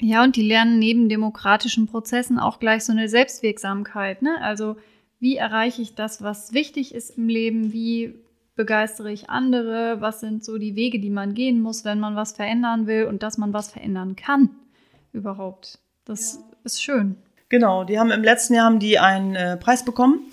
Ja, 0.00 0.22
und 0.22 0.36
die 0.36 0.46
lernen 0.46 0.78
neben 0.78 1.08
demokratischen 1.08 1.86
Prozessen 1.86 2.38
auch 2.38 2.60
gleich 2.60 2.84
so 2.84 2.92
eine 2.92 3.08
Selbstwirksamkeit. 3.08 4.22
Ne? 4.22 4.36
Also 4.40 4.76
wie 5.18 5.36
erreiche 5.36 5.82
ich 5.82 5.94
das, 5.94 6.22
was 6.22 6.52
wichtig 6.52 6.94
ist 6.94 7.16
im 7.16 7.28
Leben? 7.28 7.72
Wie 7.72 8.14
begeistere 8.54 9.10
ich 9.10 9.30
andere? 9.30 10.00
Was 10.00 10.20
sind 10.20 10.44
so 10.44 10.58
die 10.58 10.76
Wege, 10.76 11.00
die 11.00 11.10
man 11.10 11.34
gehen 11.34 11.60
muss, 11.60 11.84
wenn 11.84 11.98
man 11.98 12.14
was 12.14 12.32
verändern 12.32 12.86
will 12.86 13.06
und 13.06 13.22
dass 13.22 13.38
man 13.38 13.52
was 13.52 13.72
verändern 13.72 14.14
kann 14.14 14.50
überhaupt? 15.12 15.80
Das 16.04 16.34
ja. 16.34 16.56
ist 16.64 16.82
schön. 16.82 17.16
Genau, 17.48 17.84
die 17.84 17.98
haben 17.98 18.10
im 18.10 18.22
letzten 18.22 18.54
Jahr 18.54 18.66
haben 18.66 18.78
die 18.78 18.98
einen 18.98 19.34
äh, 19.34 19.56
Preis 19.56 19.84
bekommen 19.84 20.30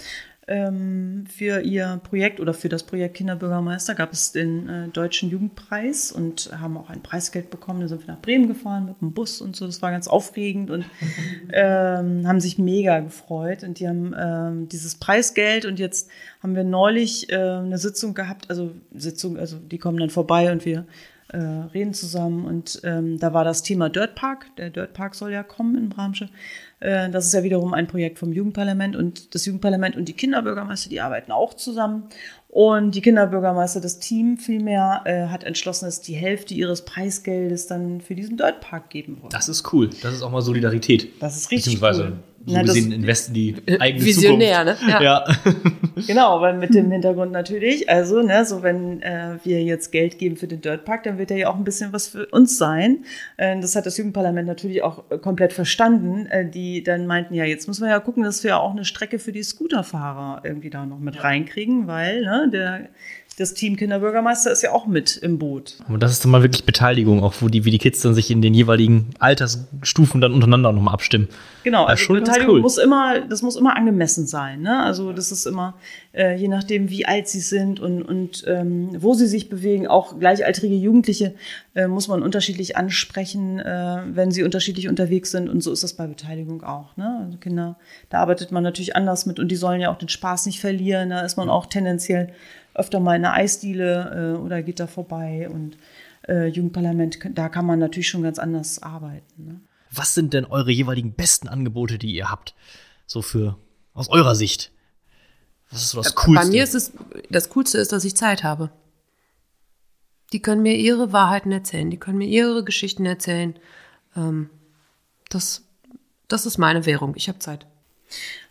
ähm, 0.47 1.25
für 1.27 1.61
ihr 1.61 1.99
Projekt 2.03 2.39
oder 2.39 2.53
für 2.53 2.69
das 2.69 2.83
Projekt 2.83 3.15
Kinderbürgermeister 3.17 3.95
gab 3.95 4.13
es 4.13 4.31
den 4.31 4.69
äh, 4.69 4.87
Deutschen 4.89 5.31
Jugendpreis 5.31 6.11
und 6.11 6.51
haben 6.59 6.77
auch 6.77 6.89
ein 6.89 7.01
Preisgeld 7.01 7.49
bekommen. 7.49 7.81
Da 7.81 7.87
sind 7.87 8.05
wir 8.05 8.13
nach 8.13 8.21
Bremen 8.21 8.47
gefahren 8.47 8.85
mit 8.85 9.01
dem 9.01 9.13
Bus 9.13 9.41
und 9.41 9.55
so. 9.55 9.65
Das 9.65 9.81
war 9.81 9.89
ganz 9.89 10.07
aufregend 10.07 10.69
und 10.69 10.85
ähm, 11.51 12.27
haben 12.27 12.39
sich 12.39 12.59
mega 12.59 12.99
gefreut. 12.99 13.63
Und 13.63 13.79
die 13.79 13.87
haben 13.87 14.13
ähm, 14.17 14.69
dieses 14.69 14.95
Preisgeld 14.95 15.65
und 15.65 15.79
jetzt 15.79 16.09
haben 16.43 16.55
wir 16.55 16.63
neulich 16.63 17.31
äh, 17.31 17.35
eine 17.35 17.79
Sitzung 17.79 18.13
gehabt, 18.13 18.49
also 18.49 18.71
Sitzung, 18.93 19.39
also 19.39 19.57
die 19.57 19.79
kommen 19.79 19.97
dann 19.97 20.11
vorbei 20.11 20.51
und 20.51 20.63
wir 20.63 20.85
äh, 21.29 21.37
reden 21.37 21.93
zusammen 21.93 22.45
und 22.45 22.81
ähm, 22.83 23.19
da 23.19 23.33
war 23.33 23.43
das 23.43 23.63
Thema 23.63 23.89
Dirtpark. 23.89 24.55
Der 24.57 24.69
Dirtpark 24.69 25.15
soll 25.15 25.31
ja 25.31 25.43
kommen 25.43 25.75
in 25.75 25.89
Bramsche. 25.89 26.29
Äh, 26.79 27.09
das 27.09 27.25
ist 27.25 27.33
ja 27.33 27.43
wiederum 27.43 27.73
ein 27.73 27.87
Projekt 27.87 28.19
vom 28.19 28.31
Jugendparlament 28.31 28.95
und 28.95 29.33
das 29.33 29.45
Jugendparlament 29.45 29.95
und 29.95 30.05
die 30.05 30.13
Kinderbürgermeister, 30.13 30.89
die 30.89 31.01
arbeiten 31.01 31.31
auch 31.31 31.53
zusammen. 31.53 32.03
Und 32.47 32.95
die 32.95 33.01
Kinderbürgermeister, 33.01 33.81
das 33.81 33.99
Team 33.99 34.37
vielmehr, 34.37 35.01
äh, 35.05 35.27
hat 35.27 35.43
entschlossen, 35.43 35.85
dass 35.85 36.01
die 36.01 36.13
Hälfte 36.13 36.53
ihres 36.53 36.85
Preisgeldes 36.85 37.67
dann 37.67 38.01
für 38.01 38.15
diesen 38.15 38.37
Dirtpark 38.37 38.89
geben 38.89 39.17
wollen. 39.19 39.31
Das 39.31 39.49
ist 39.49 39.73
cool. 39.73 39.89
Das 40.01 40.13
ist 40.13 40.21
auch 40.21 40.31
mal 40.31 40.41
Solidarität. 40.41 41.09
Das 41.19 41.35
ist 41.35 41.51
richtig 41.51 41.73
Beziehungsweise 41.73 42.03
cool. 42.03 42.13
So 42.47 42.53
Na, 42.53 42.61
gesehen 42.61 42.91
investen 42.91 43.33
die 43.33 43.55
äh, 43.65 43.79
eigene 43.79 44.05
Visionär, 44.05 44.65
Zukunft. 44.65 44.83
ne? 44.83 44.91
Ja. 44.91 45.01
ja. 45.01 45.25
genau, 46.07 46.41
weil 46.41 46.55
mit 46.57 46.75
dem 46.75 46.91
Hintergrund 46.91 47.31
natürlich, 47.31 47.89
also, 47.89 48.21
ne, 48.21 48.45
so 48.45 48.61
wenn 48.61 49.01
äh, 49.01 49.37
wir 49.43 49.63
jetzt 49.63 49.91
Geld 49.91 50.19
geben 50.19 50.37
für 50.37 50.47
den 50.47 50.61
Dirtpark, 50.61 51.03
dann 51.03 51.17
wird 51.17 51.31
er 51.31 51.37
ja 51.37 51.49
auch 51.49 51.55
ein 51.55 51.63
bisschen 51.63 51.91
was 51.91 52.07
für 52.07 52.27
uns 52.27 52.57
sein. 52.57 53.05
Äh, 53.37 53.59
das 53.59 53.75
hat 53.75 53.85
das 53.85 53.97
Jugendparlament 53.97 54.47
natürlich 54.47 54.83
auch 54.83 55.03
äh, 55.09 55.17
komplett 55.17 55.53
verstanden. 55.53 56.27
Äh, 56.27 56.49
die 56.49 56.83
dann 56.83 57.07
meinten, 57.07 57.33
ja, 57.33 57.45
jetzt 57.45 57.67
müssen 57.67 57.83
wir 57.83 57.89
ja 57.89 57.99
gucken, 57.99 58.23
dass 58.23 58.43
wir 58.43 58.49
ja 58.49 58.59
auch 58.59 58.71
eine 58.71 58.85
Strecke 58.85 59.19
für 59.19 59.31
die 59.31 59.43
Scooterfahrer 59.43 60.41
irgendwie 60.43 60.69
da 60.69 60.85
noch 60.85 60.99
mit 60.99 61.15
ja. 61.15 61.21
reinkriegen, 61.21 61.87
weil 61.87 62.21
ne, 62.21 62.49
der 62.51 62.89
das 63.37 63.53
Team 63.53 63.75
Kinderbürgermeister 63.75 64.49
ist 64.49 64.61
ja 64.61 64.71
auch 64.71 64.87
mit 64.87 65.17
im 65.17 65.39
Boot. 65.39 65.75
Und 65.89 66.01
das 66.01 66.11
ist 66.11 66.23
dann 66.23 66.31
mal 66.31 66.41
wirklich 66.41 66.63
Beteiligung, 66.63 67.21
auch 67.21 67.33
wo 67.41 67.49
die, 67.49 67.65
wie 67.65 67.71
die 67.71 67.79
Kids 67.79 68.01
dann 68.01 68.13
sich 68.13 68.31
in 68.31 68.41
den 68.41 68.53
jeweiligen 68.53 69.09
Altersstufen 69.19 70.21
dann 70.21 70.31
untereinander 70.31 70.71
nochmal 70.71 70.93
abstimmen. 70.93 71.27
Genau, 71.63 71.83
also 71.83 72.13
Beteiligung 72.13 72.55
cool. 72.55 72.61
muss 72.61 72.77
immer, 72.77 73.19
das 73.21 73.41
muss 73.41 73.57
immer 73.57 73.75
angemessen 73.75 74.25
sein. 74.25 74.61
Ne? 74.61 74.81
Also 74.81 75.11
das 75.11 75.33
ist 75.33 75.45
immer, 75.45 75.73
äh, 76.13 76.35
je 76.37 76.47
nachdem, 76.47 76.89
wie 76.89 77.05
alt 77.05 77.27
sie 77.27 77.41
sind 77.41 77.81
und, 77.81 78.03
und 78.03 78.45
ähm, 78.47 78.91
wo 78.99 79.13
sie 79.13 79.27
sich 79.27 79.49
bewegen, 79.49 79.85
auch 79.87 80.17
gleichaltrige 80.17 80.75
Jugendliche 80.75 81.35
äh, 81.73 81.87
muss 81.87 82.07
man 82.07 82.23
unterschiedlich 82.23 82.77
ansprechen, 82.77 83.59
äh, 83.59 83.97
wenn 84.13 84.31
sie 84.31 84.43
unterschiedlich 84.43 84.87
unterwegs 84.87 85.31
sind. 85.31 85.49
Und 85.49 85.61
so 85.61 85.73
ist 85.73 85.83
das 85.83 85.93
bei 85.93 86.07
Beteiligung 86.07 86.63
auch. 86.63 86.95
Ne? 86.95 87.23
Also 87.25 87.37
Kinder, 87.37 87.77
da 88.09 88.19
arbeitet 88.19 88.53
man 88.53 88.63
natürlich 88.63 88.95
anders 88.95 89.25
mit 89.25 89.41
und 89.41 89.49
die 89.49 89.57
sollen 89.57 89.81
ja 89.81 89.91
auch 89.91 89.97
den 89.97 90.09
Spaß 90.09 90.45
nicht 90.45 90.61
verlieren. 90.61 91.09
Da 91.09 91.21
ist 91.21 91.35
man 91.35 91.49
auch 91.49 91.65
tendenziell 91.65 92.29
öfter 92.75 92.99
mal 92.99 93.15
in 93.15 93.25
einer 93.25 93.33
Eisdiele 93.33 94.35
äh, 94.35 94.39
oder 94.39 94.61
geht 94.61 94.79
da 94.79 94.87
vorbei 94.87 95.49
und 95.49 95.77
äh, 96.27 96.47
Jugendparlament, 96.47 97.19
da 97.33 97.49
kann 97.49 97.65
man 97.65 97.79
natürlich 97.79 98.09
schon 98.09 98.23
ganz 98.23 98.39
anders 98.39 98.81
arbeiten. 98.81 99.45
Ne? 99.45 99.61
Was 99.91 100.13
sind 100.13 100.33
denn 100.33 100.45
eure 100.45 100.71
jeweiligen 100.71 101.13
besten 101.13 101.47
Angebote, 101.47 101.97
die 101.97 102.13
ihr 102.13 102.29
habt? 102.29 102.55
So 103.07 103.21
für 103.21 103.57
aus 103.93 104.09
eurer 104.09 104.35
Sicht. 104.35 104.71
Was 105.69 105.83
ist 105.83 105.89
so 105.91 106.01
das 106.01 106.15
Coolste? 106.15 106.45
Bei 106.45 106.51
mir 106.51 106.63
ist 106.63 106.75
es 106.75 106.91
das 107.29 107.49
Coolste 107.49 107.77
ist, 107.77 107.91
dass 107.91 108.03
ich 108.03 108.15
Zeit 108.15 108.43
habe. 108.43 108.71
Die 110.33 110.41
können 110.41 110.63
mir 110.63 110.75
ihre 110.75 111.13
Wahrheiten 111.13 111.51
erzählen, 111.51 111.89
die 111.89 111.97
können 111.97 112.17
mir 112.17 112.27
ihre 112.27 112.63
Geschichten 112.63 113.05
erzählen. 113.05 113.57
Ähm, 114.15 114.49
das, 115.29 115.63
das 116.27 116.45
ist 116.45 116.57
meine 116.57 116.85
Währung. 116.85 117.13
Ich 117.15 117.29
habe 117.29 117.39
Zeit. 117.39 117.67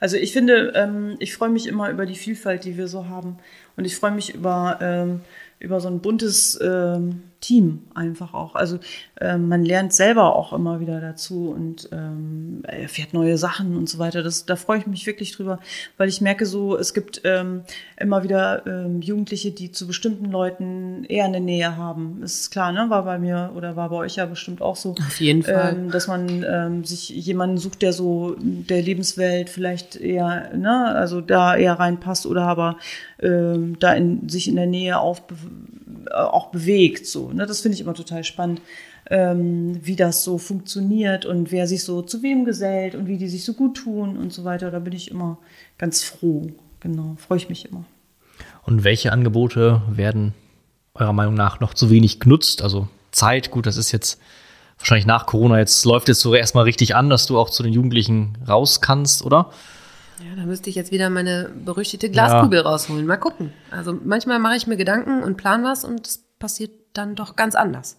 Also 0.01 0.17
ich 0.17 0.33
finde, 0.33 0.73
ähm, 0.75 1.17
ich 1.19 1.35
freue 1.35 1.51
mich 1.51 1.67
immer 1.67 1.91
über 1.91 2.07
die 2.07 2.15
Vielfalt, 2.15 2.65
die 2.65 2.77
wir 2.77 2.89
so 2.89 3.09
haben. 3.09 3.39
Und 3.77 3.85
ich 3.85 3.97
freue 3.97 4.11
mich 4.11 4.35
über, 4.35 4.79
ähm, 4.81 5.21
über 5.59 5.81
so 5.81 5.89
ein 5.89 6.01
buntes 6.01 6.59
ähm, 6.63 7.23
Team 7.45 7.83
einfach 7.95 8.33
auch. 8.33 8.55
Also 8.55 8.79
ähm, 9.21 9.49
man 9.49 9.67
lernt 9.67 9.93
selber 9.93 10.35
auch 10.35 10.55
immer 10.55 10.81
wieder 10.81 10.99
dazu 10.99 11.51
und 11.51 11.91
ähm, 11.93 12.63
erfährt 12.63 13.13
neue 13.13 13.37
Sachen 13.37 13.77
und 13.77 13.87
so 13.87 13.99
weiter. 13.99 14.23
Das, 14.23 14.47
da 14.47 14.57
freue 14.57 14.79
ich 14.79 14.87
mich 14.87 15.07
wirklich 15.07 15.33
drüber, 15.33 15.59
weil 15.99 16.09
ich 16.09 16.23
merke 16.23 16.47
so, 16.47 16.75
es 16.75 16.95
gibt 16.95 17.21
ähm, 17.25 17.61
immer 17.99 18.23
wieder 18.23 18.67
ähm, 18.67 19.03
Jugendliche, 19.03 19.51
die 19.51 19.71
zu 19.71 19.87
bestimmten 19.87 20.31
Leuten 20.31 21.05
eher 21.05 21.27
eine 21.27 21.41
Nähe 21.41 21.77
haben. 21.77 22.23
Ist 22.23 22.51
klar, 22.51 22.73
ne? 22.73 22.87
War 22.89 23.05
bei 23.05 23.19
mir 23.19 23.53
oder 23.55 23.77
war 23.77 23.91
bei 23.91 23.97
euch 23.97 24.17
ja 24.17 24.25
bestimmt 24.25 24.63
auch 24.63 24.77
so. 24.77 24.93
Auf 24.93 25.21
jeden 25.21 25.43
Fall. 25.43 25.75
Ähm, 25.77 25.91
dass 25.91 26.09
man 26.09 26.47
ähm, 26.49 26.85
sich 26.85 27.11
jemanden 27.11 27.59
sucht, 27.59 27.83
der 27.83 27.93
so 27.93 28.37
der 28.41 28.81
Lebenswelt 28.81 29.51
vielleicht 29.51 29.97
eher, 29.97 30.57
ne, 30.57 30.95
also 30.95 31.21
da 31.21 31.57
eher 31.57 31.75
reinpasst 31.75 32.25
oder 32.25 32.47
aber 32.47 32.79
ähm, 33.21 33.79
da 33.81 33.93
in, 33.93 34.31
sich 34.31 34.49
in 34.49 34.57
der 34.57 34.67
Nähe 34.67 34.99
aufbe 34.99 35.35
auch 36.13 36.51
bewegt. 36.51 37.07
So, 37.07 37.31
ne? 37.31 37.47
Das 37.47 37.61
finde 37.61 37.75
ich 37.75 37.81
immer 37.81 37.95
total 37.95 38.25
spannend, 38.25 38.61
ähm, 39.11 39.79
wie 39.85 39.97
das 39.97 40.25
so 40.25 40.39
funktioniert 40.39 41.27
und 41.27 41.53
wer 41.53 41.67
sich 41.67 41.85
so 41.85 42.03
zu 42.03 42.23
wem 42.23 42.45
gesellt 42.45 42.95
und 42.95 43.07
wie 43.07 43.19
die 43.19 43.29
sich 43.29 43.45
so 43.45 43.55
gut 43.55 43.77
tun 43.77 44.17
und 44.17 44.33
so 44.33 44.45
weiter. 44.45 44.71
Da 44.71 44.79
bin 44.79 44.93
ich 44.93 45.11
immer 45.11 45.39
ganz 45.79 46.03
froh. 46.03 46.49
Genau, 46.81 47.17
freue 47.19 47.39
ich 47.39 47.49
mich 47.49 47.69
immer. 47.69 47.85
Und 48.65 48.85
welche 48.85 49.13
Angebote 49.13 49.83
werden 49.91 50.35
eurer 50.95 51.13
Meinung 51.13 51.35
nach 51.35 51.61
noch 51.61 51.75
zu 51.75 51.91
wenig 51.91 52.21
genutzt? 52.21 52.63
Also 52.63 52.89
Zeit, 53.11 53.51
gut, 53.51 53.67
das 53.67 53.77
ist 53.77 53.93
jetzt 53.93 54.21
wahrscheinlich 54.79 55.07
nach 55.07 55.27
Corona, 55.27 55.59
jetzt 55.59 55.85
läuft 55.85 56.09
es 56.09 56.21
so 56.21 56.35
erstmal 56.35 56.65
richtig 56.65 56.95
an, 56.95 57.11
dass 57.11 57.27
du 57.27 57.39
auch 57.39 57.51
zu 57.51 57.63
den 57.63 57.73
Jugendlichen 57.73 58.39
raus 58.47 58.81
kannst, 58.81 59.25
oder? 59.25 59.51
Ja, 60.25 60.37
da 60.37 60.47
müsste 60.47 60.71
ich 60.71 60.77
jetzt 60.77 60.91
wieder 60.91 61.11
meine 61.11 61.51
berüchtigte 61.65 62.09
Glaskugel 62.09 62.61
ja. 62.61 62.65
rausholen. 62.65 63.07
Mal 63.07 63.17
gucken. 63.17 63.53
Also 63.71 63.99
manchmal 64.05 64.39
mache 64.39 64.57
ich 64.57 64.67
mir 64.67 64.77
Gedanken 64.77 65.23
und 65.23 65.37
plan 65.37 65.65
was 65.65 65.85
und 65.85 66.07
es 66.07 66.25
passiert 66.39 66.71
dann 66.95 67.15
doch 67.15 67.37
ganz 67.37 67.55
anders. 67.55 67.99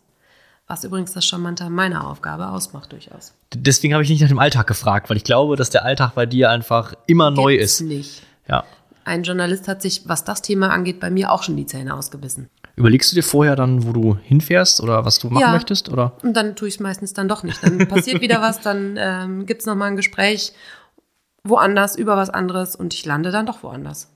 Was 0.68 0.84
übrigens 0.84 1.14
das 1.14 1.26
Charmante 1.26 1.70
meiner 1.70 2.10
Aufgabe 2.10 2.50
ausmacht, 2.50 2.92
durchaus. 2.92 3.34
Deswegen 3.54 3.94
habe 3.94 4.04
ich 4.04 4.10
nicht 4.10 4.22
nach 4.22 4.30
dem 4.30 4.40
Alltag 4.40 4.66
gefragt, 4.66 5.10
weil 5.10 5.18
ich 5.18 5.24
glaube, 5.24 5.56
dass 5.56 5.70
der 5.70 5.86
Alltag 5.86 6.16
bei 6.16 6.26
dir 6.26 6.50
einfach 6.50 6.96
immer 7.06 7.30
Gibt's 7.30 7.42
neu 7.42 7.56
ist. 7.56 7.82
nicht. 7.82 8.24
Ja. 8.48 8.64
Ein 9.04 9.22
Journalist 9.22 9.68
hat 9.68 9.84
sich, 9.84 10.10
was 10.10 10.24
das 10.24 10.42
Thema 10.42 10.72
angeht, 10.72 11.00
bei 11.00 11.12
mir 11.12 11.32
auch 11.32 11.44
schon 11.44 11.56
die 11.56 11.68
Zähne 11.68 11.94
ausgebissen. 11.94 12.50
Überlegst 12.76 13.12
du 13.12 13.16
dir 13.16 13.22
vorher 13.22 13.56
dann, 13.56 13.86
wo 13.86 13.94
du 13.94 14.18
hinfährst 14.24 14.82
oder 14.82 15.06
was 15.06 15.20
du 15.20 15.30
machen 15.30 15.42
ja, 15.42 15.52
möchtest? 15.52 15.90
Oder? 15.90 16.14
Und 16.24 16.34
dann 16.34 16.56
tue 16.56 16.68
ich 16.68 16.76
es 16.76 16.80
meistens 16.80 17.14
dann 17.14 17.28
doch 17.28 17.44
nicht. 17.44 17.64
Dann 17.64 17.88
passiert 17.88 18.22
wieder 18.22 18.42
was, 18.42 18.62
dann 18.62 18.96
ähm, 18.98 19.46
gibt 19.46 19.62
es 19.62 19.68
nochmal 19.68 19.90
ein 19.90 19.96
Gespräch 19.96 20.54
woanders 21.46 21.96
über 21.96 22.18
was 22.18 22.30
anderes 22.30 22.76
und 22.76 22.94
ich 22.94 23.06
lande 23.06 23.32
dann 23.32 23.46
doch 23.46 23.64
woanders. 23.64 24.12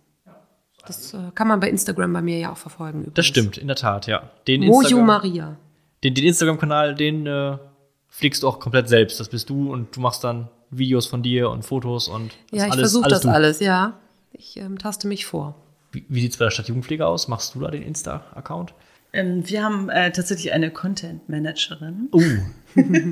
Das 0.85 1.13
äh, 1.13 1.17
kann 1.35 1.47
man 1.47 1.59
bei 1.59 1.69
Instagram 1.69 2.11
bei 2.11 2.21
mir 2.21 2.39
ja 2.39 2.51
auch 2.51 2.57
verfolgen. 2.57 2.99
Übrigens. 2.99 3.15
Das 3.15 3.25
stimmt, 3.25 3.57
in 3.57 3.67
der 3.67 3.75
Tat, 3.75 4.07
ja. 4.07 4.23
Den 4.47 4.65
Moju 4.65 5.01
Maria. 5.01 5.55
Den, 6.03 6.13
den 6.15 6.25
Instagram-Kanal, 6.25 6.95
den 6.95 7.27
äh, 7.27 7.57
fliegst 8.07 8.43
du 8.43 8.47
auch 8.47 8.59
komplett 8.59 8.89
selbst. 8.89 9.19
Das 9.19 9.29
bist 9.29 9.49
du 9.49 9.71
und 9.71 9.95
du 9.95 9.99
machst 9.99 10.23
dann 10.23 10.49
Videos 10.71 11.05
von 11.05 11.21
dir 11.21 11.49
und 11.49 11.63
Fotos 11.63 12.07
und 12.07 12.31
Ja, 12.51 12.67
ich 12.67 12.75
versuche 12.75 13.09
das 13.09 13.21
du. 13.21 13.29
alles, 13.29 13.59
ja. 13.59 13.93
Ich 14.31 14.57
ähm, 14.57 14.77
taste 14.77 15.07
mich 15.07 15.25
vor. 15.25 15.55
Wie, 15.91 16.05
wie 16.07 16.21
sieht 16.21 16.31
es 16.31 16.37
bei 16.37 16.45
der 16.45 16.51
Stadtjugendpflege 16.51 17.05
aus? 17.05 17.27
Machst 17.27 17.55
du 17.55 17.59
da 17.59 17.69
den 17.69 17.83
Insta-Account? 17.83 18.73
Ähm, 19.11 19.47
wir 19.49 19.63
haben 19.63 19.89
äh, 19.89 20.11
tatsächlich 20.11 20.53
eine 20.53 20.71
Content-Managerin. 20.71 22.09
Uh. 22.13 22.21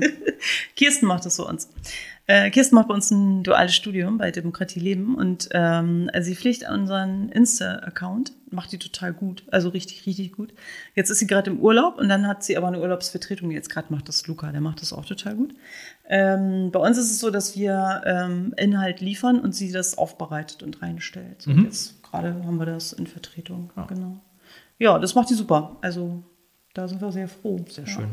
Kirsten 0.76 1.06
macht 1.06 1.26
das 1.26 1.36
für 1.36 1.44
uns. 1.44 1.68
Äh, 2.28 2.50
Kirsten 2.50 2.76
macht 2.76 2.88
bei 2.88 2.94
uns 2.94 3.10
ein 3.10 3.42
duales 3.42 3.74
Studium 3.74 4.18
bei 4.18 4.30
Demokratie 4.30 4.78
Leben 4.78 5.16
und 5.16 5.48
ähm, 5.52 6.10
sie 6.20 6.36
pflegt 6.36 6.68
unseren 6.68 7.30
Insta-Account, 7.30 8.32
macht 8.50 8.70
die 8.70 8.78
total 8.78 9.12
gut, 9.12 9.42
also 9.50 9.70
richtig, 9.70 10.06
richtig 10.06 10.32
gut. 10.32 10.52
Jetzt 10.94 11.10
ist 11.10 11.18
sie 11.18 11.26
gerade 11.26 11.50
im 11.50 11.58
Urlaub 11.58 11.98
und 11.98 12.08
dann 12.08 12.26
hat 12.28 12.44
sie 12.44 12.56
aber 12.56 12.68
eine 12.68 12.80
Urlaubsvertretung. 12.80 13.50
Jetzt 13.50 13.70
gerade 13.70 13.92
macht 13.92 14.08
das 14.08 14.26
Luca, 14.26 14.52
der 14.52 14.60
macht 14.60 14.82
das 14.82 14.92
auch 14.92 15.06
total 15.06 15.34
gut. 15.34 15.54
Ähm, 16.06 16.70
bei 16.70 16.78
uns 16.78 16.98
ist 16.98 17.10
es 17.10 17.18
so, 17.18 17.30
dass 17.30 17.56
wir 17.56 18.02
ähm, 18.04 18.54
Inhalt 18.56 19.00
liefern 19.00 19.40
und 19.40 19.54
sie 19.54 19.72
das 19.72 19.96
aufbereitet 19.98 20.62
und 20.62 20.82
reinstellt. 20.82 21.42
So, 21.42 21.50
mhm. 21.50 21.64
Jetzt 21.64 22.02
gerade 22.02 22.34
haben 22.44 22.58
wir 22.58 22.66
das 22.66 22.92
in 22.92 23.06
Vertretung, 23.06 23.72
ja. 23.74 23.86
genau. 23.86 24.20
Ja, 24.78 24.98
das 24.98 25.14
macht 25.14 25.30
die 25.30 25.34
super. 25.34 25.76
Also 25.80 26.22
da 26.74 26.86
sind 26.88 27.00
wir 27.00 27.12
sehr 27.12 27.28
froh. 27.28 27.64
Sehr 27.68 27.84
ja. 27.84 27.90
schön. 27.90 28.10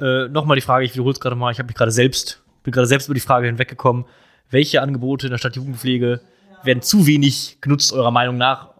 Äh, 0.00 0.28
Nochmal 0.28 0.56
die 0.56 0.62
Frage, 0.62 0.84
ich 0.84 0.94
wiederhole 0.94 1.12
es 1.12 1.20
gerade 1.20 1.36
mal, 1.36 1.50
ich 1.50 1.58
habe 1.58 1.66
mich 1.66 1.76
gerade 1.76 1.90
selbst 1.90 2.42
bin 2.68 2.72
gerade 2.72 2.86
selbst 2.86 3.06
über 3.06 3.14
die 3.14 3.20
Frage 3.20 3.46
hinweggekommen, 3.46 4.04
welche 4.50 4.82
Angebote 4.82 5.26
in 5.26 5.30
der 5.30 5.38
Stadtjugendpflege 5.38 6.20
werden 6.64 6.82
zu 6.82 7.06
wenig 7.06 7.58
genutzt, 7.60 7.92
eurer 7.92 8.10
Meinung 8.10 8.36
nach, 8.36 8.70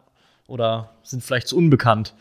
oder 0.47 0.91
sind 1.03 1.23
vielleicht 1.23 1.49
zu 1.49 1.57
unbekannt? 1.57 2.15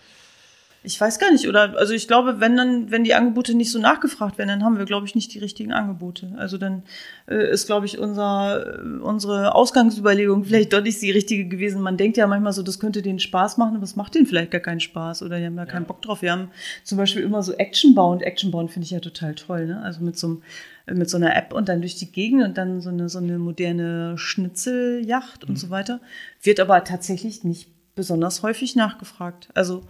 Ich 0.88 1.02
weiß 1.02 1.20
gar 1.20 1.34
nicht, 1.34 1.50
oder 1.50 1.78
also 1.78 1.94
ich 1.94 2.08
glaube, 2.08 2.40
wenn 2.40 2.56
dann, 2.56 2.92
wenn 2.92 3.04
die 3.04 3.14
Angebote 3.14 3.54
nicht 3.54 3.72
so 3.72 3.78
nachgefragt 3.78 4.38
werden, 4.38 4.48
dann 4.48 4.64
haben 4.64 4.78
wir, 4.78 4.86
glaube 4.86 5.06
ich, 5.06 5.16
nicht 5.16 5.34
die 5.34 5.40
richtigen 5.40 5.74
Angebote. 5.74 6.34
Also 6.38 6.58
dann 6.58 6.84
äh, 7.28 7.52
ist, 7.52 7.66
glaube 7.66 7.86
ich, 7.86 8.00
unser, 8.00 8.80
äh, 8.80 9.00
unsere 9.00 9.54
Ausgangsüberlegung 9.54 10.46
vielleicht 10.46 10.72
doch 10.72 10.82
nicht 10.82 11.02
die 11.02 11.12
richtige 11.12 11.46
gewesen. 11.50 11.82
Man 11.82 11.98
denkt 11.98 12.16
ja 12.16 12.26
manchmal 12.26 12.54
so, 12.54 12.64
das 12.64 12.80
könnte 12.80 13.02
denen 13.02 13.20
Spaß 13.20 13.58
machen, 13.58 13.76
aber 13.76 13.84
es 13.84 13.98
macht 13.98 14.16
denen 14.16 14.28
vielleicht 14.28 14.52
gar 14.52 14.62
keinen 14.62 14.80
Spaß 14.80 15.24
oder 15.24 15.40
die 15.40 15.46
haben 15.46 15.58
da 15.58 15.64
ja. 15.64 15.70
keinen 15.70 15.86
Bock 15.86 16.02
drauf. 16.02 16.22
Wir 16.22 16.32
haben 16.32 16.52
zum 16.86 16.98
Beispiel 16.98 17.22
immer 17.22 17.44
so 17.44 17.52
Actionbau 17.52 18.10
und 18.14 18.22
Actionbauen 18.22 18.70
finde 18.70 18.86
ich 18.86 18.92
ja 18.92 19.02
total 19.02 19.36
toll, 19.36 19.68
ne? 19.68 19.82
Also 19.82 20.02
mit 20.02 20.18
so 20.18 20.28
einem 20.28 20.42
mit 20.90 21.10
so 21.10 21.18
einer 21.18 21.36
App 21.36 21.54
und 21.54 21.68
dann 21.68 21.82
durch 21.82 21.96
die 21.96 22.14
Gegend 22.14 22.44
und 22.44 22.58
dann 22.58 22.80
so 22.80 22.88
eine, 22.88 23.10
so 23.10 23.18
eine 23.18 23.40
moderne 23.40 24.18
Schnitzeljacht 24.18 25.44
und 25.44 25.50
mhm. 25.50 25.58
so 25.58 25.70
weiter. 25.70 26.00
Wird 26.42 26.62
aber 26.62 26.82
tatsächlich 26.86 27.44
nicht 27.44 27.68
besonders 27.94 28.42
häufig 28.42 28.78
nachgefragt. 28.78 29.50
Also 29.54 29.84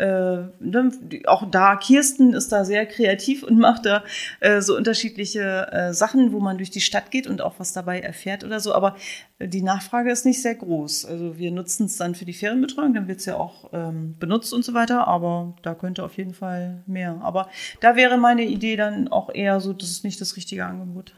äh, 0.00 0.48
ne, 0.60 0.90
auch 1.26 1.50
da, 1.50 1.76
Kirsten 1.76 2.32
ist 2.32 2.52
da 2.52 2.64
sehr 2.64 2.86
kreativ 2.86 3.42
und 3.42 3.58
macht 3.58 3.84
da 3.84 4.02
äh, 4.40 4.62
so 4.62 4.74
unterschiedliche 4.76 5.70
äh, 5.70 5.92
Sachen, 5.92 6.32
wo 6.32 6.40
man 6.40 6.56
durch 6.56 6.70
die 6.70 6.80
Stadt 6.80 7.10
geht 7.10 7.26
und 7.26 7.42
auch 7.42 7.54
was 7.58 7.74
dabei 7.74 8.00
erfährt 8.00 8.42
oder 8.42 8.60
so. 8.60 8.74
Aber 8.74 8.96
die 9.38 9.62
Nachfrage 9.62 10.10
ist 10.10 10.24
nicht 10.24 10.40
sehr 10.40 10.54
groß. 10.54 11.04
Also 11.04 11.36
wir 11.36 11.50
nutzen 11.50 11.84
es 11.84 11.98
dann 11.98 12.14
für 12.14 12.24
die 12.24 12.32
Ferienbetreuung, 12.32 12.94
dann 12.94 13.08
wird 13.08 13.20
es 13.20 13.26
ja 13.26 13.36
auch 13.36 13.70
ähm, 13.74 14.16
benutzt 14.18 14.54
und 14.54 14.64
so 14.64 14.72
weiter. 14.72 15.06
Aber 15.06 15.54
da 15.62 15.74
könnte 15.74 16.02
auf 16.02 16.16
jeden 16.16 16.34
Fall 16.34 16.82
mehr. 16.86 17.20
Aber 17.22 17.50
da 17.80 17.94
wäre 17.94 18.16
meine 18.16 18.44
Idee 18.44 18.76
dann 18.76 19.08
auch 19.08 19.28
eher 19.32 19.60
so, 19.60 19.74
das 19.74 19.90
ist 19.90 20.04
nicht 20.04 20.20
das 20.20 20.36
richtige 20.36 20.64
Angebot. 20.64 21.14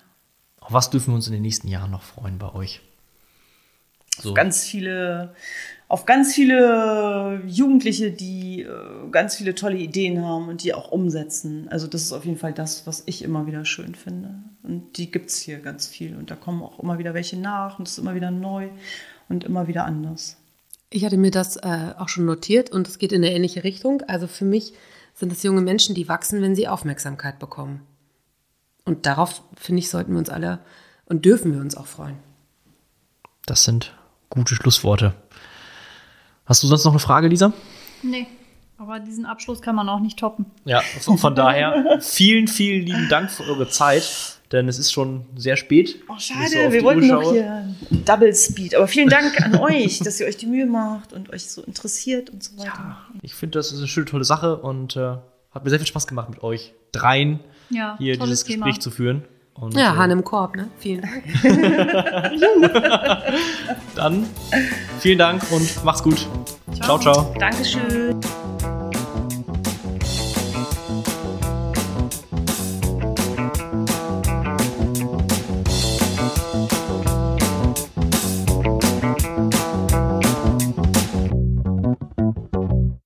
Auf 0.60 0.72
was 0.72 0.90
dürfen 0.90 1.12
wir 1.12 1.14
uns 1.14 1.28
in 1.28 1.32
den 1.32 1.42
nächsten 1.42 1.68
Jahren 1.68 1.92
noch 1.92 2.02
freuen 2.02 2.38
bei 2.38 2.52
euch? 2.52 2.80
So. 4.18 4.34
Ganz 4.34 4.64
viele 4.64 5.34
auf 5.92 6.06
ganz 6.06 6.32
viele 6.32 7.42
Jugendliche, 7.46 8.10
die 8.10 8.62
äh, 8.62 9.10
ganz 9.10 9.36
viele 9.36 9.54
tolle 9.54 9.76
Ideen 9.76 10.24
haben 10.24 10.48
und 10.48 10.64
die 10.64 10.72
auch 10.72 10.90
umsetzen. 10.90 11.68
Also 11.68 11.86
das 11.86 12.00
ist 12.00 12.14
auf 12.14 12.24
jeden 12.24 12.38
Fall 12.38 12.54
das, 12.54 12.86
was 12.86 13.02
ich 13.04 13.22
immer 13.22 13.46
wieder 13.46 13.66
schön 13.66 13.94
finde. 13.94 14.36
Und 14.62 14.96
die 14.96 15.10
gibt 15.10 15.28
es 15.28 15.36
hier 15.36 15.58
ganz 15.58 15.86
viel. 15.86 16.16
Und 16.16 16.30
da 16.30 16.34
kommen 16.34 16.62
auch 16.62 16.78
immer 16.78 16.96
wieder 16.96 17.12
welche 17.12 17.38
nach 17.38 17.78
und 17.78 17.86
es 17.86 17.92
ist 17.92 17.98
immer 17.98 18.14
wieder 18.14 18.30
neu 18.30 18.70
und 19.28 19.44
immer 19.44 19.68
wieder 19.68 19.84
anders. 19.84 20.38
Ich 20.88 21.04
hatte 21.04 21.18
mir 21.18 21.30
das 21.30 21.56
äh, 21.58 21.92
auch 21.98 22.08
schon 22.08 22.24
notiert 22.24 22.70
und 22.72 22.88
es 22.88 22.98
geht 22.98 23.12
in 23.12 23.22
eine 23.22 23.34
ähnliche 23.34 23.62
Richtung. 23.62 24.00
Also 24.08 24.28
für 24.28 24.46
mich 24.46 24.72
sind 25.12 25.30
es 25.30 25.42
junge 25.42 25.60
Menschen, 25.60 25.94
die 25.94 26.08
wachsen, 26.08 26.40
wenn 26.40 26.56
sie 26.56 26.68
Aufmerksamkeit 26.68 27.38
bekommen. 27.38 27.82
Und 28.86 29.04
darauf, 29.04 29.42
finde 29.58 29.80
ich, 29.80 29.90
sollten 29.90 30.12
wir 30.12 30.20
uns 30.20 30.30
alle 30.30 30.60
und 31.04 31.26
dürfen 31.26 31.52
wir 31.52 31.60
uns 31.60 31.76
auch 31.76 31.86
freuen. 31.86 32.16
Das 33.44 33.64
sind 33.64 33.94
gute 34.30 34.54
Schlussworte. 34.54 35.12
Hast 36.46 36.62
du 36.62 36.66
sonst 36.66 36.84
noch 36.84 36.92
eine 36.92 36.98
Frage, 36.98 37.28
Lisa? 37.28 37.52
Nee. 38.02 38.26
Aber 38.78 38.98
diesen 38.98 39.26
Abschluss 39.26 39.62
kann 39.62 39.76
man 39.76 39.88
auch 39.88 40.00
nicht 40.00 40.18
toppen. 40.18 40.46
Ja, 40.64 40.80
von, 41.00 41.16
von 41.16 41.34
daher 41.36 42.00
vielen, 42.00 42.48
vielen 42.48 42.84
lieben 42.84 43.08
Dank 43.08 43.30
für 43.30 43.44
eure 43.44 43.68
Zeit, 43.68 44.40
denn 44.50 44.66
es 44.66 44.76
ist 44.76 44.90
schon 44.90 45.24
sehr 45.36 45.56
spät. 45.56 46.02
Oh, 46.08 46.18
schade, 46.18 46.48
so 46.48 46.72
wir 46.72 46.82
wollten 46.82 47.06
noch 47.06 47.30
hier 47.30 47.72
Double 48.04 48.34
Speed. 48.34 48.74
Aber 48.74 48.88
vielen 48.88 49.08
Dank 49.08 49.40
an 49.40 49.54
euch, 49.56 50.00
dass 50.00 50.18
ihr 50.18 50.26
euch 50.26 50.36
die 50.36 50.46
Mühe 50.46 50.66
macht 50.66 51.12
und 51.12 51.30
euch 51.32 51.46
so 51.46 51.62
interessiert 51.62 52.30
und 52.30 52.42
so 52.42 52.58
weiter. 52.58 52.72
Ja, 52.76 53.06
ich 53.22 53.34
finde, 53.34 53.58
das 53.60 53.70
ist 53.70 53.78
eine 53.78 53.86
schöne, 53.86 54.06
tolle 54.06 54.24
Sache 54.24 54.56
und 54.56 54.96
äh, 54.96 55.16
hat 55.52 55.62
mir 55.62 55.70
sehr 55.70 55.78
viel 55.78 55.86
Spaß 55.86 56.08
gemacht, 56.08 56.28
mit 56.28 56.42
euch 56.42 56.72
dreien 56.90 57.38
ja, 57.70 57.96
hier 57.98 58.18
dieses 58.18 58.42
Thema. 58.42 58.66
Gespräch 58.66 58.80
zu 58.80 58.90
führen. 58.90 59.22
Und, 59.54 59.74
ja, 59.74 59.92
äh, 59.92 59.96
Hahn 59.96 60.10
im 60.10 60.24
Korb, 60.24 60.56
ne? 60.56 60.68
Vielen 60.78 61.02
Dank. 61.02 61.24
Dann 63.94 64.26
vielen 64.98 65.18
Dank 65.18 65.42
und 65.50 65.84
macht's 65.84 66.02
gut. 66.02 66.26
Ciao, 66.80 66.98
ciao. 66.98 67.14
ciao. 67.14 67.34
Dankeschön. 67.38 68.20